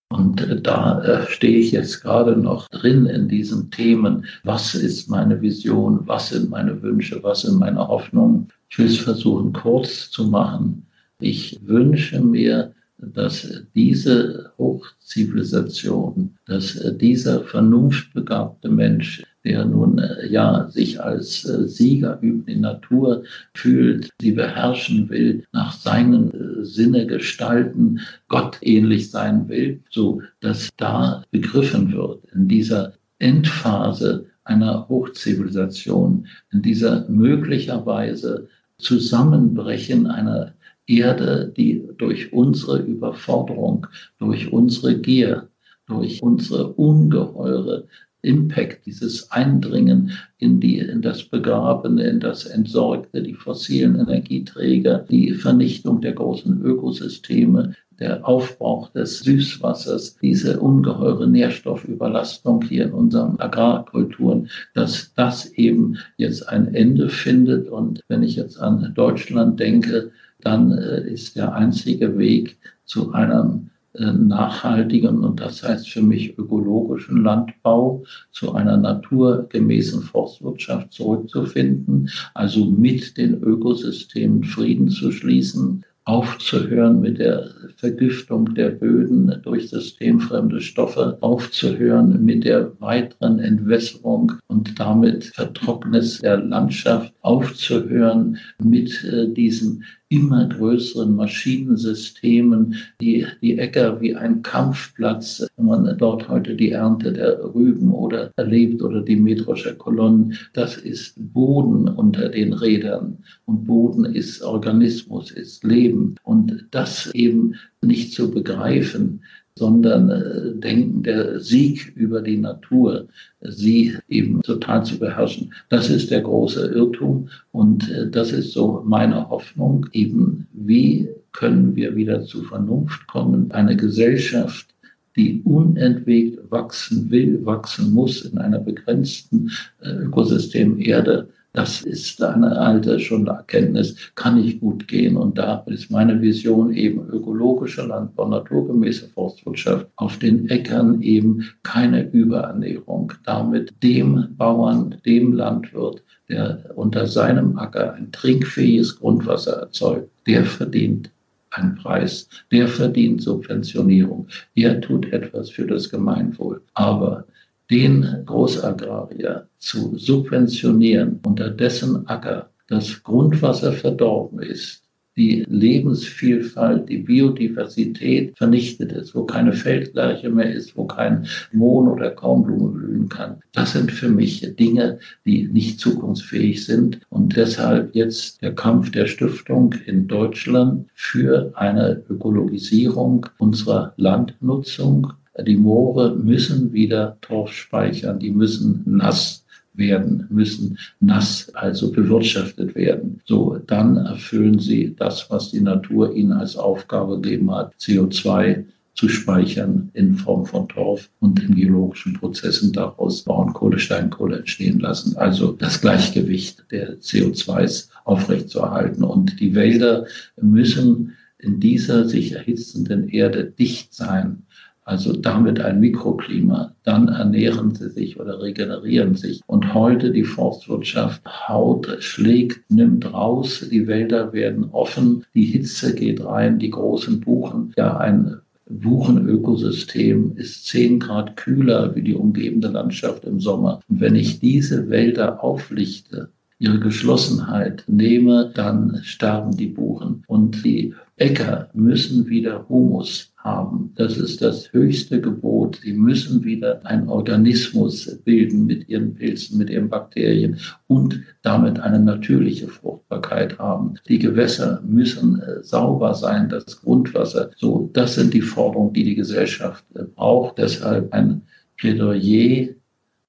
und 0.10 0.42
äh, 0.42 0.62
da 0.62 1.02
äh, 1.04 1.28
stehe 1.28 1.60
ich 1.60 1.72
jetzt 1.72 2.02
gerade 2.02 2.38
noch 2.38 2.68
drin 2.70 3.06
in 3.06 3.28
diesen 3.28 3.72
Themen. 3.72 4.26
Was 4.44 4.76
ist 4.76 5.10
meine 5.10 5.42
Vision? 5.42 6.02
Was 6.06 6.30
sind 6.30 6.50
meine 6.50 6.82
Wünsche? 6.82 7.22
Was 7.24 7.42
sind 7.42 7.60
meine 7.60 7.88
Hoffnungen? 7.88 8.50
Ich 8.70 8.78
will 8.78 8.88
es 8.88 8.98
versuchen, 8.98 9.54
kurz 9.54 10.12
zu 10.12 10.26
machen. 10.28 10.86
Ich 11.20 11.60
wünsche 11.66 12.20
mir, 12.20 12.74
dass 12.98 13.48
diese 13.74 14.52
Hochzivilisation, 14.58 16.36
dass 16.46 16.80
dieser 16.98 17.44
vernunftbegabte 17.44 18.70
Mensch 18.70 19.24
der 19.46 19.64
nun 19.64 20.00
äh, 20.00 20.28
ja 20.28 20.68
sich 20.70 21.02
als 21.02 21.46
äh, 21.46 21.68
Sieger 21.68 22.18
über 22.22 22.44
die 22.46 22.60
Natur 22.60 23.24
fühlt, 23.54 24.10
sie 24.20 24.32
beherrschen 24.32 25.10
will, 25.10 25.44
nach 25.54 25.74
seinen 25.74 26.32
äh, 26.32 26.66
Sinne 26.66 27.06
gestalten, 27.06 28.00
Gott 28.28 28.58
ähnlich 28.62 29.12
sein 29.12 29.48
will, 29.48 29.82
so 29.90 30.22
dass 30.42 30.70
da 30.78 31.24
begriffen 31.32 31.94
wird 31.94 32.24
in 32.34 32.48
dieser 32.48 32.94
Endphase 33.20 34.26
einer 34.44 34.88
Hochzivilisation, 34.90 36.28
in 36.52 36.62
dieser 36.62 37.08
möglicherweise 37.08 38.48
Zusammenbrechen 38.78 40.08
einer 40.08 40.54
Erde, 40.88 41.52
die 41.56 41.88
durch 41.98 42.32
unsere 42.34 42.80
Überforderung, 42.80 43.88
durch 44.20 44.52
unsere 44.52 45.00
Gier, 45.00 45.48
durch 45.88 46.22
unsere 46.22 46.74
ungeheure 46.74 47.88
Impact, 48.26 48.86
dieses 48.86 49.32
Eindringen 49.32 50.12
in, 50.40 50.60
die, 50.60 50.80
in 50.80 51.02
das 51.02 51.24
Begrabene, 51.24 52.04
in 52.04 52.20
das 52.20 52.46
Entsorgte, 52.46 53.22
die 53.22 53.34
fossilen 53.34 54.00
Energieträger, 54.00 55.06
die 55.10 55.34
Vernichtung 55.34 56.02
der 56.02 56.14
großen 56.14 56.62
Ökosysteme, 56.62 57.76
der 58.00 58.28
Aufbrauch 58.28 58.90
des 58.90 59.20
Süßwassers, 59.20 60.18
diese 60.22 60.60
ungeheure 60.60 61.28
Nährstoffüberlastung 61.30 62.62
hier 62.64 62.86
in 62.86 62.92
unseren 62.92 63.40
Agrarkulturen, 63.40 64.50
dass 64.74 65.14
das 65.14 65.46
eben 65.54 65.98
jetzt 66.18 66.50
ein 66.50 66.74
Ende 66.74 67.10
findet. 67.10 67.70
Und 67.70 68.02
wenn 68.08 68.24
ich 68.24 68.36
jetzt 68.36 68.60
an 68.60 68.92
Deutschland 68.96 69.60
denke, 69.60 70.12
dann 70.42 70.72
äh, 70.72 71.08
ist 71.10 71.36
der 71.38 71.54
einzige 71.54 72.18
Weg 72.18 72.58
zu 72.86 73.14
einem 73.14 73.70
nachhaltigen 74.00 75.24
und 75.24 75.40
das 75.40 75.64
heißt 75.64 75.90
für 75.90 76.02
mich 76.02 76.38
ökologischen 76.38 77.24
Landbau 77.24 78.04
zu 78.32 78.54
einer 78.54 78.78
naturgemäßen 78.78 80.02
Forstwirtschaft 80.02 80.94
zurückzufinden, 80.94 82.10
also 82.34 82.66
mit 82.66 83.18
den 83.18 83.42
Ökosystemen 83.42 84.44
Frieden 84.44 84.90
zu 84.90 85.12
schließen, 85.12 85.84
aufzuhören 86.06 87.02
mit 87.02 87.18
der 87.18 87.50
Vergiftung 87.78 88.54
der 88.54 88.70
Böden 88.70 89.42
durch 89.44 89.70
systemfremde 89.70 90.62
Stoffe, 90.62 91.18
aufzuhören 91.22 92.24
mit 92.24 92.46
der 92.46 92.80
weiteren 92.80 93.40
Entwässerung 93.40 94.34
und 94.48 94.80
damit 94.80 95.26
Vertrocknis 95.26 96.20
der 96.20 96.38
Landschaft, 96.38 97.12
aufzuhören 97.22 98.38
mit 98.60 99.04
äh, 99.04 99.28
diesem 99.34 99.84
immer 100.10 100.48
größeren 100.48 101.16
Maschinensystemen, 101.16 102.76
die, 103.02 103.26
die 103.42 103.58
Äcker 103.58 104.00
wie 104.02 104.16
ein 104.16 104.42
Kampfplatz, 104.44 105.48
wenn 105.58 105.66
man 105.66 105.98
dort 105.98 106.30
heute 106.30 106.56
die 106.56 106.72
Ernte 106.72 107.12
der 107.12 107.44
Rüben 107.56 107.92
oder 107.92 108.32
erlebt 108.36 108.82
oder 108.82 109.02
die 109.02 109.16
metrische 109.16 109.76
Kolonnen, 109.76 110.38
das 110.54 110.78
ist 110.78 111.16
Boden 111.34 111.88
unter 111.88 112.30
den 112.30 112.54
Rädern. 112.54 113.18
Und 113.46 113.66
Boden 113.66 114.06
ist 114.06 114.44
Organismus, 114.44 115.32
ist 115.32 115.64
Leben. 115.64 116.16
Und 116.24 116.68
das 116.72 117.10
eben 117.14 117.56
nicht 117.82 118.14
zu 118.14 118.30
begreifen, 118.30 119.22
sondern 119.58 120.10
äh, 120.10 120.60
denken, 120.60 121.04
der 121.04 121.40
Sieg 121.40 121.94
über 121.96 122.22
die 122.22 122.38
Natur, 122.38 123.08
sie 123.42 123.96
eben 124.10 124.42
total 124.42 124.84
zu 124.84 125.00
beherrschen. 125.00 125.54
Das 125.70 125.90
ist 125.90 126.12
der 126.12 126.22
große 126.22 126.74
Irrtum 126.74 127.30
und 127.54 127.90
äh, 127.90 128.10
das 128.10 128.34
ist 128.34 128.52
so 128.52 128.84
meine 128.86 129.30
Hoffnung, 129.30 129.86
eben 129.94 130.46
wie 130.52 131.08
können 131.32 131.74
wir 131.76 131.96
wieder 131.96 132.24
zu 132.24 132.44
Vernunft 132.44 133.08
kommen, 133.08 133.50
eine 133.52 133.78
Gesellschaft, 133.78 134.68
die 135.16 135.42
unentwegt 135.46 136.40
wachsen 136.52 137.10
will, 137.10 137.46
wachsen 137.46 137.94
muss 137.94 138.26
in 138.26 138.38
einer 138.38 138.60
begrenzten 138.60 139.52
äh, 139.82 139.90
Ökosystem 139.90 140.82
Erde, 140.82 141.30
das 141.56 141.82
ist 141.82 142.22
eine 142.22 142.60
alte 142.60 143.00
schon 143.00 143.28
Erkenntnis, 143.28 143.96
kann 144.16 144.42
nicht 144.42 144.60
gut 144.60 144.88
gehen. 144.88 145.18
Und 145.18 145.38
da 145.38 145.64
ist 145.68 145.90
meine 145.90 146.22
Vision 146.22 146.74
eben 146.74 147.08
ökologische 147.10 147.84
Landbau, 147.84 148.28
naturgemäße 148.28 149.08
Forstwirtschaft, 149.10 149.88
auf 149.96 150.20
den 150.20 150.50
Äckern 150.50 151.02
eben 151.02 151.46
keine 151.64 152.10
Überernährung. 152.10 153.14
Damit 153.24 153.74
dem 153.82 154.36
Bauern, 154.38 154.96
dem 155.06 155.34
Landwirt, 155.34 156.04
der 156.30 156.72
unter 156.76 157.08
seinem 157.08 157.58
Acker 157.58 157.94
ein 157.94 158.12
trinkfähiges 158.12 159.00
Grundwasser 159.00 159.54
erzeugt, 159.62 160.10
der 160.28 160.44
verdient 160.44 161.12
einen 161.52 161.76
Preis, 161.76 162.28
der 162.52 162.68
verdient 162.68 163.22
Subventionierung. 163.22 164.28
Er 164.56 164.82
tut 164.82 165.12
etwas 165.14 165.50
für 165.50 165.66
das 165.66 165.90
Gemeinwohl. 165.90 166.62
Aber 166.74 167.26
den 167.70 168.24
Großagrarier 168.26 169.48
zu 169.58 169.98
subventionieren, 169.98 171.20
unter 171.26 171.50
dessen 171.50 172.08
Acker 172.08 172.50
das 172.68 173.04
Grundwasser 173.04 173.74
verdorben 173.74 174.40
ist, 174.40 174.86
die 175.18 175.46
Lebensvielfalt, 175.48 176.90
die 176.90 176.98
Biodiversität 176.98 178.38
vernichtet 178.38 178.92
ist, 178.92 179.16
wo 179.16 179.24
keine 179.24 179.54
Feldlerche 179.54 180.30
mehr 180.30 180.54
ist, 180.54 180.76
wo 180.76 180.86
kein 180.86 181.26
Mohn 181.54 181.88
oder 181.88 182.12
Kornblume 182.12 182.70
blühen 182.70 183.08
kann. 183.08 183.38
Das 183.54 183.74
sind 183.74 183.92
für 183.92 184.10
mich 184.10 184.56
Dinge, 184.58 185.00
die 185.26 185.48
nicht 185.48 185.80
zukunftsfähig 185.80 186.66
sind. 186.66 187.00
Und 187.10 187.38
deshalb 187.38 187.96
jetzt 187.96 188.42
der 188.42 188.54
Kampf 188.54 188.92
der 188.92 189.08
Stiftung 189.08 189.74
in 189.86 190.08
Deutschland 190.08 190.88
für 190.94 191.54
eine 191.56 192.04
Ökologisierung 192.10 193.26
unserer 193.38 193.94
Landnutzung 193.96 195.14
die 195.44 195.58
Moore 195.58 196.16
müssen 196.16 196.72
wieder 196.72 197.18
Torf 197.22 197.52
speichern, 197.52 198.20
die 198.20 198.32
müssen 198.32 198.84
nass 198.86 199.46
werden, 199.74 200.26
müssen 200.30 200.78
nass, 201.00 201.52
also 201.54 201.92
bewirtschaftet 201.92 202.76
werden. 202.76 203.22
So, 203.26 203.58
dann 203.68 203.98
erfüllen 203.98 204.60
sie 204.60 204.96
das, 204.96 205.30
was 205.30 205.52
die 205.52 205.62
Natur 205.62 206.16
ihnen 206.16 206.32
als 206.32 206.56
Aufgabe 206.56 207.20
gegeben 207.20 207.54
hat, 207.54 207.74
CO2 207.80 208.64
zu 208.94 209.10
speichern 209.10 209.90
in 209.94 210.16
Form 210.16 210.46
von 210.46 210.70
Torf 210.70 211.10
und 211.20 211.44
in 211.44 211.54
geologischen 211.54 212.14
Prozessen 212.14 212.72
daraus 212.72 213.24
Braunkohle, 213.24 213.78
Steinkohle 213.78 214.38
entstehen 214.38 214.80
lassen. 214.80 215.18
Also 215.18 215.52
das 215.52 215.82
Gleichgewicht 215.82 216.64
der 216.72 216.98
CO2s 217.00 217.90
aufrechtzuerhalten. 218.06 219.04
Und 219.04 219.42
die 219.42 219.54
Wälder 219.54 220.06
müssen 220.42 221.18
in 221.38 221.60
dieser 221.60 222.08
sich 222.08 222.32
erhitzenden 222.32 223.10
Erde 223.10 223.44
dicht 223.44 223.94
sein 223.94 224.44
also 224.86 225.14
damit 225.14 225.60
ein 225.60 225.80
Mikroklima, 225.80 226.74
dann 226.84 227.08
ernähren 227.08 227.74
sie 227.74 227.90
sich 227.90 228.20
oder 228.20 228.42
regenerieren 228.42 229.16
sich. 229.16 229.42
Und 229.48 229.74
heute 229.74 230.12
die 230.12 230.24
Forstwirtschaft 230.24 231.22
haut, 231.50 231.98
schlägt, 232.00 232.72
nimmt 232.72 233.12
raus, 233.12 233.68
die 233.70 233.88
Wälder 233.88 234.32
werden 234.32 234.70
offen, 234.72 235.26
die 235.34 235.46
Hitze 235.46 235.96
geht 235.96 236.24
rein, 236.24 236.60
die 236.60 236.70
großen 236.70 237.20
Buchen, 237.20 237.74
ja 237.76 237.98
ein 237.98 238.38
Buchenökosystem 238.68 240.34
ist 240.38 240.66
zehn 240.66 241.00
Grad 241.00 241.38
kühler 241.38 241.96
wie 241.96 242.02
die 242.02 242.16
umgebende 242.16 242.68
Landschaft 242.68 243.24
im 243.26 243.40
Sommer. 243.40 243.80
Und 243.88 244.00
wenn 244.02 244.16
ich 244.16 244.40
diese 244.40 244.90
Wälder 244.90 245.44
auflichte, 245.44 246.30
ihre 246.58 246.80
Geschlossenheit 246.80 247.84
nehme, 247.88 248.52
dann 248.54 249.02
sterben 249.04 249.56
die 249.56 249.68
Buchen. 249.68 250.24
Und 250.28 250.66
die 250.66 250.96
Äcker 251.18 251.70
müssen 251.74 252.28
wieder 252.28 252.68
Humus 252.68 253.32
haben. 253.38 253.94
Das 253.96 254.18
ist 254.18 254.42
das 254.42 254.74
höchste 254.74 255.22
Gebot. 255.22 255.80
Sie 255.82 255.94
müssen 255.94 256.44
wieder 256.44 256.86
einen 256.86 257.08
Organismus 257.08 258.20
bilden 258.26 258.66
mit 258.66 258.90
ihren 258.90 259.14
Pilzen, 259.14 259.58
mit 259.58 259.70
ihren 259.70 259.88
Bakterien 259.88 260.58
und 260.88 261.22
damit 261.42 261.80
eine 261.80 262.00
natürliche 262.00 262.68
Fruchtbarkeit 262.68 263.58
haben. 263.60 263.94
Die 264.10 264.20
Gewässer 264.20 264.82
müssen 264.86 265.40
äh, 265.40 265.64
sauber 265.64 266.16
sein, 266.16 266.50
das 266.50 266.82
Grundwasser. 266.82 267.52
So, 267.56 267.90
das 267.94 268.16
sind 268.16 268.34
die 268.34 268.42
Forderungen, 268.42 268.92
die 268.92 269.06
die 269.06 269.16
Gesellschaft 269.16 269.86
äh, 269.96 270.04
braucht. 270.04 270.58
Deshalb 270.58 271.14
ein 271.14 271.44
Plädoyer, 271.78 272.74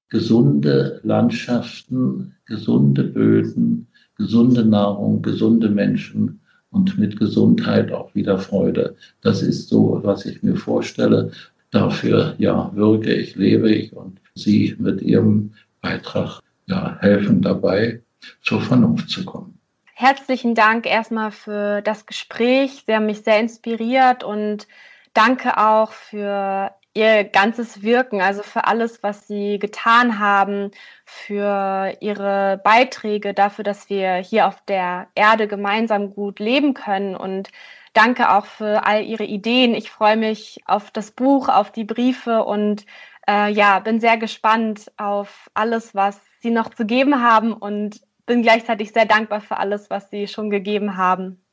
gesunde 0.09 0.99
Landschaften, 1.03 2.33
gesunde 2.45 3.05
Böden, 3.05 3.87
gesunde 4.17 4.65
Nahrung, 4.65 5.21
gesunde 5.21 5.69
Menschen 5.69 6.41
und 6.77 6.97
mit 6.97 7.17
Gesundheit 7.17 7.91
auch 7.91 8.13
wieder 8.13 8.37
Freude. 8.37 8.95
Das 9.21 9.41
ist 9.41 9.69
so, 9.69 9.99
was 10.03 10.25
ich 10.25 10.43
mir 10.43 10.55
vorstelle. 10.55 11.31
Dafür 11.71 12.35
ja 12.37 12.71
wirke 12.75 13.13
ich, 13.13 13.35
lebe 13.35 13.71
ich 13.71 13.93
und 13.93 14.21
Sie 14.35 14.75
mit 14.77 15.01
Ihrem 15.01 15.53
Beitrag 15.81 16.41
ja 16.67 16.97
helfen 16.99 17.41
dabei, 17.41 18.01
zur 18.41 18.61
Vernunft 18.61 19.09
zu 19.09 19.25
kommen. 19.25 19.59
Herzlichen 19.95 20.53
Dank 20.53 20.85
erstmal 20.85 21.31
für 21.31 21.81
das 21.81 22.05
Gespräch. 22.05 22.83
Sie 22.85 22.93
haben 22.93 23.07
mich 23.07 23.21
sehr 23.21 23.39
inspiriert 23.39 24.23
und 24.23 24.67
danke 25.13 25.57
auch 25.57 25.91
für 25.91 26.71
ihr 26.97 27.23
ganzes 27.25 27.83
Wirken, 27.83 28.21
also 28.21 28.41
für 28.41 28.65
alles, 28.65 29.03
was 29.03 29.27
sie 29.27 29.59
getan 29.59 30.17
haben, 30.17 30.71
für 31.05 31.95
ihre 32.01 32.59
Beiträge, 32.63 33.35
dafür, 33.35 33.63
dass 33.63 33.89
wir 33.89 34.15
hier 34.15 34.47
auf 34.47 34.59
der 34.67 35.07
Erde 35.13 35.47
gemeinsam 35.47 36.13
gut 36.13 36.39
leben 36.39 36.73
können. 36.73 37.15
Und 37.15 37.49
danke 37.93 38.31
auch 38.31 38.47
für 38.47 38.85
all 38.85 39.03
ihre 39.03 39.25
Ideen. 39.25 39.75
Ich 39.75 39.91
freue 39.91 40.17
mich 40.17 40.59
auf 40.65 40.89
das 40.89 41.11
Buch, 41.11 41.49
auf 41.49 41.71
die 41.71 41.85
Briefe 41.85 42.43
und 42.43 42.85
äh, 43.29 43.51
ja, 43.51 43.79
bin 43.79 43.99
sehr 43.99 44.17
gespannt 44.17 44.91
auf 44.97 45.51
alles, 45.53 45.93
was 45.93 46.19
sie 46.41 46.49
noch 46.49 46.73
zu 46.73 46.85
geben 46.85 47.21
haben 47.21 47.53
und 47.53 48.01
bin 48.25 48.41
gleichzeitig 48.41 48.91
sehr 48.91 49.05
dankbar 49.05 49.41
für 49.41 49.57
alles, 49.57 49.91
was 49.91 50.09
sie 50.09 50.27
schon 50.27 50.49
gegeben 50.49 50.97
haben. 50.97 51.43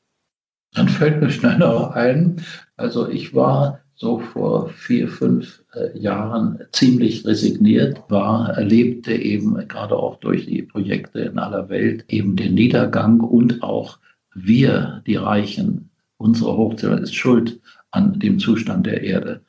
Dann 0.73 0.89
fällt 0.89 1.21
mir 1.21 1.31
schnell 1.31 1.59
noch 1.59 1.93
ein, 1.93 2.45
also 2.77 3.09
ich 3.09 3.35
war 3.35 3.84
so 3.97 4.19
vor 4.19 4.69
vier, 4.69 5.09
fünf 5.09 5.63
äh, 5.75 5.97
Jahren 5.99 6.59
ziemlich 6.73 7.25
resigniert 7.25 8.03
war, 8.09 8.51
erlebte 8.51 9.15
eben 9.15 9.69
gerade 9.69 9.97
auch 9.97 10.19
durch 10.19 10.47
die 10.47 10.63
Projekte 10.63 11.21
in 11.21 11.39
aller 11.39 11.69
Welt 11.69 12.05
eben 12.09 12.37
den 12.37 12.55
Niedergang 12.55 13.21
und 13.21 13.63
auch 13.63 13.99
wir, 14.35 15.03
die 15.07 15.17
Reichen, 15.17 15.91
unsere 16.17 16.57
Hochzeit 16.57 17.01
ist 17.01 17.15
schuld 17.15 17.61
an 17.93 18.19
dem 18.19 18.39
Zustand 18.39 18.87
der 18.87 19.03
Erde. 19.03 19.43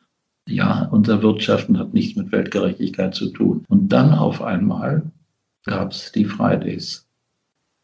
Ja, 0.47 0.87
unser 0.91 1.23
Wirtschaften 1.23 1.79
hat 1.79 1.93
nichts 1.93 2.15
mit 2.15 2.31
Weltgerechtigkeit 2.31 3.15
zu 3.15 3.29
tun. 3.31 3.63
Und 3.67 3.89
dann 3.89 4.13
auf 4.13 4.43
einmal 4.43 5.11
gab 5.65 5.91
es 5.91 6.11
die 6.11 6.25
Fridays. 6.25 7.07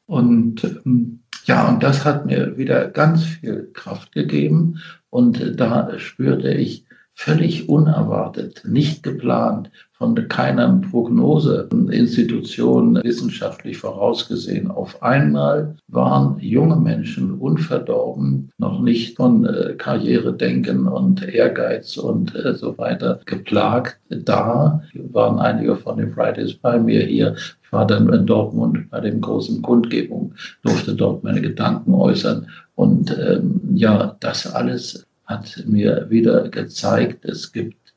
Und 0.05 0.64
ähm, 0.86 1.22
ja, 1.45 1.67
und 1.67 1.83
das 1.83 2.05
hat 2.05 2.25
mir 2.25 2.57
wieder 2.57 2.87
ganz 2.87 3.23
viel 3.23 3.69
Kraft 3.73 4.11
gegeben. 4.11 4.79
Und 5.09 5.59
da 5.59 5.97
spürte 5.97 6.53
ich 6.53 6.85
völlig 7.16 7.70
unerwartet, 7.70 8.64
nicht 8.66 9.03
geplant, 9.03 9.70
von 10.01 10.16
keiner 10.30 10.82
Prognoseinstitution 10.89 13.01
wissenschaftlich 13.03 13.78
vorausgesehen. 13.78 14.72
Auf 14.72 15.03
einmal 15.03 15.76
waren 15.89 16.39
junge 16.39 16.78
Menschen 16.78 17.36
unverdorben, 17.36 18.49
noch 18.57 18.82
nicht 18.82 19.18
von 19.18 19.45
äh, 19.45 19.76
Karrieredenken 19.78 20.88
und 20.88 21.22
Ehrgeiz 21.22 21.97
und 21.97 22.34
äh, 22.34 22.55
so 22.55 22.76
weiter 22.80 23.20
geplagt. 23.28 23.99
Da 24.09 24.82
waren 25.12 25.38
einige 25.38 25.76
von 25.76 25.97
den 25.97 26.12
Fridays 26.12 26.55
bei 26.55 26.80
mir 26.80 27.05
hier. 27.05 27.36
Ich 27.64 27.72
war 27.72 27.86
dann 27.86 28.12
in 28.12 28.26
Dortmund 28.26 28.89
bei 28.89 29.01
den 29.01 29.22
großen 29.22 29.62
Kundgebungen, 29.62 30.34
durfte 30.64 30.95
dort 30.95 31.24
meine 31.24 31.41
Gedanken 31.41 31.93
äußern. 31.93 32.47
Und 32.74 33.16
ähm, 33.20 33.62
ja, 33.76 34.16
das 34.20 34.51
alles 34.51 35.05
hat 35.32 35.63
mir 35.65 36.07
wieder 36.09 36.49
gezeigt, 36.49 37.25
es 37.25 37.51
gibt 37.51 37.93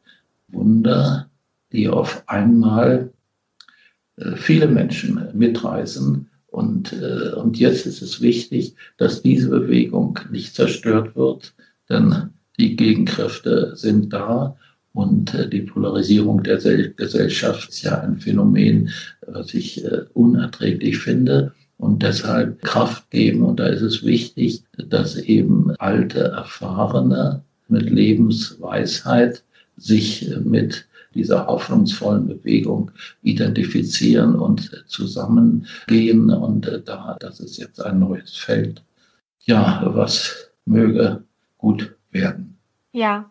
Wunder, 0.49 1.28
die 1.72 1.89
auf 1.89 2.22
einmal 2.26 3.12
äh, 4.16 4.37
viele 4.37 4.68
Menschen 4.68 5.28
mitreißen. 5.35 6.30
Und, 6.47 6.93
äh, 6.93 7.32
und 7.35 7.59
jetzt 7.59 7.87
ist 7.87 8.01
es 8.01 8.20
wichtig, 8.20 8.76
dass 8.97 9.22
diese 9.22 9.49
Bewegung 9.51 10.18
nicht 10.30 10.55
zerstört 10.55 11.16
wird, 11.16 11.53
denn 11.89 12.30
die 12.59 12.76
Gegenkräfte 12.76 13.76
sind 13.76 14.12
da. 14.12 14.57
Und 14.93 15.35
äh, 15.35 15.49
die 15.49 15.62
Polarisierung 15.62 16.45
der 16.45 16.59
Gesellschaft 16.59 17.70
ist 17.70 17.82
ja 17.82 18.01
ein 18.01 18.18
Phänomen, 18.18 18.91
was 19.26 19.53
ich 19.55 19.85
unerträglich 20.12 20.99
finde 20.99 21.53
und 21.85 22.03
deshalb 22.03 22.62
Kraft 22.62 23.11
geben. 23.11 23.45
Und 23.45 23.61
da 23.61 23.66
ist 23.66 23.82
es 23.82 24.03
wichtig, 24.03 24.64
dass 24.89 25.16
eben 25.16 25.70
alte, 25.78 26.20
erfahrene 26.20 27.43
mit 27.68 27.91
Lebensweisheit 27.91 29.45
sich 29.76 30.30
mit 30.45 30.87
dieser 31.14 31.47
hoffnungsvollen 31.47 32.26
Bewegung 32.26 32.91
identifizieren 33.22 34.35
und 34.35 34.85
zusammengehen. 34.87 36.30
Und 36.30 36.82
da, 36.87 37.18
das 37.20 37.41
ist 37.41 37.59
jetzt 37.59 37.80
ein 37.80 37.99
neues 37.99 38.35
Feld. 38.35 38.82
Ja, 39.41 39.82
was 39.85 40.51
möge 40.64 41.22
gut 41.59 41.95
werden. 42.11 42.57
Ja, 42.93 43.30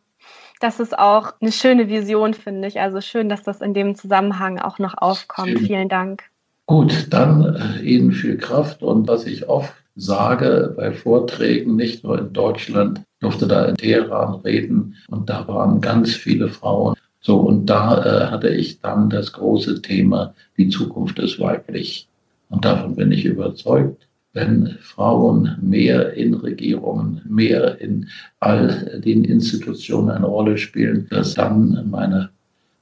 das 0.59 0.79
ist 0.79 0.97
auch 0.97 1.33
eine 1.41 1.51
schöne 1.51 1.89
Vision, 1.89 2.35
finde 2.35 2.67
ich. 2.67 2.79
Also 2.79 3.01
schön, 3.01 3.29
dass 3.29 3.41
das 3.41 3.61
in 3.61 3.73
dem 3.73 3.95
Zusammenhang 3.95 4.59
auch 4.59 4.77
noch 4.77 4.95
aufkommt. 4.95 5.57
Vielen 5.57 5.89
Dank. 5.89 6.23
Gut, 6.65 7.07
dann 7.09 7.55
äh, 7.55 7.81
Ihnen 7.81 8.11
viel 8.11 8.37
Kraft 8.37 8.83
und 8.83 9.07
was 9.07 9.25
ich 9.25 9.47
oft 9.47 9.73
sage 9.95 10.73
bei 10.75 10.91
Vorträgen, 10.91 11.75
nicht 11.75 12.03
nur 12.03 12.17
in 12.19 12.33
Deutschland, 12.33 13.01
durfte 13.19 13.47
da 13.47 13.65
in 13.65 13.75
Teheran 13.75 14.35
reden 14.41 14.95
und 15.07 15.29
da 15.29 15.47
waren 15.47 15.81
ganz 15.81 16.13
viele 16.13 16.49
Frauen 16.49 16.95
so, 17.25 17.37
und 17.37 17.67
da 17.67 18.03
äh, 18.03 18.31
hatte 18.31 18.49
ich 18.49 18.81
dann 18.81 19.09
das 19.09 19.31
große 19.31 19.81
Thema, 19.81 20.35
die 20.57 20.67
Zukunft 20.67 21.19
ist 21.19 21.39
weiblich. 21.39 22.09
Und 22.49 22.65
davon 22.65 22.97
bin 22.97 23.13
ich 23.13 23.23
überzeugt, 23.23 24.09
wenn 24.33 24.77
Frauen 24.81 25.57
mehr 25.61 26.13
in 26.13 26.33
Regierungen, 26.33 27.21
mehr 27.25 27.79
in 27.79 28.09
all 28.41 29.01
den 29.05 29.23
Institutionen 29.23 30.09
eine 30.09 30.25
Rolle 30.25 30.57
spielen, 30.57 31.07
dass 31.11 31.35
dann 31.35 31.89
meine 31.89 32.29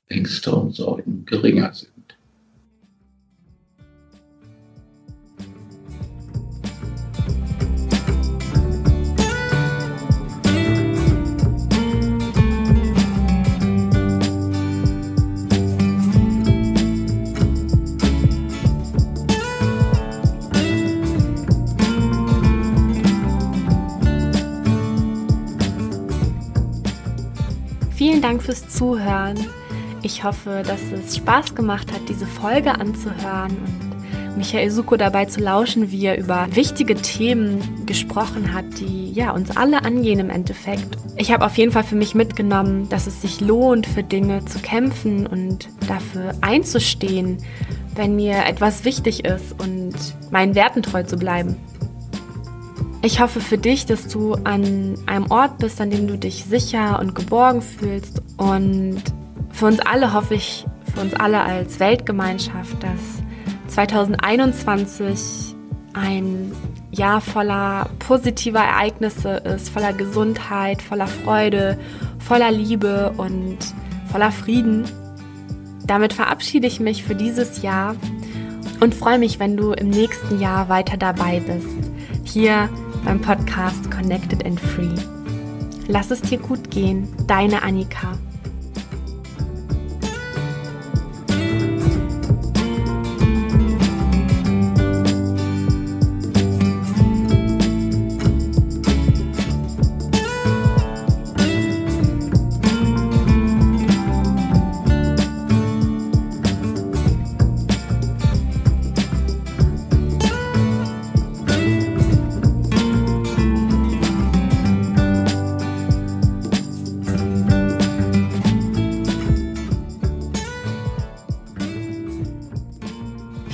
Ängste 0.07 0.55
und 0.55 0.73
Sorgen 0.73 1.23
geringer 1.27 1.71
sind. 1.71 1.90
Vielen 28.21 28.33
Dank 28.33 28.43
fürs 28.43 28.69
Zuhören. 28.69 29.47
Ich 30.03 30.23
hoffe, 30.23 30.61
dass 30.63 30.79
es 30.91 31.17
Spaß 31.17 31.55
gemacht 31.55 31.91
hat, 31.91 32.01
diese 32.07 32.27
Folge 32.27 32.69
anzuhören 32.69 33.49
und 33.49 34.37
Michael 34.37 34.69
Suko 34.69 34.95
dabei 34.95 35.25
zu 35.25 35.39
lauschen, 35.39 35.89
wie 35.89 36.05
er 36.05 36.19
über 36.19 36.47
wichtige 36.53 36.93
Themen 36.93 37.83
gesprochen 37.87 38.53
hat, 38.53 38.65
die 38.79 39.11
ja 39.11 39.31
uns 39.31 39.57
alle 39.57 39.83
angehen 39.83 40.19
im 40.19 40.29
Endeffekt. 40.29 40.99
Ich 41.15 41.31
habe 41.31 41.43
auf 41.43 41.57
jeden 41.57 41.71
Fall 41.71 41.83
für 41.83 41.95
mich 41.95 42.13
mitgenommen, 42.13 42.87
dass 42.89 43.07
es 43.07 43.23
sich 43.23 43.41
lohnt, 43.41 43.87
für 43.87 44.03
Dinge 44.03 44.45
zu 44.45 44.59
kämpfen 44.59 45.25
und 45.25 45.67
dafür 45.87 46.35
einzustehen, 46.41 47.39
wenn 47.95 48.15
mir 48.15 48.45
etwas 48.45 48.85
wichtig 48.85 49.25
ist 49.25 49.59
und 49.59 49.95
meinen 50.29 50.53
Werten 50.53 50.83
treu 50.83 51.01
zu 51.01 51.17
bleiben. 51.17 51.55
Ich 53.03 53.19
hoffe 53.19 53.41
für 53.41 53.57
dich, 53.57 53.87
dass 53.87 54.07
du 54.07 54.33
an 54.43 54.95
einem 55.07 55.31
Ort 55.31 55.57
bist, 55.57 55.81
an 55.81 55.89
dem 55.89 56.07
du 56.07 56.19
dich 56.19 56.45
sicher 56.45 56.99
und 56.99 57.15
geborgen 57.15 57.63
fühlst. 57.63 58.21
Und 58.37 59.01
für 59.49 59.65
uns 59.65 59.79
alle 59.79 60.13
hoffe 60.13 60.35
ich, 60.35 60.67
für 60.93 61.01
uns 61.01 61.15
alle 61.15 61.41
als 61.41 61.79
Weltgemeinschaft, 61.79 62.83
dass 62.83 63.23
2021 63.73 65.55
ein 65.93 66.51
Jahr 66.91 67.21
voller 67.21 67.89
positiver 67.97 68.59
Ereignisse 68.59 69.29
ist, 69.29 69.69
voller 69.69 69.93
Gesundheit, 69.93 70.83
voller 70.83 71.07
Freude, 71.07 71.79
voller 72.19 72.51
Liebe 72.51 73.13
und 73.17 73.57
voller 74.11 74.31
Frieden. 74.31 74.85
Damit 75.87 76.13
verabschiede 76.13 76.67
ich 76.67 76.79
mich 76.79 77.03
für 77.03 77.15
dieses 77.15 77.63
Jahr 77.63 77.95
und 78.79 78.93
freue 78.93 79.17
mich, 79.17 79.39
wenn 79.39 79.57
du 79.57 79.71
im 79.71 79.89
nächsten 79.89 80.39
Jahr 80.39 80.69
weiter 80.69 80.97
dabei 80.97 81.39
bist. 81.39 81.67
Hier 82.25 82.69
beim 83.03 83.21
Podcast 83.21 83.89
Connected 83.89 84.45
and 84.45 84.59
Free. 84.59 84.95
Lass 85.87 86.11
es 86.11 86.21
dir 86.21 86.37
gut 86.37 86.69
gehen, 86.71 87.07
deine 87.27 87.63
Annika. 87.63 88.17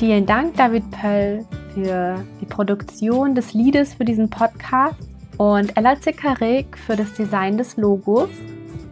Vielen 0.08 0.26
Dank, 0.26 0.56
David 0.56 0.90
Pöll, 0.90 1.46
für 1.74 2.24
die 2.40 2.46
Produktion 2.46 3.36
des 3.36 3.54
Liedes 3.54 3.94
für 3.94 4.06
diesen 4.06 4.30
Podcast 4.30 4.96
und 5.36 5.76
Ella 5.76 6.00
Zickarek 6.00 6.78
für 6.78 6.96
das 6.96 7.14
Design 7.16 7.58
des 7.58 7.76
Logos. 7.76 8.30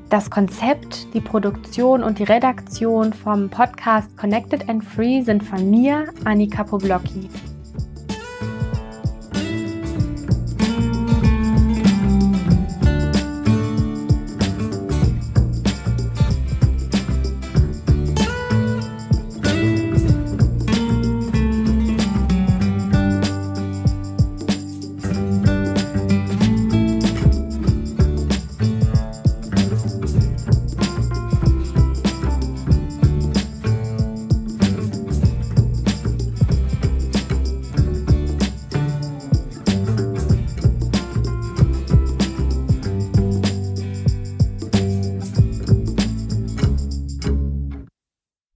Das 0.09 0.30
Konzept, 0.30 1.07
die 1.13 1.22
Produktion 1.22 2.03
und 2.03 2.20
die 2.20 2.24
Redaktion 2.24 3.13
vom 3.13 3.49
Podcast 3.49 4.18
Connected 4.18 4.68
and 4.68 4.84
Free 4.84 5.22
sind 5.22 5.41
von 5.41 5.70
mir, 5.70 6.09
Annika 6.26 6.66
Poblocki. 6.66 7.30